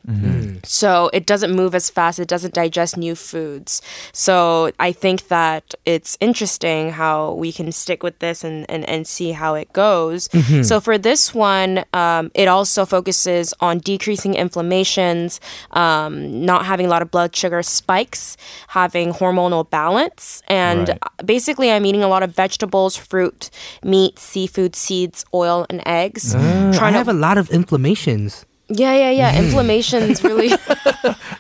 So 0.66 1.10
it 1.14 1.26
doesn't 1.26 1.56
move 1.56 1.76
as 1.76 1.90
fast, 1.90 2.20
it 2.20 2.28
doesn't 2.28 2.54
digest 2.54 2.98
new 2.98 3.16
foods. 3.16 3.82
So 4.14 4.72
I 4.80 4.92
think 4.92 5.28
that 5.28 5.76
it's 5.86 6.18
interesting 6.20 6.92
how 6.92 7.34
we 7.34 7.52
can 7.52 7.72
stick 7.72 8.04
with 8.04 8.20
this 8.20 8.44
and, 8.44 8.70
and, 8.70 8.88
and 8.88 9.06
see 9.08 9.32
how 9.32 9.56
it 9.56 9.72
goes. 9.74 10.30
So 10.66 10.80
for 10.80 10.98
this 10.98 11.34
one, 11.34 11.84
um, 11.94 12.32
it 12.34 12.48
also 12.48 12.86
focuses 12.86 13.54
on 13.60 13.80
decreasing 13.80 14.34
inflammations, 14.36 15.40
um, 15.72 16.46
not 16.46 16.66
having 16.66 16.86
a 16.86 16.90
lot 16.90 17.02
of 17.02 17.12
blood 17.12 17.36
sugar 17.36 17.62
spikes, 17.64 18.38
having 18.70 19.14
hormonal 19.14 19.70
balance, 19.70 20.42
and 20.48 20.90
Right. 20.90 21.00
basically 21.26 21.72
I'm 21.72 21.86
eating 21.86 22.04
a 22.04 22.08
lot 22.08 22.24
of 22.24 22.36
vegetables, 22.36 22.96
fruit, 22.96 23.50
meat, 23.84 24.20
seafood, 24.20 24.76
seeds, 24.76 25.26
oil, 25.34 25.66
and 25.70 25.82
eggs. 25.86 26.36
I 26.36 26.72
Trying 26.74 26.94
have 26.94 27.08
to, 27.08 27.12
a 27.12 27.14
lot 27.14 27.38
of 27.38 27.50
inflammations. 27.50 28.46
Yeah, 28.70 28.94
yeah, 28.94 29.10
yeah. 29.12 29.40
Inflammations 29.44 30.24
really. 30.24 30.52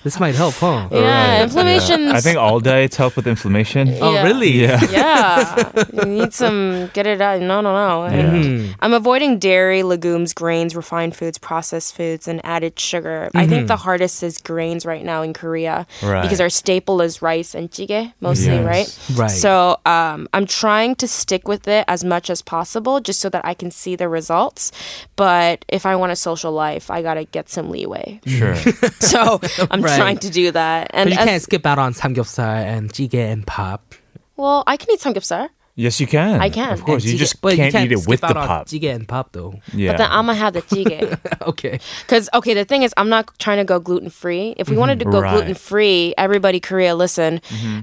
This 0.04 0.18
might 0.18 0.36
help, 0.36 0.54
huh? 0.56 0.88
Yeah, 0.94 1.44
inflammations. 1.44 2.13
I 2.13 2.22
think 2.22 2.38
all 2.38 2.62
diets 2.62 2.96
help 2.96 3.18
with 3.18 3.28
inflammation. 3.28 3.98
Oh, 4.00 4.24
really? 4.24 4.50
Yeah. 4.50 4.80
yeah, 4.92 5.74
you 5.92 6.06
need 6.06 6.34
some 6.34 6.89
get 6.94 7.06
it 7.06 7.20
out. 7.20 7.42
No, 7.42 7.60
no, 7.60 7.74
no. 7.74 8.06
Yeah. 8.08 8.74
I'm 8.80 8.94
avoiding 8.94 9.39
dairy, 9.39 9.84
legumes, 9.84 10.32
grains, 10.34 10.74
refined 10.74 11.18
foods, 11.18 11.38
processed 11.38 11.96
foods, 11.96 12.30
and 12.30 12.39
added 12.46 12.80
sugar. 12.80 13.30
I 13.36 13.46
think 13.46 13.68
the 13.68 13.76
hardest 13.76 14.24
is 14.24 14.38
grains 14.38 14.86
right 14.86 15.04
now 15.04 15.22
in 15.22 15.34
Korea 15.34 15.86
Right. 16.02 16.22
because 16.22 16.39
our 16.39 16.50
staple 16.50 17.02
is 17.02 17.22
rice 17.22 17.54
and 17.54 17.70
jjigae 17.70 18.13
mostly, 18.22 18.54
Yes. 18.56 18.65
right? 19.10 19.18
Right. 19.20 19.32
So 19.32 19.80
um, 19.86 20.30
I'm 20.34 20.46
trying 20.48 20.96
to 20.96 21.08
stick 21.10 21.46
with 21.46 21.68
it 21.68 21.84
as 21.89 22.06
much 22.06 22.30
as 22.30 22.42
possible, 22.42 23.02
just 23.02 23.20
so 23.20 23.28
that 23.30 23.44
I 23.44 23.54
can 23.54 23.70
see 23.70 23.98
the 23.98 24.08
results. 24.08 24.72
But 25.18 25.65
if 25.68 25.86
I 25.86 25.98
want 25.98 26.13
a 26.13 26.15
social 26.15 26.54
life, 26.54 26.89
I 26.89 27.02
gotta 27.23 27.32
get 27.32 27.49
some 27.49 27.69
leeway. 27.69 28.19
Sure. 28.25 28.55
So 28.99 29.39
I'm 29.71 29.82
Right. 29.82 29.97
trying 29.97 30.17
to 30.19 30.29
do 30.29 30.51
that. 30.51 30.89
But 30.91 30.95
And 30.99 31.10
you 31.12 31.17
as- 31.17 31.25
can't 31.25 31.41
skip 31.43 31.65
out 31.65 31.79
on 31.79 31.93
samgyeopsal 31.93 32.43
and 32.43 32.91
jjigae 32.91 33.32
and 33.32 33.45
pop. 33.45 33.95
well, 34.38 34.63
I 34.67 34.77
can 34.77 34.91
eat 34.91 34.99
samgyeopsal. 35.01 35.49
yes, 35.79 35.99
you 35.99 36.07
can. 36.07 36.40
I 36.40 36.51
can. 36.51 36.73
Of 36.73 36.85
course. 36.85 37.03
And 37.03 37.11
You 37.12 37.16
jjigae- 37.16 37.18
just 37.18 37.40
but 37.42 37.57
can't, 37.57 37.75
you 37.75 37.81
eat 37.81 37.92
it 37.92 38.07
with 38.07 38.20
skip 38.20 38.20
the 38.20 38.27
out 38.29 38.37
on 38.37 38.47
pop. 38.47 38.66
Jjigae 38.68 38.94
and 38.94 39.09
pop 39.09 39.33
though. 39.33 39.55
Yeah. 39.75 39.90
But 39.92 39.99
then 39.99 40.09
I'm 40.11 40.27
gonna 40.27 40.38
have 40.38 40.53
the 40.55 40.62
jjigae. 40.62 41.18
okay. 41.51 41.81
Because 42.07 42.31
okay, 42.33 42.55
the 42.55 42.64
thing 42.64 42.83
is, 42.87 42.94
I'm 42.97 43.09
not 43.09 43.37
trying 43.42 43.59
to 43.59 43.64
go 43.64 43.81
gluten 43.81 44.09
free. 44.09 44.55
If 44.57 44.70
we 44.70 44.77
wanted 44.77 45.01
to 45.01 45.05
go 45.05 45.18
Right. 45.20 45.35
gluten 45.35 45.55
free, 45.59 46.14
everybody 46.16 46.61
Korea, 46.61 46.94
listen, 46.94 47.40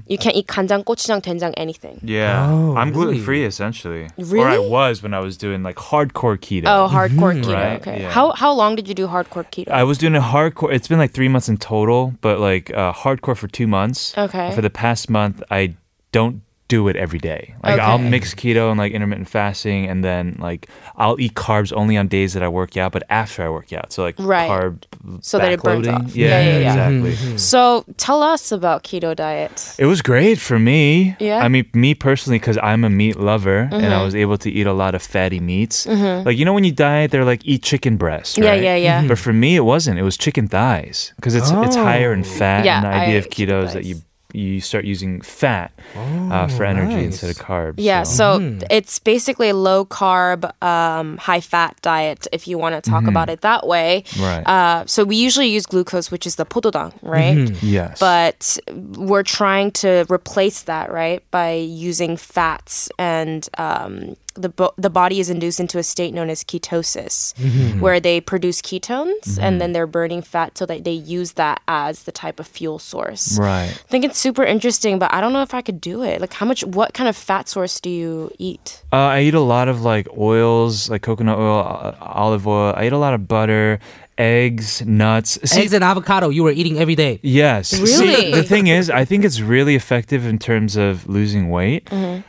you 0.08 0.16
can't 0.16 0.34
eat 0.34 0.46
간장, 0.48 0.84
고추장, 0.84 1.20
된장, 1.20 1.52
anything. 1.60 2.00
Yeah. 2.02 2.48
Oh, 2.48 2.76
I'm 2.80 2.96
really? 2.96 3.20
gluten 3.20 3.24
free 3.28 3.44
essentially. 3.44 4.08
Or 4.16 4.48
I 4.48 4.56
Really? 4.56 4.68
was 4.72 5.02
when 5.02 5.12
I 5.12 5.20
was 5.20 5.36
doing 5.36 5.62
like 5.62 5.76
hardcore 5.76 6.40
keto. 6.40 6.64
Oh, 6.72 6.88
hardcore 6.88 7.36
keto. 7.44 7.52
Right, 7.52 7.76
Okay. 7.80 8.02
yeah. 8.02 8.10
How 8.10 8.32
how 8.32 8.52
long 8.56 8.72
did 8.74 8.88
you 8.88 8.94
do 8.96 9.06
hardcore 9.06 9.44
keto? 9.52 9.68
I 9.68 9.84
was 9.84 9.98
doing 10.00 10.16
a 10.16 10.24
hardcore. 10.24 10.72
It's 10.72 10.88
been 10.88 10.98
like 10.98 11.12
three 11.12 11.28
months 11.28 11.48
in 11.52 11.58
total, 11.60 12.14
but 12.24 12.40
like 12.40 12.72
uh, 12.72 12.92
hardcore 12.96 13.36
for 13.36 13.48
two 13.52 13.66
months. 13.68 14.16
Okay. 14.16 14.48
For 14.56 14.62
the 14.64 14.70
past 14.72 15.10
month, 15.12 15.42
I 15.52 15.76
don't 16.12 16.40
do 16.67 16.87
it 16.89 16.95
every 16.95 17.19
day. 17.19 17.55
Like 17.63 17.79
I'll 17.79 17.97
mix 17.97 18.33
keto 18.33 18.69
and 18.69 18.77
like 18.77 18.91
intermittent 18.91 19.29
fasting, 19.29 19.87
and 19.87 20.03
then 20.03 20.35
like 20.39 20.67
I'll 20.97 21.19
eat 21.19 21.33
carbs 21.33 21.71
only 21.73 21.95
on 21.97 22.07
days 22.07 22.33
that 22.33 22.43
I 22.43 22.47
work 22.49 22.75
out, 22.77 22.91
but 22.91 23.03
after 23.09 23.43
I 23.43 23.49
work 23.49 23.71
out. 23.73 23.93
So 23.93 24.03
like 24.03 24.15
Right. 24.19 24.49
carb 24.49 24.83
So 25.21 25.37
that 25.37 25.51
it 25.51 25.61
burns 25.63 25.87
backloading. 25.87 26.05
off. 26.05 26.15
Yeah, 26.15 26.27
Yeah, 26.27 26.41
yeah, 26.41 26.59
yeah. 26.59 26.67
exactly. 26.71 27.11
Mm-hmm, 27.13 27.27
mm-hmm. 27.27 27.37
so 27.37 27.85
tell 27.97 28.21
us 28.23 28.51
about 28.51 28.83
keto 28.83 29.15
diet. 29.15 29.75
It 29.79 29.85
was 29.85 30.01
great 30.01 30.39
for 30.39 30.59
me. 30.59 31.15
Yeah? 31.19 31.39
I 31.39 31.47
mean, 31.47 31.69
me 31.73 31.93
personally, 31.95 32.39
because 32.39 32.57
I'm 32.61 32.83
a 32.83 32.89
meat 32.89 33.17
lover 33.17 33.59
and 33.71 33.71
Mm-hmm. 33.87 33.93
I 33.93 34.03
was 34.03 34.15
able 34.15 34.37
to 34.39 34.51
eat 34.51 34.67
a 34.67 34.73
lot 34.73 34.93
of 34.95 35.01
fatty 35.01 35.39
meats. 35.39 35.85
Mm-hmm. 35.85 36.25
Like, 36.27 36.37
you 36.37 36.43
know, 36.45 36.53
when 36.53 36.63
you 36.65 36.71
diet, 36.73 37.11
they're 37.11 37.23
like, 37.25 37.45
eat 37.45 37.63
chicken 37.63 37.95
breasts. 37.97 38.37
Yeah, 38.37 38.49
right? 38.49 38.61
yeah, 38.61 38.75
yeah. 38.75 39.07
But 39.07 39.17
for 39.19 39.31
me, 39.33 39.55
it 39.55 39.61
wasn't. 39.63 39.97
It 39.99 40.03
was 40.03 40.17
chicken 40.17 40.47
thighs 40.47 41.13
because 41.15 41.35
it's, 41.35 41.49
it's 41.51 41.77
oh. 41.77 41.83
higher 41.83 42.11
in 42.11 42.23
fat. 42.25 42.65
Yeah, 42.65 42.77
and 42.77 42.85
the 42.85 42.89
idea 42.89 43.15
I 43.15 43.17
of 43.19 43.25
ate 43.25 43.31
keto 43.31 43.63
is 43.63 43.73
that 43.73 43.85
you 43.85 43.95
thighs. 43.95 44.03
You 44.33 44.61
start 44.61 44.85
using 44.85 45.21
fat 45.21 45.71
uh, 45.95 46.47
for 46.47 46.65
energy 46.65 46.95
nice. 46.95 47.05
instead 47.05 47.29
of 47.29 47.37
carbs. 47.37 47.75
Yeah, 47.77 48.03
so. 48.03 48.39
so 48.39 48.67
it's 48.69 48.99
basically 48.99 49.49
a 49.49 49.53
low 49.53 49.85
carb, 49.85 50.51
um, 50.61 51.17
high 51.17 51.39
fat 51.39 51.77
diet 51.81 52.27
if 52.31 52.47
you 52.47 52.57
want 52.57 52.81
to 52.81 52.89
talk 52.89 53.07
about 53.07 53.29
it 53.29 53.41
that 53.41 53.65
way. 53.65 54.03
Right. 54.19 54.43
Uh, 54.45 54.85
so 54.85 55.03
we 55.03 55.15
usually 55.15 55.47
use 55.47 55.65
glucose, 55.65 56.11
which 56.11 56.27
is 56.27 56.35
the 56.35 56.45
pododang, 56.45 56.93
right? 57.01 57.51
yes. 57.63 57.99
but 57.99 58.57
we're 58.71 59.23
trying 59.23 59.71
to 59.71 60.05
replace 60.09 60.63
that 60.63 60.91
right 60.91 61.23
by 61.31 61.53
using 61.53 62.17
fats 62.17 62.89
and 62.97 63.47
um, 63.57 64.15
the 64.37 64.49
bo- 64.49 64.73
the 64.77 64.89
body 64.89 65.19
is 65.19 65.29
induced 65.29 65.59
into 65.59 65.77
a 65.77 65.83
state 65.83 66.13
known 66.13 66.29
as 66.29 66.43
ketosis, 66.43 67.33
Mm-hmm. 67.35 67.79
where 67.81 67.99
they 67.99 68.21
produce 68.21 68.61
ketones 68.61 69.37
and 69.41 69.59
then 69.59 69.73
they're 69.73 69.87
burning 69.87 70.21
fat 70.21 70.57
so 70.57 70.65
that 70.65 70.83
they 70.83 70.91
use 70.91 71.33
that 71.33 71.61
as 71.67 72.03
the 72.03 72.11
type 72.11 72.39
of 72.39 72.47
fuel 72.47 72.79
source. 72.79 73.37
Right. 73.37 73.69
I 73.69 73.89
think 73.91 74.05
it's 74.05 74.17
super 74.19 74.43
interesting, 74.43 74.99
but 74.99 75.13
I 75.13 75.19
don't 75.21 75.33
know 75.33 75.41
if 75.41 75.53
I 75.53 75.61
could 75.61 75.81
do 75.81 76.03
it. 76.03 76.21
Like, 76.21 76.33
how 76.33 76.45
much? 76.45 76.63
What 76.63 76.93
kind 76.93 77.09
of 77.09 77.15
fat 77.17 77.49
source 77.49 77.79
do 77.79 77.89
you 77.89 78.31
eat? 78.37 78.83
Uh, 78.93 78.97
I 79.17 79.21
eat 79.21 79.33
a 79.33 79.39
lot 79.41 79.67
of 79.67 79.81
like 79.81 80.07
oils, 80.17 80.89
like 80.89 81.01
coconut 81.01 81.37
oil, 81.37 81.59
uh, 81.59 81.95
olive 82.01 82.47
oil. 82.47 82.73
I 82.77 82.85
eat 82.87 82.93
a 82.93 82.97
lot 82.97 83.13
of 83.13 83.27
butter, 83.27 83.79
eggs, 84.17 84.83
nuts. 84.85 85.39
See, 85.43 85.61
Eggs 85.61 85.73
and 85.73 85.83
avocado 85.83 86.29
you 86.29 86.43
were 86.43 86.51
eating 86.51 86.79
every 86.79 86.95
day. 86.95 87.19
Yes. 87.21 87.69
See, 87.69 87.83
Really? 87.83 88.31
the 88.31 88.43
thing 88.43 88.67
is, 88.67 88.89
I 88.89 89.05
think 89.05 89.23
it's 89.25 89.39
really 89.41 89.75
effective 89.75 90.25
in 90.25 90.39
terms 90.39 90.75
of 90.75 91.07
losing 91.07 91.49
weight. 91.49 91.85
Mm-hmm. 91.85 92.21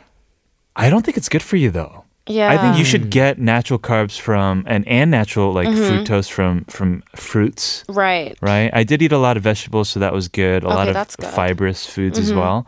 I 0.85 0.89
don't 0.89 1.03
think 1.05 1.17
it's 1.17 1.29
good 1.29 1.43
for 1.43 1.57
you 1.57 1.69
though. 1.71 2.05
Yeah, 2.27 2.51
I 2.53 2.57
think 2.61 2.77
you 2.77 2.85
should 2.85 3.09
get 3.09 3.39
natural 3.39 3.79
carbs 3.79 4.19
from 4.19 4.63
and 4.67 4.87
and 4.87 5.09
natural 5.09 5.51
like 5.51 5.67
Mm-hmm. 5.67 5.81
fructose 6.03 6.29
from 6.29 6.63
from 6.65 7.01
fruits. 7.15 7.83
right. 7.89 8.37
Right. 8.41 8.69
I 8.71 8.83
did 8.83 9.01
eat 9.01 9.11
a 9.11 9.17
lot 9.17 9.35
of 9.37 9.41
vegetables, 9.43 9.89
so 9.89 9.99
that 9.99 10.13
was 10.13 10.27
good. 10.27 10.63
A 10.63 10.67
lot 10.67 10.79
Okay, 10.81 10.89
of 10.89 10.93
that's 10.93 11.15
good. 11.15 11.25
Mm-hmm. 11.25 11.35
fibrous 11.35 11.85
foods 11.87 12.19
as 12.19 12.31
well. 12.31 12.67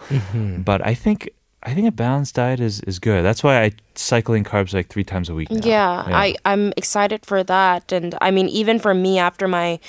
But 0.66 0.80
I 0.92 0.96
think 0.96 1.30
I 1.70 1.76
think 1.76 1.88
a 1.88 1.92
balanced 1.92 2.34
diet 2.36 2.60
is 2.60 2.82
is 2.88 2.98
good. 3.00 3.22
That's 3.24 3.44
why 3.44 3.62
I 3.66 3.72
cycle 3.94 4.34
in 4.34 4.44
carbs 4.44 4.74
like 4.74 4.88
three 4.90 5.04
times 5.06 5.30
a 5.30 5.36
week. 5.36 5.52
now. 5.52 5.62
Yeah, 5.64 6.04
I 6.24 6.34
I'm 6.52 6.74
excited 6.76 7.22
for 7.26 7.44
that, 7.44 7.92
and 7.92 8.16
I 8.28 8.32
mean, 8.32 8.48
even 8.50 8.80
for 8.80 8.94
me 8.96 9.20
after 9.20 9.48
my. 9.48 9.80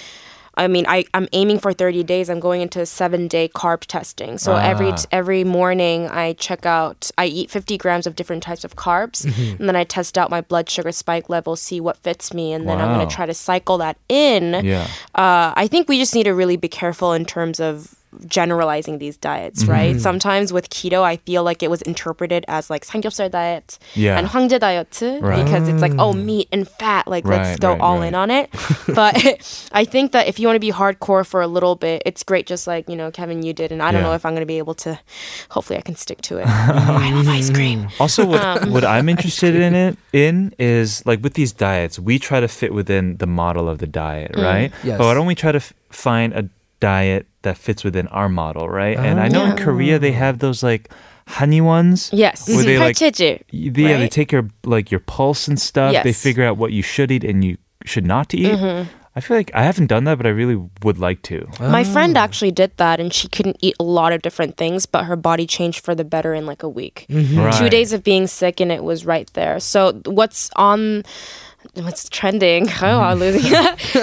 I 0.54 0.68
mean, 0.68 0.84
I, 0.86 1.04
I'm 1.14 1.28
aiming 1.32 1.60
for 1.60 1.72
30 1.72 2.02
days. 2.04 2.28
I'm 2.28 2.38
going 2.40 2.60
into 2.60 2.84
seven 2.84 3.26
day 3.26 3.48
carb 3.48 3.80
testing. 3.86 4.36
So 4.38 4.54
every 4.56 4.90
Ah. 4.92 4.98
every 5.10 5.44
morning, 5.44 6.08
I 6.08 6.34
check 6.34 6.66
out. 6.66 7.10
I 7.16 7.26
eat 7.26 7.50
50 7.50 7.78
grams 7.78 8.06
of 8.06 8.14
different 8.16 8.42
types 8.42 8.62
of 8.64 8.76
carbs, 8.76 9.24
and 9.58 9.66
then 9.68 9.76
I 9.76 9.84
test 9.84 10.18
out 10.18 10.28
my 10.30 10.42
blood 10.42 10.68
sugar 10.68 10.92
spike 10.92 11.30
level, 11.30 11.56
see 11.56 11.80
what 11.80 11.96
fits 11.96 12.34
me, 12.34 12.52
and 12.52 12.68
then 12.68 12.80
I'm 12.80 12.94
going 12.94 13.08
to 13.08 13.14
try 13.14 13.24
to 13.26 13.34
cycle 13.34 13.78
that 13.78 13.96
in. 14.08 14.62
Yeah. 14.64 14.86
Uh, 15.14 15.52
I 15.56 15.66
think 15.68 15.88
we 15.88 15.98
just 15.98 16.14
need 16.14 16.24
to 16.24 16.34
really 16.34 16.56
be 16.56 16.68
careful 16.68 17.12
in 17.14 17.24
terms 17.24 17.58
of 17.58 17.94
generalizing 18.26 18.98
these 18.98 19.16
diets, 19.16 19.64
right? 19.64 19.92
Mm-hmm. 19.92 20.00
Sometimes 20.00 20.52
with 20.52 20.70
keto, 20.70 21.02
I 21.02 21.16
feel 21.16 21.42
like 21.42 21.62
it 21.62 21.70
was 21.70 21.82
interpreted 21.82 22.44
as 22.48 22.70
like 22.70 22.84
samgyeopsal 22.84 23.30
diet 23.30 23.78
yeah. 23.94 24.18
and 24.18 24.28
hwangjae 24.28 24.60
diet 24.60 25.00
right. 25.22 25.44
because 25.44 25.68
it's 25.68 25.80
like 25.80 25.92
oh 25.92 26.12
mm. 26.12 26.24
meat 26.24 26.48
and 26.52 26.68
fat, 26.68 27.06
like 27.06 27.24
right, 27.24 27.42
let's 27.42 27.58
go 27.58 27.70
right, 27.70 27.80
all 27.80 28.02
in 28.02 28.14
on 28.14 28.30
it. 28.30 28.50
but 28.94 29.16
I 29.72 29.84
think 29.84 30.12
that 30.12 30.26
if 30.28 30.38
you 30.38 30.46
want 30.46 30.56
to 30.56 30.60
be 30.60 30.72
hardcore 30.72 31.26
for 31.26 31.40
a 31.40 31.46
little 31.46 31.76
bit, 31.76 32.02
it's 32.04 32.22
great. 32.22 32.46
Just 32.46 32.66
like 32.66 32.88
you 32.88 32.96
know, 32.96 33.10
Kevin, 33.10 33.42
you 33.42 33.52
did, 33.52 33.72
and 33.72 33.82
I 33.82 33.92
don't 33.92 34.02
yeah. 34.02 34.08
know 34.08 34.14
if 34.14 34.26
I'm 34.26 34.32
going 34.32 34.42
to 34.42 34.46
be 34.46 34.58
able 34.58 34.74
to. 34.74 34.98
Hopefully, 35.50 35.78
I 35.78 35.82
can 35.82 35.96
stick 35.96 36.20
to 36.22 36.38
it. 36.38 36.46
I 36.46 37.12
love 37.12 37.28
ice 37.28 37.50
cream. 37.50 37.88
Also, 37.98 38.26
what, 38.26 38.40
um, 38.40 38.72
what 38.72 38.84
I'm 38.84 39.08
interested 39.08 39.54
in 39.54 39.74
it 39.74 39.96
in 40.12 40.54
is 40.58 41.04
like 41.06 41.22
with 41.22 41.34
these 41.34 41.52
diets, 41.52 41.98
we 41.98 42.18
try 42.18 42.40
to 42.40 42.48
fit 42.48 42.72
within 42.72 43.16
the 43.16 43.26
model 43.26 43.68
of 43.68 43.78
the 43.78 43.86
diet, 43.86 44.32
mm. 44.32 44.42
right? 44.42 44.72
Yes. 44.84 44.98
But 44.98 45.06
why 45.06 45.14
don't 45.14 45.26
we 45.26 45.34
try 45.34 45.52
to 45.52 45.56
f- 45.56 45.72
find 45.90 46.32
a 46.32 46.48
diet 46.82 47.28
that 47.42 47.56
fits 47.56 47.84
within 47.84 48.08
our 48.08 48.28
model, 48.28 48.68
right? 48.68 48.98
Oh. 48.98 49.02
And 49.02 49.20
I 49.20 49.28
know 49.28 49.44
yeah. 49.44 49.52
in 49.52 49.60
oh. 49.60 49.64
Korea 49.64 49.98
they 49.98 50.12
have 50.12 50.40
those 50.40 50.62
like 50.62 50.90
honey 51.28 51.60
ones. 51.60 52.10
Yes. 52.12 52.48
Where 52.48 52.64
they 52.64 52.78
like, 52.78 53.00
right? 53.00 53.20
yeah, 53.52 53.98
they 53.98 54.08
take 54.08 54.32
your 54.32 54.50
like 54.64 54.90
your 54.90 55.00
pulse 55.00 55.46
and 55.46 55.60
stuff. 55.60 55.92
Yes. 55.92 56.04
They 56.04 56.12
figure 56.12 56.44
out 56.44 56.56
what 56.56 56.72
you 56.72 56.82
should 56.82 57.12
eat 57.12 57.22
and 57.22 57.44
you 57.44 57.56
should 57.84 58.04
not 58.04 58.34
eat. 58.34 58.52
Mm-hmm. 58.52 58.90
I 59.14 59.20
feel 59.20 59.36
like 59.36 59.50
I 59.54 59.62
haven't 59.62 59.88
done 59.88 60.04
that, 60.04 60.16
but 60.16 60.26
I 60.26 60.30
really 60.30 60.58
would 60.82 60.98
like 60.98 61.20
to. 61.24 61.46
My 61.60 61.82
oh. 61.82 61.84
friend 61.84 62.16
actually 62.16 62.50
did 62.50 62.74
that, 62.78 62.98
and 62.98 63.12
she 63.12 63.28
couldn't 63.28 63.58
eat 63.60 63.76
a 63.78 63.84
lot 63.84 64.10
of 64.14 64.22
different 64.22 64.56
things, 64.56 64.86
but 64.86 65.04
her 65.04 65.16
body 65.16 65.46
changed 65.46 65.84
for 65.84 65.94
the 65.94 66.04
better 66.04 66.32
in 66.32 66.46
like 66.46 66.62
a 66.62 66.68
week. 66.68 67.04
Mm-hmm. 67.10 67.38
Right. 67.38 67.52
Two 67.52 67.68
days 67.68 67.92
of 67.92 68.02
being 68.02 68.26
sick, 68.26 68.58
and 68.58 68.72
it 68.72 68.82
was 68.82 69.04
right 69.04 69.30
there. 69.34 69.60
So 69.60 70.00
what's 70.06 70.48
on 70.56 71.04
What's 71.74 72.08
trending? 72.08 72.68
Oh, 72.82 73.00
I'm 73.00 73.18
losing. 73.20 73.52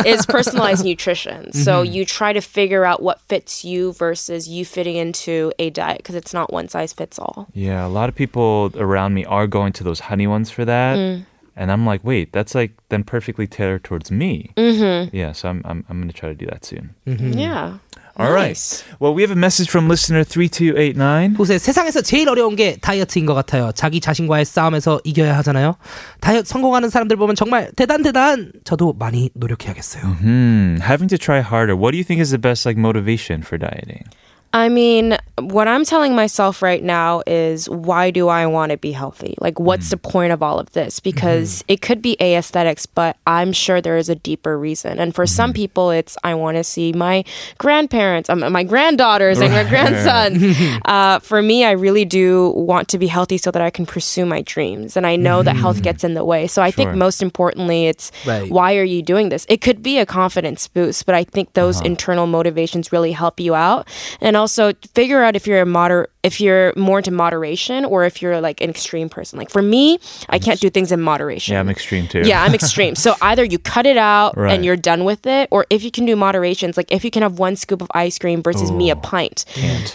is 0.05 0.25
personalized 0.27 0.85
nutrition. 0.85 1.51
So 1.51 1.81
you 1.81 2.05
try 2.05 2.31
to 2.31 2.39
figure 2.39 2.85
out 2.85 3.01
what 3.01 3.19
fits 3.21 3.65
you 3.65 3.91
versus 3.93 4.47
you 4.47 4.63
fitting 4.63 4.95
into 4.95 5.51
a 5.59 5.69
diet 5.69 5.97
because 5.97 6.15
it's 6.15 6.33
not 6.33 6.53
one 6.53 6.69
size 6.69 6.93
fits 6.93 7.19
all. 7.19 7.47
Yeah, 7.53 7.85
a 7.85 7.89
lot 7.89 8.07
of 8.07 8.15
people 8.15 8.71
around 8.75 9.13
me 9.13 9.25
are 9.25 9.47
going 9.47 9.73
to 9.73 9.83
those 9.83 9.99
honey 9.99 10.27
ones 10.27 10.49
for 10.49 10.63
that. 10.65 10.97
Mm. 10.97 11.25
And 11.57 11.71
I'm 11.73 11.85
like, 11.85 12.01
wait, 12.05 12.31
that's 12.31 12.55
like 12.55 12.71
then 12.87 13.03
perfectly 13.03 13.45
tailored 13.45 13.83
towards 13.83 14.09
me. 14.11 14.53
Mm-hmm. 14.55 15.13
Yeah, 15.13 15.33
so 15.33 15.49
I'm, 15.49 15.61
I'm, 15.65 15.85
I'm 15.89 15.97
going 15.97 16.07
to 16.07 16.13
try 16.13 16.29
to 16.29 16.35
do 16.35 16.45
that 16.45 16.63
soon. 16.63 16.95
Yeah. 17.05 17.79
All 18.18 18.30
right. 18.30 18.50
Nice. 18.50 18.84
Well, 19.00 19.12
we 19.12 19.22
have 19.22 19.32
a 19.32 19.38
message 19.38 19.68
from 19.68 19.88
listener 19.88 20.22
3289. 20.24 21.34
보세요. 21.34 21.58
세상에서 21.58 22.00
제일 22.00 22.28
어려운 22.28 22.54
게 22.54 22.76
다이어트인 22.80 23.26
것 23.26 23.34
같아요. 23.34 23.72
자기 23.74 24.00
자신과의 24.00 24.44
싸움에서 24.44 25.00
이겨야 25.02 25.36
하잖아요. 25.38 25.76
다이어트 26.20 26.48
성공하는 26.48 26.90
사람들 26.90 27.16
보면 27.16 27.34
정말 27.34 27.70
대단 27.74 28.02
대단. 28.02 28.52
저도 28.62 28.94
많이 28.98 29.30
노력해야겠어요. 29.34 30.02
Hmm, 30.20 30.78
having 30.80 31.08
to 31.08 31.18
try 31.18 31.40
harder. 31.40 31.74
What 31.74 31.90
do 31.90 31.98
you 31.98 32.04
think 32.04 32.20
is 32.20 32.30
the 32.30 32.40
best 32.40 32.64
like 32.64 32.78
motivation 32.78 33.42
for 33.42 33.58
dieting? 33.58 34.04
I 34.51 34.67
mean, 34.67 35.17
what 35.37 35.67
I'm 35.67 35.85
telling 35.85 36.15
myself 36.15 36.63
right 36.63 36.83
now 36.83 37.21
is 37.27 37.69
why 37.69 38.09
do 38.09 38.29
I 38.29 38.47
want 38.47 38.71
to 38.71 38.77
be 38.77 38.91
healthy? 38.91 39.35
Like, 39.39 39.59
what's 39.59 39.85
mm-hmm. 39.85 39.91
the 39.91 39.97
point 39.97 40.33
of 40.33 40.41
all 40.41 40.59
of 40.59 40.71
this? 40.71 40.99
Mm-hmm. 40.99 41.09
Because 41.09 41.63
it 41.67 41.81
could 41.81 42.01
be 42.01 42.17
aesthetics, 42.19 42.87
but 42.87 43.17
I'm 43.27 43.53
sure 43.53 43.79
there 43.79 43.97
is 43.97 44.09
a 44.09 44.15
deeper 44.15 44.57
reason. 44.57 44.99
And 44.99 45.13
for 45.13 45.27
some 45.27 45.51
mm-hmm. 45.51 45.55
people, 45.55 45.91
it's 45.91 46.17
I 46.23 46.33
want 46.33 46.57
to 46.57 46.63
see 46.63 46.93
my 46.93 47.23
grandparents, 47.59 48.29
um, 48.29 48.39
my 48.51 48.63
granddaughters, 48.63 49.39
and 49.39 49.53
my 49.53 49.63
grandson. 49.69 50.81
uh, 50.85 51.19
for 51.19 51.41
me, 51.41 51.63
I 51.63 51.71
really 51.71 52.05
do 52.05 52.49
want 52.55 52.87
to 52.89 52.97
be 52.97 53.07
healthy 53.07 53.37
so 53.37 53.51
that 53.51 53.61
I 53.61 53.69
can 53.69 53.85
pursue 53.85 54.25
my 54.25 54.41
dreams. 54.41 54.97
And 54.97 55.05
I 55.05 55.15
know 55.15 55.43
that 55.43 55.55
health 55.55 55.83
gets 55.83 56.03
in 56.03 56.15
the 56.15 56.25
way. 56.25 56.47
So 56.47 56.61
I 56.61 56.69
Sure. 56.69 56.85
think 56.85 56.95
most 56.95 57.21
importantly, 57.21 57.87
it's 57.87 58.11
Right. 58.25 58.49
why 58.49 58.77
are 58.77 58.83
you 58.83 59.01
doing 59.01 59.29
this? 59.29 59.45
It 59.49 59.61
could 59.61 59.83
be 59.83 59.99
a 59.99 60.05
confidence 60.05 60.67
boost, 60.67 61.05
but 61.05 61.13
I 61.13 61.23
think 61.23 61.53
those 61.53 61.77
uh-huh. 61.77 61.85
internal 61.85 62.25
motivations 62.25 62.91
really 62.91 63.11
help 63.11 63.39
you 63.39 63.53
out. 63.53 63.87
And 64.21 64.38
also 64.39 64.73
figure 64.95 65.21
out 65.23 65.35
if 65.35 65.45
you're 65.45 65.61
a 65.61 65.65
moder 65.65 66.09
if 66.23 66.41
you're 66.41 66.73
more 66.75 66.97
into 66.99 67.11
moderation 67.11 67.85
or 67.85 68.03
if 68.05 68.21
you're 68.21 68.41
like 68.41 68.59
an 68.61 68.69
extreme 68.69 69.07
person. 69.07 69.37
Like 69.39 69.49
for 69.51 69.61
me, 69.61 69.99
I 70.29 70.39
can't 70.39 70.59
do 70.59 70.69
things 70.69 70.91
in 70.91 70.99
moderation. 70.99 71.53
Yeah, 71.53 71.59
I'm 71.59 71.69
extreme 71.69 72.07
too. 72.07 72.21
Yeah, 72.25 72.43
I'm 72.43 72.53
extreme. 72.53 72.95
So 72.95 73.15
either 73.21 73.43
you 73.43 73.59
cut 73.59 73.85
it 73.85 73.97
out 73.97 74.35
Right. 74.35 74.51
and 74.53 74.65
you're 74.65 74.75
done 74.75 75.05
with 75.05 75.27
it, 75.27 75.47
or 75.51 75.65
if 75.69 75.83
you 75.83 75.91
can 75.91 76.05
do 76.05 76.15
moderations, 76.15 76.75
like 76.75 76.91
if 76.91 77.05
you 77.05 77.11
can 77.11 77.21
have 77.21 77.37
one 77.39 77.55
scoop 77.55 77.81
of 77.81 77.87
ice 77.93 78.17
cream 78.17 78.41
versus 78.41 78.71
me 78.71 78.89
a 78.89 78.95
pint, 78.95 79.45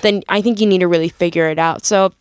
then 0.03 0.23
I 0.29 0.41
think 0.41 0.61
you 0.61 0.67
need 0.67 0.79
to 0.81 0.89
really 0.89 1.09
figure 1.09 1.49
it 1.51 1.59
out. 1.59 1.85
So 1.85 2.13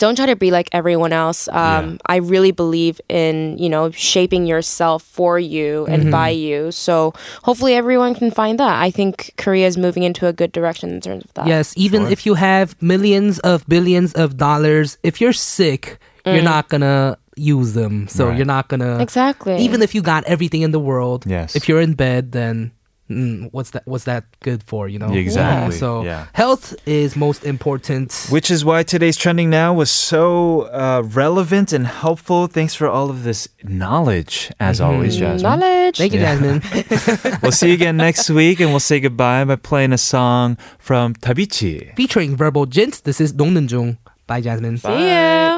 don't 0.00 0.16
try 0.16 0.26
to 0.26 0.34
be 0.36 0.50
like 0.50 0.68
everyone 0.72 1.12
else. 1.12 1.46
Um, 1.52 2.00
I 2.08 2.16
really 2.24 2.50
believe 2.50 3.00
in 3.12 3.56
you 3.60 3.68
know 3.68 3.90
shaping 3.92 4.46
yourself 4.48 5.04
for 5.04 5.38
you 5.38 5.84
and 5.86 6.00
Mm-hmm. 6.08 6.10
by 6.10 6.30
you. 6.32 6.72
So 6.72 7.12
hopefully 7.44 7.74
everyone 7.76 8.16
can 8.16 8.30
find 8.32 8.58
that. 8.58 8.80
I 8.80 8.90
think 8.90 9.34
Korea 9.36 9.66
is 9.68 9.76
moving 9.76 10.02
into 10.02 10.26
a 10.26 10.32
good 10.32 10.50
direction 10.50 10.88
in 10.90 11.00
terms 11.04 11.24
of 11.28 11.32
that. 11.34 11.46
Yes, 11.46 11.74
even 11.76 12.06
if 12.08 12.24
you 12.26 12.34
have 12.40 12.74
millions 12.80 13.38
of 13.44 13.66
billions 13.68 14.12
of 14.16 14.36
dollars, 14.40 14.96
if 15.04 15.20
you're 15.20 15.36
sick, 15.36 16.00
you're 16.24 16.42
not 16.42 16.68
gonna 16.72 17.16
use 17.36 17.72
them. 17.74 18.08
So 18.08 18.28
Right. 18.28 18.36
you're 18.36 18.48
not 18.56 18.68
gonna 18.68 18.98
Exactly. 19.00 19.56
Even 19.60 19.80
if 19.82 19.94
you 19.94 20.02
got 20.02 20.24
everything 20.24 20.62
in 20.62 20.72
the 20.72 20.80
world, 20.80 21.24
Yes. 21.28 21.54
if 21.56 21.68
you're 21.68 21.80
in 21.84 21.94
bed, 21.94 22.32
then 22.32 22.72
mm, 23.10 23.48
what's 23.52 23.70
that 23.70 23.86
what's 23.86 24.04
that 24.04 24.24
good 24.40 24.62
for 24.62 24.88
you 24.88 24.98
know 24.98 25.12
exactly 25.12 25.74
yeah. 25.74 25.80
so 25.80 26.04
yeah. 26.04 26.26
health 26.32 26.74
is 26.86 27.16
most 27.16 27.44
important 27.44 28.28
which 28.30 28.50
is 28.50 28.64
why 28.64 28.82
today's 28.82 29.16
trending 29.16 29.50
now 29.50 29.74
was 29.74 29.90
so 29.90 30.62
uh, 30.72 31.02
relevant 31.04 31.72
and 31.72 31.86
helpful 31.86 32.46
thanks 32.46 32.74
for 32.74 32.86
all 32.88 33.10
of 33.10 33.24
this 33.24 33.48
knowledge 33.64 34.52
as 34.60 34.80
mm-hmm. 34.80 34.90
always 34.90 35.16
Jasmine 35.16 35.42
knowledge 35.42 35.98
thank 35.98 36.12
you 36.12 36.20
yeah. 36.20 36.36
Jasmine 36.36 37.38
we'll 37.42 37.52
see 37.52 37.68
you 37.68 37.74
again 37.74 37.96
next 37.96 38.30
week 38.30 38.60
and 38.60 38.70
we'll 38.70 38.80
say 38.80 39.00
goodbye 39.00 39.44
by 39.44 39.56
playing 39.56 39.92
a 39.92 39.98
song 39.98 40.56
from 40.78 41.14
Tabichi 41.14 41.94
featuring 41.96 42.36
Verbal 42.36 42.66
Jint 42.66 43.02
this 43.02 43.20
is 43.20 43.32
Dongneunjung 43.32 43.98
bye 44.26 44.40
Jasmine 44.40 44.76
bye. 44.76 44.96
see 44.96 45.08
ya 45.08 45.49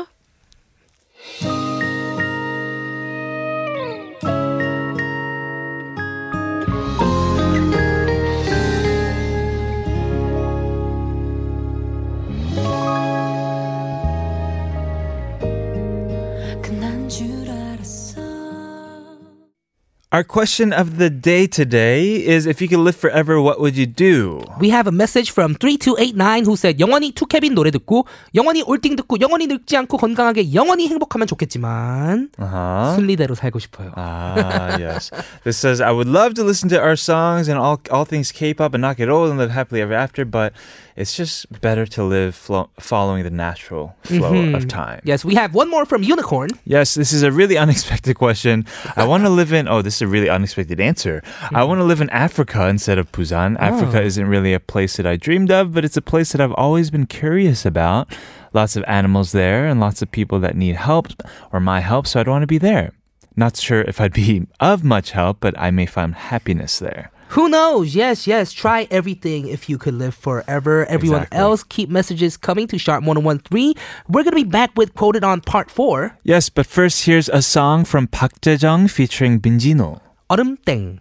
Our 20.12 20.24
question 20.24 20.72
of 20.72 21.00
the 21.00 21.10
day 21.10 21.48
today 21.48 22.16
is 22.24 22.46
if 22.48 22.62
you 22.62 22.70
could 22.70 22.80
live 22.80 22.96
forever, 22.96 23.42
what 23.42 23.60
would 23.60 23.76
you 23.76 23.86
do? 23.86 24.40
We 24.58 24.70
have 24.70 24.88
a 24.88 24.92
message 24.92 25.32
from 25.32 25.56
3289 25.60 26.46
who 26.46 26.56
said 26.56 26.80
영원히 26.80 27.12
투케빈 27.12 27.54
노래 27.54 27.72
듣고 27.72 28.08
영원히 28.34 28.64
올띵 28.64 28.96
듣고 28.96 29.20
영원히 29.20 29.48
늙지 29.48 29.76
않고 29.76 29.98
건강하게 29.98 30.54
영원히 30.54 30.88
행복하면 30.88 31.28
좋겠지만 31.28 32.30
Uh-huh. 32.40 32.96
순리대로 32.96 33.36
살고 33.36 33.60
싶어요. 33.60 33.92
Ah, 33.98 34.78
yes. 34.80 35.12
This 35.44 35.58
says, 35.58 35.82
I 35.82 35.92
would 35.92 36.08
love 36.08 36.36
to 36.36 36.44
listen 36.46 36.70
to 36.70 36.80
our 36.80 36.96
songs 36.96 37.50
and 37.50 37.60
all, 37.60 37.82
all 37.92 38.06
things 38.06 38.32
K-pop 38.32 38.74
and 38.74 38.82
not 38.82 38.96
get 38.96 39.10
old 39.10 39.28
and 39.30 39.38
live 39.38 39.52
happily 39.52 39.82
ever 39.82 39.94
after, 39.94 40.24
but 40.24 40.54
it's 40.97 41.17
just 41.17 41.61
better 41.61 41.87
to 41.87 42.03
live 42.05 42.35
flo- 42.35 42.71
following 42.79 43.23
the 43.25 43.31
natural 43.31 43.97
flow 44.03 44.33
Mm-hmm. 44.33 44.55
of 44.55 44.69
time. 44.69 45.01
Yes, 45.05 45.25
we 45.25 45.35
have 45.37 45.55
one 45.55 45.71
more 45.71 45.85
from 45.87 46.03
Unicorn. 46.03 46.51
Yes, 46.65 46.95
this 46.95 47.13
is 47.13 47.23
a 47.23 47.33
really 47.33 47.57
unexpected 47.65 48.17
question. 48.17 48.67
I 48.97 49.07
want 49.07 49.25
to 49.25 49.31
live 49.41 49.53
in, 49.53 49.69
oh, 49.69 49.83
this 49.83 49.97
is 49.97 50.03
a 50.03 50.07
really 50.09 50.29
unexpected 50.29 50.81
answer. 50.81 51.23
I 51.53 51.65
want 51.65 51.79
to 51.81 51.85
live 51.85 52.01
in 52.01 52.11
Africa 52.11 52.67
instead 52.69 52.99
of 52.99 53.11
Busan. 53.13 53.57
Africa 53.59 54.03
isn't 54.03 54.27
really 54.27 54.53
a 54.53 54.61
place 54.61 54.97
that 54.97 55.07
I 55.07 55.17
dreamed 55.17 55.51
of, 55.51 55.73
but 55.73 55.85
it's 55.85 55.97
a 55.97 56.03
place 56.03 56.33
that 56.33 56.41
I've 56.41 56.53
always 56.55 56.91
been 56.91 57.07
curious 57.07 57.65
about. 57.65 58.13
Lots 58.53 58.77
of 58.77 58.85
animals 58.87 59.33
there 59.33 59.67
and 59.67 59.81
lots 59.81 60.03
of 60.03 60.11
people 60.11 60.39
that 60.41 60.57
need 60.57 60.77
help 60.77 61.07
or 61.53 61.61
my 61.61 61.81
help, 61.81 62.07
so 62.07 62.21
I'd 62.21 62.29
want 62.29 62.43
to 62.43 62.47
be 62.47 62.59
there. 62.59 62.93
Not 63.35 63.57
sure 63.57 63.81
if 63.83 63.99
I'd 63.99 64.13
be 64.13 64.47
of 64.61 64.85
much 64.85 65.13
help, 65.13 65.39
but 65.41 65.59
I 65.59 65.71
may 65.71 65.87
find 65.87 66.15
happiness 66.15 66.79
there. 66.79 67.11
Who 67.33 67.49
knows? 67.49 67.95
Yes, 67.95 68.27
yes. 68.27 68.53
Try 68.53 68.87
everything 68.91 69.49
if 69.49 69.67
you 69.67 69.79
could 69.79 69.95
live 69.95 70.15
forever. 70.15 70.85
Everyone 70.85 71.23
exactly. 71.23 71.39
else, 71.39 71.63
keep 71.65 71.89
messages 71.89 72.37
coming 72.37 72.67
to 72.69 72.77
Sharp1013. 72.77 73.73
We're 74.09 74.23
going 74.23 74.37
to 74.37 74.45
be 74.45 74.45
back 74.45 74.73
with 74.77 74.93
Quoted 74.95 75.25
on 75.25 75.41
Part 75.41 75.71
4. 75.71 76.19
Yes, 76.25 76.51
but 76.51 76.67
first, 76.67 77.07
here's 77.07 77.31
a 77.31 77.41
song 77.41 77.85
from 77.87 78.07
Park 78.07 78.33
Jae 78.43 78.91
featuring 78.91 79.41
Beenzino. 79.41 80.01
얼음땡. 80.29 81.01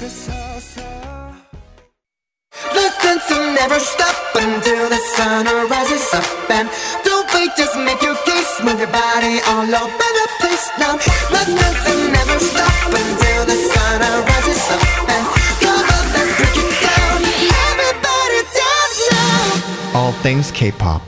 Listen 0.00 0.32
to 3.28 3.36
never 3.52 3.78
stop 3.78 4.16
until 4.34 4.88
the 4.88 4.96
sun 5.14 5.44
rises 5.68 6.14
up 6.14 6.24
and 6.50 6.70
don't 7.04 7.28
wait, 7.34 7.50
just 7.54 7.76
make 7.76 8.00
your 8.00 8.16
case, 8.24 8.62
move 8.64 8.78
your 8.80 8.88
body 8.88 9.40
all 9.46 9.68
over 9.68 10.10
the 10.18 10.28
place 10.40 10.70
now. 10.78 10.96
Never 11.28 12.38
stop 12.40 12.88
until 12.88 13.44
the 13.44 13.56
sun 13.68 14.00
up 14.00 14.24
and 15.06 15.26
come 15.60 15.84
on, 15.84 16.06
let's 16.16 16.32
break 16.38 16.56
it 16.56 16.72
down. 16.80 17.20
Everybody 17.68 18.40
dance 18.56 19.00
now. 19.12 20.00
All 20.00 20.12
things 20.24 20.50
K-pop. 20.50 21.02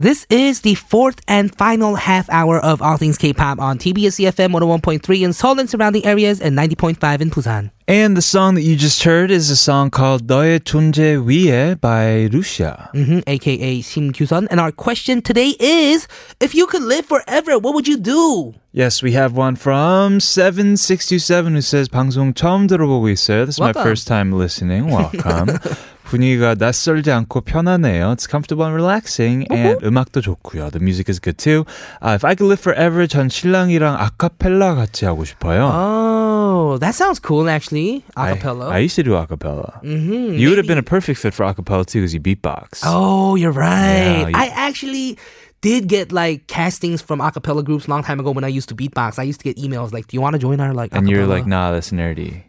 This 0.00 0.26
is 0.28 0.60
the 0.60 0.74
fourth 0.74 1.20
and 1.26 1.56
final 1.56 1.94
half 1.94 2.28
hour 2.28 2.60
of 2.60 2.82
All 2.82 2.98
Things 2.98 3.16
K-pop 3.16 3.58
on 3.58 3.78
TBS 3.78 4.20
EFM 4.20 4.52
101.3 4.52 5.22
in 5.24 5.32
Seoul 5.32 5.58
and 5.58 5.70
surrounding 5.70 6.04
areas 6.04 6.38
and 6.38 6.52
90.5 6.54 7.22
in 7.22 7.30
Busan. 7.30 7.70
And 7.88 8.14
the 8.14 8.20
song 8.20 8.56
that 8.56 8.60
you 8.60 8.76
just 8.76 9.04
heard 9.04 9.30
is 9.30 9.48
a 9.48 9.56
song 9.56 9.88
called 9.88 10.26
너의 10.26 10.60
존재 10.60 11.16
위에 11.16 11.80
by 11.80 12.28
Lucia. 12.30 12.90
hmm 12.92 13.20
aka 13.26 13.80
Sim 13.80 14.12
Kyusun. 14.12 14.46
And 14.50 14.60
our 14.60 14.70
question 14.70 15.22
today 15.22 15.56
is, 15.58 16.06
if 16.40 16.54
you 16.54 16.66
could 16.66 16.82
live 16.82 17.06
forever, 17.06 17.58
what 17.58 17.72
would 17.72 17.88
you 17.88 17.96
do? 17.96 18.52
Yes, 18.72 19.02
we 19.02 19.12
have 19.12 19.32
one 19.32 19.56
from 19.56 20.20
7627 20.20 21.54
who 21.54 21.62
says 21.62 21.88
방송 21.88 22.34
처음 22.34 22.66
들어보고 22.68 23.08
있어요. 23.08 23.46
This 23.46 23.54
is 23.56 23.60
my 23.60 23.72
Welcome. 23.72 23.82
first 23.82 24.06
time 24.06 24.32
listening. 24.32 24.90
Welcome. 24.90 25.56
분위기가 26.10 26.54
낯설지 26.54 27.10
않고 27.10 27.40
편하네요. 27.42 28.12
It's 28.14 28.26
comfortable 28.30 28.64
and 28.64 28.74
relaxing 28.74 29.46
and 29.50 29.78
음악도 29.84 30.20
좋고요. 30.20 30.70
The 30.70 30.78
music 30.80 31.08
is 31.10 31.18
good 31.20 31.36
too. 31.38 31.66
Uh, 32.00 32.14
if 32.14 32.24
I 32.24 32.34
could 32.36 32.46
live 32.46 32.60
forever, 32.60 33.06
전 33.08 33.28
신랑이랑 33.28 33.96
아카펠라 33.98 34.74
같이 34.76 35.04
하고 35.04 35.24
싶어요. 35.24 35.66
Oh, 35.72 36.78
that 36.78 36.94
sounds 36.94 37.18
cool 37.18 37.48
actually. 37.48 38.04
I- 38.16 38.34
Acapella. 38.34 38.70
I, 38.70 38.78
used 38.78 38.96
to 38.96 39.02
do 39.02 39.12
acapella. 39.18 39.82
mm-hmm, 39.82 40.34
You 40.38 40.48
would 40.50 40.58
have 40.58 40.66
been 40.68 40.78
a 40.78 40.82
perfect 40.86 41.18
fit 41.20 41.34
for 41.34 41.44
acapella 41.44 41.84
too 41.84 42.00
because 42.00 42.14
you 42.14 42.20
beatbox. 42.20 42.82
Oh, 42.84 43.34
you're 43.34 43.50
right. 43.52 44.26
Yeah, 44.26 44.28
you- 44.28 44.34
I 44.36 44.46
actually 44.54 45.18
did 45.60 45.88
get 45.88 46.12
like 46.12 46.46
castings 46.46 47.02
from 47.02 47.18
acapella 47.18 47.64
groups 47.64 47.86
a 47.88 47.90
long 47.90 48.02
time 48.04 48.20
ago 48.20 48.30
when 48.30 48.44
I 48.44 48.48
used 48.48 48.68
to 48.68 48.76
beatbox. 48.76 49.18
I 49.18 49.24
used 49.24 49.40
to 49.40 49.44
get 49.44 49.56
emails 49.56 49.90
like, 49.92 50.06
"Do 50.06 50.14
you 50.16 50.20
want 50.20 50.34
to 50.34 50.38
join 50.38 50.60
our 50.60 50.72
like?" 50.72 50.94
and 50.94 51.08
you're 51.08 51.24
acapella?" 51.26 51.42
like, 51.42 51.46
nah, 51.46 51.72
that's 51.72 51.90
nerdy. 51.90 52.42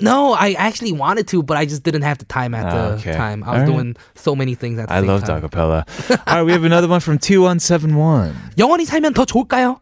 No, 0.00 0.32
I 0.32 0.52
actually 0.54 0.92
wanted 0.92 1.26
to, 1.34 1.42
but 1.42 1.56
I 1.56 1.66
just 1.66 1.82
didn't 1.82 2.02
have 2.02 2.18
the 2.18 2.24
time 2.24 2.54
at 2.54 2.66
Ah, 2.66 2.70
the 2.70 2.94
okay. 3.02 3.12
time. 3.14 3.42
I 3.42 3.50
was 3.50 3.62
Alright. 3.62 3.66
doing 3.66 3.96
so 4.14 4.36
many 4.36 4.54
things 4.54 4.78
at 4.78 4.86
the 4.86 4.94
I 4.94 5.00
same 5.00 5.08
loved 5.10 5.26
time. 5.26 5.42
acapella. 5.42 5.82
All 6.26 6.36
right, 6.36 6.42
we 6.46 6.52
have 6.52 6.62
another 6.62 6.86
one 6.86 7.00
from 7.00 7.18
2171. 7.18 8.32
영원히 8.58 8.84
살면 8.86 9.12
더 9.14 9.24
좋을까요? 9.24 9.80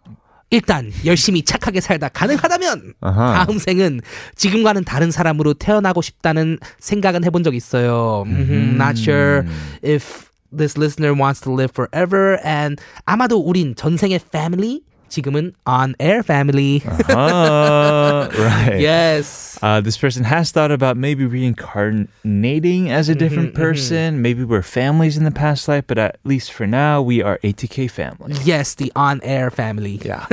일단 0.51 0.91
열심히 1.05 1.43
착하게 1.45 1.81
살다 1.81 2.09
가능하다면 2.09 2.95
아하. 3.03 3.45
다음 3.45 3.59
생은 3.59 4.01
지금과는 4.37 4.85
다른 4.85 5.11
사람으로 5.11 5.55
태어나고 5.55 6.01
싶다는 6.01 6.59
생각은 6.79 7.25
해본 7.25 7.43
적 7.43 7.55
있어요. 7.55 8.25
Mhm, 8.27 8.77
Not 8.81 8.97
sure 8.97 9.45
if 9.85 10.31
this 10.57 10.79
listener 10.79 11.13
wants 11.13 11.43
to 11.43 11.53
live 11.53 11.73
forever 11.75 12.39
and 12.47 12.81
아마도 13.05 13.39
우린 13.41 13.75
전생의 13.75 14.21
family 14.33 14.81
지금은 15.10 15.52
on 15.66 15.94
air 16.00 16.24
family. 16.24 16.82
Uh, 17.10 18.30
right. 18.32 18.80
yes. 18.80 19.60
Uh, 19.62 19.82
this 19.82 19.98
person 19.98 20.24
has 20.24 20.52
thought 20.52 20.72
about 20.72 20.96
maybe 20.98 21.26
reincarnating 21.26 22.90
as 22.90 23.10
a 23.10 23.16
different 23.16 23.54
person. 23.54 24.22
Maybe 24.22 24.44
we're 24.44 24.62
families 24.64 25.18
in 25.18 25.24
the 25.26 25.32
past 25.32 25.68
life, 25.68 25.84
but 25.86 25.98
at 25.98 26.18
least 26.24 26.52
for 26.52 26.66
now, 26.66 27.02
we 27.02 27.22
are 27.22 27.38
ATK 27.44 27.92
family. 27.92 28.34
Yes, 28.44 28.74
the 28.76 28.92
on 28.96 29.20
air 29.24 29.52
family. 29.52 30.00
Yeah. 30.04 30.26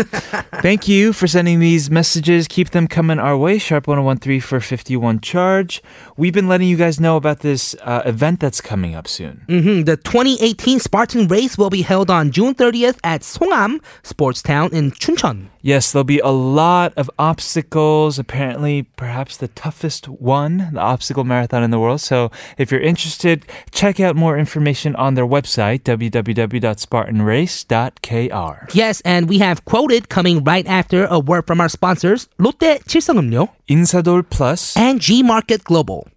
Thank 0.62 0.86
you 0.88 1.12
for 1.12 1.26
sending 1.26 1.58
these 1.60 1.90
messages. 1.90 2.46
Keep 2.48 2.70
them 2.70 2.86
coming 2.86 3.18
our 3.18 3.36
way. 3.36 3.58
Sharp 3.58 3.86
1013 3.88 4.40
for 4.40 4.60
51 4.60 5.20
charge. 5.20 5.82
We've 6.16 6.32
been 6.32 6.48
letting 6.48 6.68
you 6.68 6.76
guys 6.76 7.00
know 7.00 7.16
about 7.16 7.40
this 7.40 7.74
uh, 7.82 8.02
event 8.06 8.40
that's 8.40 8.60
coming 8.60 8.94
up 8.94 9.08
soon. 9.08 9.42
Mhm, 9.48 9.84
The 9.86 9.96
2018 9.96 10.78
Spartan 10.80 11.26
Race 11.28 11.58
will 11.58 11.70
be 11.70 11.82
held 11.82 12.10
on 12.10 12.30
June 12.30 12.54
30th 12.54 12.98
at 13.04 13.22
Songam 13.22 13.80
Sports 14.02 14.40
Town 14.42 14.61
in 14.71 14.91
Chuncheon. 14.91 15.47
Yes, 15.61 15.91
there'll 15.91 16.03
be 16.03 16.19
a 16.19 16.29
lot 16.29 16.93
of 16.95 17.09
obstacles, 17.17 18.19
apparently, 18.19 18.83
perhaps 18.83 19.35
the 19.37 19.47
toughest 19.49 20.07
one, 20.07 20.69
the 20.73 20.79
obstacle 20.79 21.23
marathon 21.23 21.63
in 21.63 21.71
the 21.71 21.79
world. 21.79 22.01
So 22.01 22.29
if 22.57 22.71
you're 22.71 22.81
interested, 22.81 23.45
check 23.71 23.99
out 23.99 24.15
more 24.15 24.37
information 24.37 24.95
on 24.95 25.15
their 25.15 25.25
website, 25.25 25.81
www.spartanrace.kr. 25.83 28.75
Yes, 28.75 29.01
and 29.01 29.27
we 29.29 29.39
have 29.39 29.65
quoted 29.65 30.09
coming 30.09 30.43
right 30.43 30.67
after 30.67 31.05
a 31.05 31.19
word 31.19 31.47
from 31.47 31.59
our 31.61 31.69
sponsors, 31.69 32.27
Lotte 32.37 32.83
Chilsungumyo, 32.85 33.49
Insadol 33.67 34.29
Plus, 34.29 34.77
and 34.77 35.01
G 35.01 35.23
Market 35.23 35.63
Global. 35.63 36.07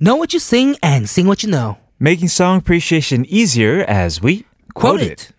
Know 0.00 0.16
what 0.16 0.32
you 0.32 0.40
sing 0.40 0.76
and 0.82 1.08
sing 1.08 1.28
what 1.28 1.44
you 1.44 1.50
know. 1.50 1.78
Making 2.00 2.26
song 2.26 2.58
appreciation 2.58 3.24
easier 3.26 3.84
as 3.84 4.20
we 4.20 4.44
quote, 4.74 4.98
quote 4.98 5.02
it. 5.02 5.12
it. 5.12 5.30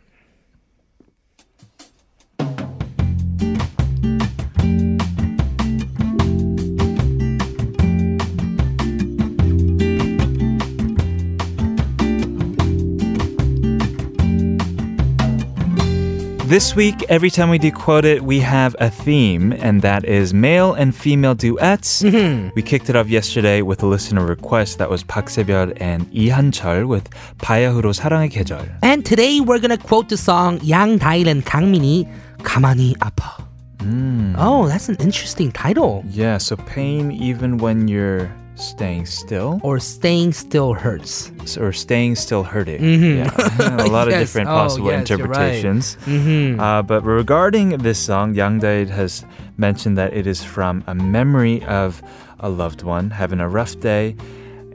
This 16.53 16.75
week, 16.75 17.03
every 17.09 17.31
time 17.31 17.49
we 17.49 17.57
do 17.57 17.71
Quote 17.71 18.05
It, 18.05 18.21
we 18.21 18.39
have 18.41 18.75
a 18.79 18.87
theme, 18.87 19.53
and 19.53 19.81
that 19.81 20.05
is 20.05 20.35
male 20.35 20.73
and 20.73 20.93
female 20.93 21.33
duets. 21.33 22.03
Mm-hmm. 22.03 22.49
We 22.53 22.61
kicked 22.61 22.91
it 22.91 22.95
off 22.95 23.09
yesterday 23.09 23.63
with 23.63 23.81
a 23.81 23.87
listener 23.87 24.23
request 24.23 24.77
that 24.77 24.87
was 24.87 25.01
Park 25.01 25.29
Sebyeol 25.33 25.75
and 25.81 26.05
Lee 26.13 26.29
Han-chul 26.29 26.85
with 26.87 27.09
바야흐로 27.39 27.93
사랑의 27.93 28.29
계절. 28.29 28.69
And 28.83 29.03
today 29.03 29.41
we're 29.41 29.57
gonna 29.57 29.79
quote 29.79 30.09
the 30.09 30.15
song 30.15 30.59
Yang 30.61 30.99
Dae-il 30.99 31.27
and 31.27 31.43
Kang 31.43 31.73
Minhee, 31.73 32.07
가만히 32.43 32.93
아파. 32.99 33.43
Mm. 33.79 34.35
Oh, 34.37 34.67
that's 34.67 34.89
an 34.89 34.97
interesting 34.99 35.51
title. 35.51 36.03
Yeah, 36.07 36.37
so 36.37 36.55
pain 36.55 37.09
even 37.11 37.57
when 37.57 37.87
you're 37.87 38.29
staying 38.55 39.05
still 39.05 39.59
Or 39.63 39.79
staying 39.79 40.33
still 40.33 40.73
hurts. 40.73 41.31
or 41.57 41.71
staying 41.73 42.15
still 42.15 42.43
hurting. 42.43 42.81
Yeah. 43.17 43.29
a 43.81 43.87
lot 43.87 44.07
of 44.07 44.13
Yes. 44.13 44.21
different 44.21 44.49
Oh, 44.49 44.53
possible 44.53 44.91
yes, 44.91 45.09
you're 45.09 45.17
right. 45.17 45.27
interpretations. 45.55 45.97
Mm-hmm. 46.05 46.59
Uh, 46.59 46.81
but 46.83 47.03
regarding 47.03 47.77
this 47.79 47.97
song, 47.99 48.35
Yang 48.35 48.59
Dae 48.59 48.85
has 48.85 49.25
mentioned 49.57 49.97
that 49.97 50.13
it 50.13 50.27
is 50.27 50.43
from 50.43 50.83
a 50.87 50.93
memory 50.95 51.63
of 51.65 52.01
a 52.39 52.49
loved 52.49 52.83
one 52.83 53.09
having 53.09 53.39
a 53.39 53.47
rough 53.49 53.79
day 53.79 54.15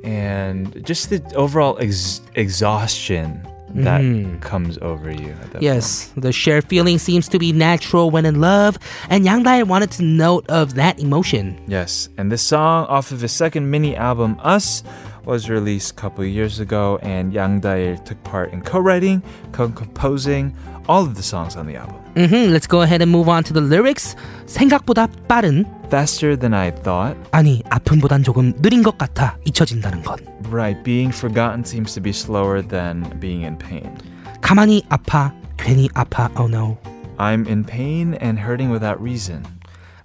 and 0.04 0.84
just 0.84 1.10
the 1.10 1.20
overall 1.34 1.76
ex- 1.80 2.20
exhaustion 2.34 3.42
that 3.74 4.00
mm-hmm. 4.00 4.38
comes 4.40 4.78
over 4.78 5.10
you. 5.10 5.30
At 5.42 5.52
that 5.52 5.62
Yes, 5.62 6.12
the 6.16 6.32
shared 6.32 6.64
feeling 6.64 6.98
seems 6.98 7.28
to 7.28 7.38
be 7.38 7.52
natural 7.52 8.10
when 8.10 8.26
in 8.26 8.40
love, 8.40 8.78
and 9.10 9.24
Yang 9.24 9.42
Dae 9.42 9.62
wanted 9.62 9.90
to 9.92 10.02
note 10.02 10.48
of 10.48 10.74
that 10.74 10.98
emotion. 11.00 11.62
Yes, 11.66 12.08
and 12.16 12.32
this 12.32 12.42
song 12.42 12.86
off 12.86 13.12
of 13.12 13.20
his 13.20 13.32
second 13.32 13.70
mini 13.70 13.96
album, 13.96 14.38
Us, 14.42 14.82
was 15.27 15.49
released 15.49 15.91
a 15.91 15.95
couple 15.95 16.23
of 16.23 16.29
years 16.29 16.59
ago, 16.59 16.99
and 17.01 17.34
Yang 17.34 17.59
Dae 17.61 17.95
took 18.05 18.21
part 18.23 18.53
in 18.53 18.61
co-writing, 18.61 19.21
co-composing 19.51 20.53
all 20.88 21.03
of 21.03 21.15
the 21.15 21.23
songs 21.23 21.55
on 21.55 21.65
the 21.67 21.75
album. 21.75 21.95
hmm 22.15 22.51
let's 22.51 22.67
go 22.67 22.81
ahead 22.81 23.01
and 23.01 23.09
move 23.11 23.27
on 23.29 23.43
to 23.43 23.53
the 23.53 23.61
lyrics. 23.61 24.15
생각보다 24.45 25.07
빠른 25.27 25.65
Faster 25.89 26.36
than 26.36 26.53
I 26.53 26.71
thought. 26.71 27.15
아니 27.31 27.61
아픔보단 27.69 28.23
조금 28.23 28.51
느린 28.61 28.84
것 28.84 28.97
같아 28.97 29.38
잊혀진다는 29.45 30.03
것. 30.03 30.19
Right, 30.51 30.81
being 30.84 31.11
forgotten 31.13 31.63
seems 31.63 31.93
to 31.95 32.01
be 32.01 32.11
slower 32.11 32.61
than 32.61 33.03
being 33.19 33.43
in 33.45 33.57
pain. 33.57 33.95
가만히 34.41 34.84
아파 34.89 35.34
괜히 35.57 35.88
아파 35.93 36.29
oh 36.38 36.47
no. 36.47 36.77
I'm 37.17 37.47
in 37.47 37.63
pain 37.63 38.15
and 38.19 38.39
hurting 38.39 38.71
without 38.71 38.99
reason. 39.01 39.43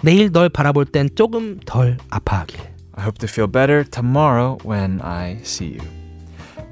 내일 0.02 0.30
널 0.30 0.48
바라볼 0.48 0.84
땐 0.84 1.08
조금 1.16 1.58
덜 1.66 1.96
아파하길. 2.10 2.60
I 2.95 3.01
hope 3.01 3.17
to 3.19 3.27
feel 3.27 3.47
better 3.47 3.83
tomorrow 3.83 4.57
when 4.63 5.01
I 5.01 5.37
see 5.43 5.79
you. 5.79 5.81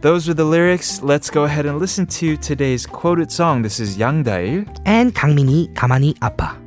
Those 0.02 0.30
are 0.30 0.34
the 0.34 0.46
lyrics. 0.46 1.02
Let's 1.02 1.30
go 1.30 1.44
ahead 1.46 1.66
and 1.66 1.80
listen 1.80 2.06
to 2.22 2.38
today's 2.38 2.86
quoted 2.86 3.32
song. 3.32 3.62
This 3.62 3.80
is 3.80 3.98
Yang 3.98 4.24
Dae-il 4.24 4.66
and 4.86 5.14
강민이 5.14 5.74
가만히 5.74 6.16
아파. 6.20 6.61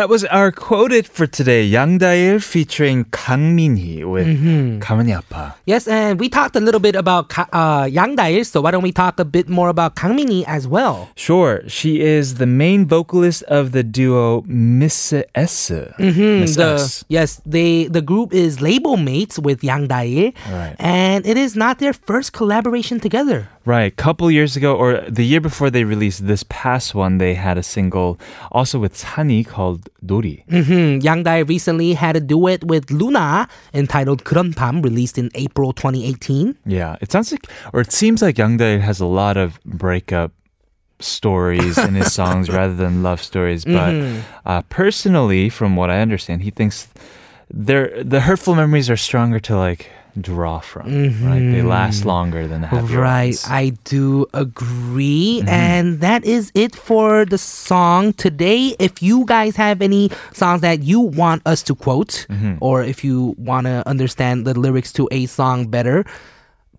That 0.00 0.10
was 0.10 0.24
our 0.26 0.52
quoted 0.52 1.06
for 1.08 1.26
today. 1.26 1.64
Yang 1.64 1.98
Dail 2.04 2.38
featuring 2.40 3.06
Kang 3.12 3.56
Min-hee 3.56 4.04
with 4.04 4.26
가만히 4.80 5.14
아파. 5.16 5.54
Yes, 5.64 5.88
and 5.88 6.20
we 6.20 6.28
talked 6.28 6.54
a 6.54 6.60
little 6.60 6.80
bit 6.80 6.94
about 6.94 7.30
Ka- 7.30 7.48
uh, 7.50 7.86
Yang 7.90 8.16
Dae, 8.16 8.42
so 8.42 8.60
why 8.60 8.72
don't 8.72 8.82
we 8.82 8.92
talk 8.92 9.18
a 9.18 9.24
bit 9.24 9.48
more 9.48 9.70
about 9.70 9.96
Kang 9.96 10.14
Min-hee 10.14 10.44
as 10.44 10.68
well? 10.68 11.08
Sure, 11.16 11.62
she 11.66 12.02
is 12.02 12.34
the 12.34 12.44
main 12.46 12.84
vocalist 12.84 13.42
of 13.44 13.72
the 13.72 13.82
duo 13.82 14.42
Miss 14.46 15.14
S. 15.34 15.70
Miss 15.98 16.56
The, 16.56 16.76
S. 16.76 17.04
yes, 17.08 17.40
they 17.46 17.86
the 17.86 18.02
group 18.02 18.34
is 18.34 18.60
label 18.60 18.98
mates 18.98 19.38
with 19.38 19.64
Yang 19.64 19.86
Dae, 19.88 20.34
Right. 20.50 20.76
and 20.78 21.24
it 21.24 21.38
is 21.38 21.56
not 21.56 21.78
their 21.78 21.94
first 21.94 22.34
collaboration 22.34 23.00
together. 23.00 23.48
Right, 23.64 23.94
couple 23.96 24.30
years 24.30 24.56
ago, 24.56 24.76
or 24.76 25.02
the 25.08 25.24
year 25.24 25.40
before 25.40 25.70
they 25.70 25.82
released 25.84 26.26
this 26.26 26.44
past 26.48 26.94
one, 26.94 27.18
they 27.18 27.34
had 27.34 27.58
a 27.58 27.62
single 27.62 28.18
also 28.52 28.78
with 28.78 28.96
Sunny 28.96 29.42
called 29.42 29.88
Dori. 30.04 30.44
Hmm, 30.48 30.98
Yang 31.02 31.22
Dae 31.24 31.42
recently 31.42 31.94
had 31.94 32.14
a 32.16 32.20
duet 32.20 32.62
with 32.64 32.90
Luna 32.90 33.48
entitled 33.74 34.24
그런 34.24 34.54
밤, 34.54 34.82
released 34.82 35.18
in 35.18 35.30
April 35.34 35.72
2018. 35.72 36.54
Yeah, 36.64 36.96
it 37.00 37.10
sounds 37.10 37.32
like, 37.32 37.50
or 37.72 37.80
it 37.80 37.92
seems 37.92 38.22
like 38.22 38.38
Young 38.38 38.56
Dae 38.56 38.78
has 38.78 39.00
a 39.00 39.06
lot 39.06 39.36
of 39.36 39.58
breakup 39.64 40.30
stories 41.00 41.76
in 41.76 41.94
his 41.94 42.12
songs 42.12 42.48
rather 42.48 42.74
than 42.74 43.02
love 43.02 43.20
stories. 43.22 43.64
But 43.64 43.92
uh, 44.46 44.62
personally, 44.68 45.48
from 45.48 45.76
what 45.76 45.90
I 45.90 46.00
understand, 46.00 46.42
he 46.42 46.50
thinks 46.50 46.88
they're, 47.50 48.02
the 48.02 48.20
hurtful 48.20 48.54
memories 48.54 48.88
are 48.88 48.96
stronger 48.96 49.38
to 49.40 49.56
like 49.58 49.90
draw 50.19 50.59
from. 50.59 50.87
Right, 51.23 51.39
they 51.39 51.61
last 51.61 52.05
longer 52.05 52.47
than 52.47 52.61
the 52.61 52.67
happy 52.67 52.95
Right, 52.95 53.25
ones. 53.27 53.45
I 53.47 53.69
do 53.85 54.25
agree. 54.33 55.39
Mm-hmm. 55.39 55.49
And 55.49 55.99
that 56.01 56.25
is 56.25 56.51
it 56.55 56.75
for 56.75 57.25
the 57.25 57.37
song 57.37 58.13
today. 58.13 58.75
If 58.79 59.01
you 59.01 59.25
guys 59.25 59.55
have 59.55 59.81
any 59.81 60.09
songs 60.33 60.61
that 60.61 60.83
you 60.83 60.99
want 60.99 61.41
us 61.45 61.63
to 61.63 61.75
quote, 61.75 62.25
Mm-hmm. 62.29 62.55
or 62.61 62.83
if 62.83 63.03
you 63.03 63.35
want 63.37 63.67
to 63.67 63.87
understand 63.87 64.45
the 64.45 64.57
lyrics 64.57 64.91
to 64.93 65.07
a 65.11 65.25
song 65.27 65.67
better, 65.67 66.05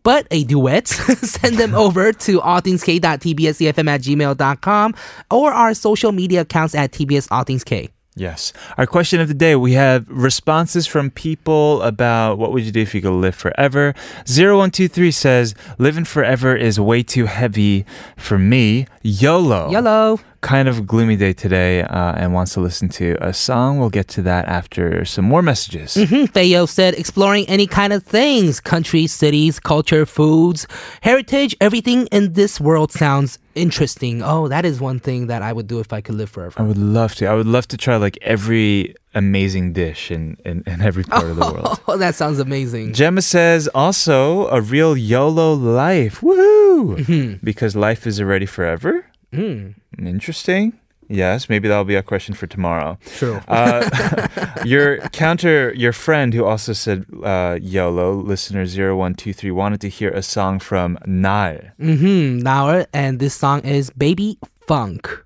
but 0.02 0.26
a 0.30 0.44
duet, 0.44 0.88
send 0.88 1.56
them 1.58 1.74
over 1.84 2.12
to 2.12 2.40
allthingsk.tbsefm 2.40 3.88
at 3.88 4.00
gmail.com 4.02 4.94
or 5.30 5.52
our 5.52 5.74
social 5.74 6.12
media 6.12 6.40
accounts 6.42 6.74
at 6.74 6.90
tbs 6.92 7.28
allthingsk. 7.28 7.88
Yes. 8.14 8.52
Our 8.76 8.86
question 8.86 9.20
of 9.20 9.28
the 9.28 9.34
day, 9.34 9.56
we 9.56 9.72
have 9.72 10.06
responses 10.08 10.86
from 10.86 11.10
people 11.10 11.80
about 11.80 12.36
what 12.36 12.52
would 12.52 12.64
you 12.64 12.72
do 12.72 12.82
if 12.82 12.94
you 12.94 13.00
could 13.00 13.12
live 13.12 13.34
forever. 13.34 13.94
0123 14.26 15.10
says, 15.10 15.54
living 15.78 16.04
forever 16.04 16.54
is 16.54 16.78
way 16.78 17.02
too 17.02 17.24
heavy 17.24 17.86
for 18.16 18.38
me. 18.38 18.86
YOLO. 19.02 19.70
Yellow. 19.70 20.20
Kind 20.42 20.68
of 20.68 20.88
gloomy 20.88 21.14
day 21.14 21.32
today 21.32 21.82
uh, 21.82 22.14
and 22.16 22.34
wants 22.34 22.54
to 22.54 22.60
listen 22.60 22.88
to 22.90 23.16
a 23.20 23.32
song. 23.32 23.78
We'll 23.78 23.90
get 23.90 24.08
to 24.08 24.22
that 24.22 24.46
after 24.46 25.04
some 25.04 25.24
more 25.24 25.40
messages. 25.40 25.94
Theo 25.94 26.66
said 26.66 26.94
exploring 26.94 27.48
any 27.48 27.68
kind 27.68 27.92
of 27.92 28.02
things 28.02 28.58
countries, 28.58 29.12
cities, 29.12 29.60
culture, 29.60 30.04
foods, 30.04 30.66
heritage, 31.00 31.54
everything 31.60 32.08
in 32.08 32.32
this 32.32 32.60
world 32.60 32.90
sounds 32.90 33.38
interesting. 33.54 34.20
Oh, 34.20 34.48
that 34.48 34.64
is 34.64 34.80
one 34.80 34.98
thing 34.98 35.28
that 35.28 35.42
I 35.42 35.52
would 35.52 35.68
do 35.68 35.78
if 35.78 35.92
I 35.92 36.00
could 36.00 36.16
live 36.16 36.30
forever. 36.30 36.60
I 36.60 36.64
would 36.64 36.76
love 36.76 37.14
to. 37.16 37.26
I 37.26 37.34
would 37.34 37.46
love 37.46 37.68
to 37.68 37.76
try 37.76 37.94
like 37.96 38.18
every 38.22 38.96
amazing 39.14 39.74
dish 39.74 40.10
in, 40.10 40.36
in, 40.44 40.64
in 40.66 40.80
every 40.80 41.04
part 41.04 41.26
of 41.26 41.36
the 41.36 41.52
world. 41.52 41.78
Oh, 41.88 41.96
that 41.98 42.14
sounds 42.16 42.40
amazing. 42.40 42.94
Gemma 42.94 43.22
says 43.22 43.68
also 43.68 44.48
a 44.48 44.60
real 44.60 44.96
YOLO 44.96 45.54
life. 45.54 46.20
Woohoo! 46.20 47.38
Because 47.44 47.76
life 47.76 48.06
is 48.08 48.20
already 48.20 48.46
forever. 48.46 49.06
Mm, 49.32 49.74
Interesting. 49.98 50.74
Yes, 51.08 51.48
maybe 51.48 51.68
that'll 51.68 51.84
be 51.84 51.94
a 51.96 52.02
question 52.02 52.34
for 52.34 52.46
tomorrow. 52.46 52.96
true. 53.18 53.40
Uh, 53.46 53.86
your 54.64 54.98
counter, 55.10 55.74
your 55.74 55.92
friend 55.92 56.32
who 56.32 56.44
also 56.44 56.72
said 56.72 57.04
uh, 57.22 57.58
YOLO, 57.60 58.14
listener 58.14 58.64
0123, 58.64 59.50
wanted 59.50 59.80
to 59.82 59.88
hear 59.88 60.10
a 60.10 60.22
song 60.22 60.58
from 60.58 60.96
Nal. 61.04 61.58
Mm-hmm. 61.78 62.38
Now, 62.38 62.86
and 62.94 63.18
this 63.18 63.34
song 63.34 63.60
is 63.64 63.90
Baby 63.90 64.38
Funk. 64.66 65.22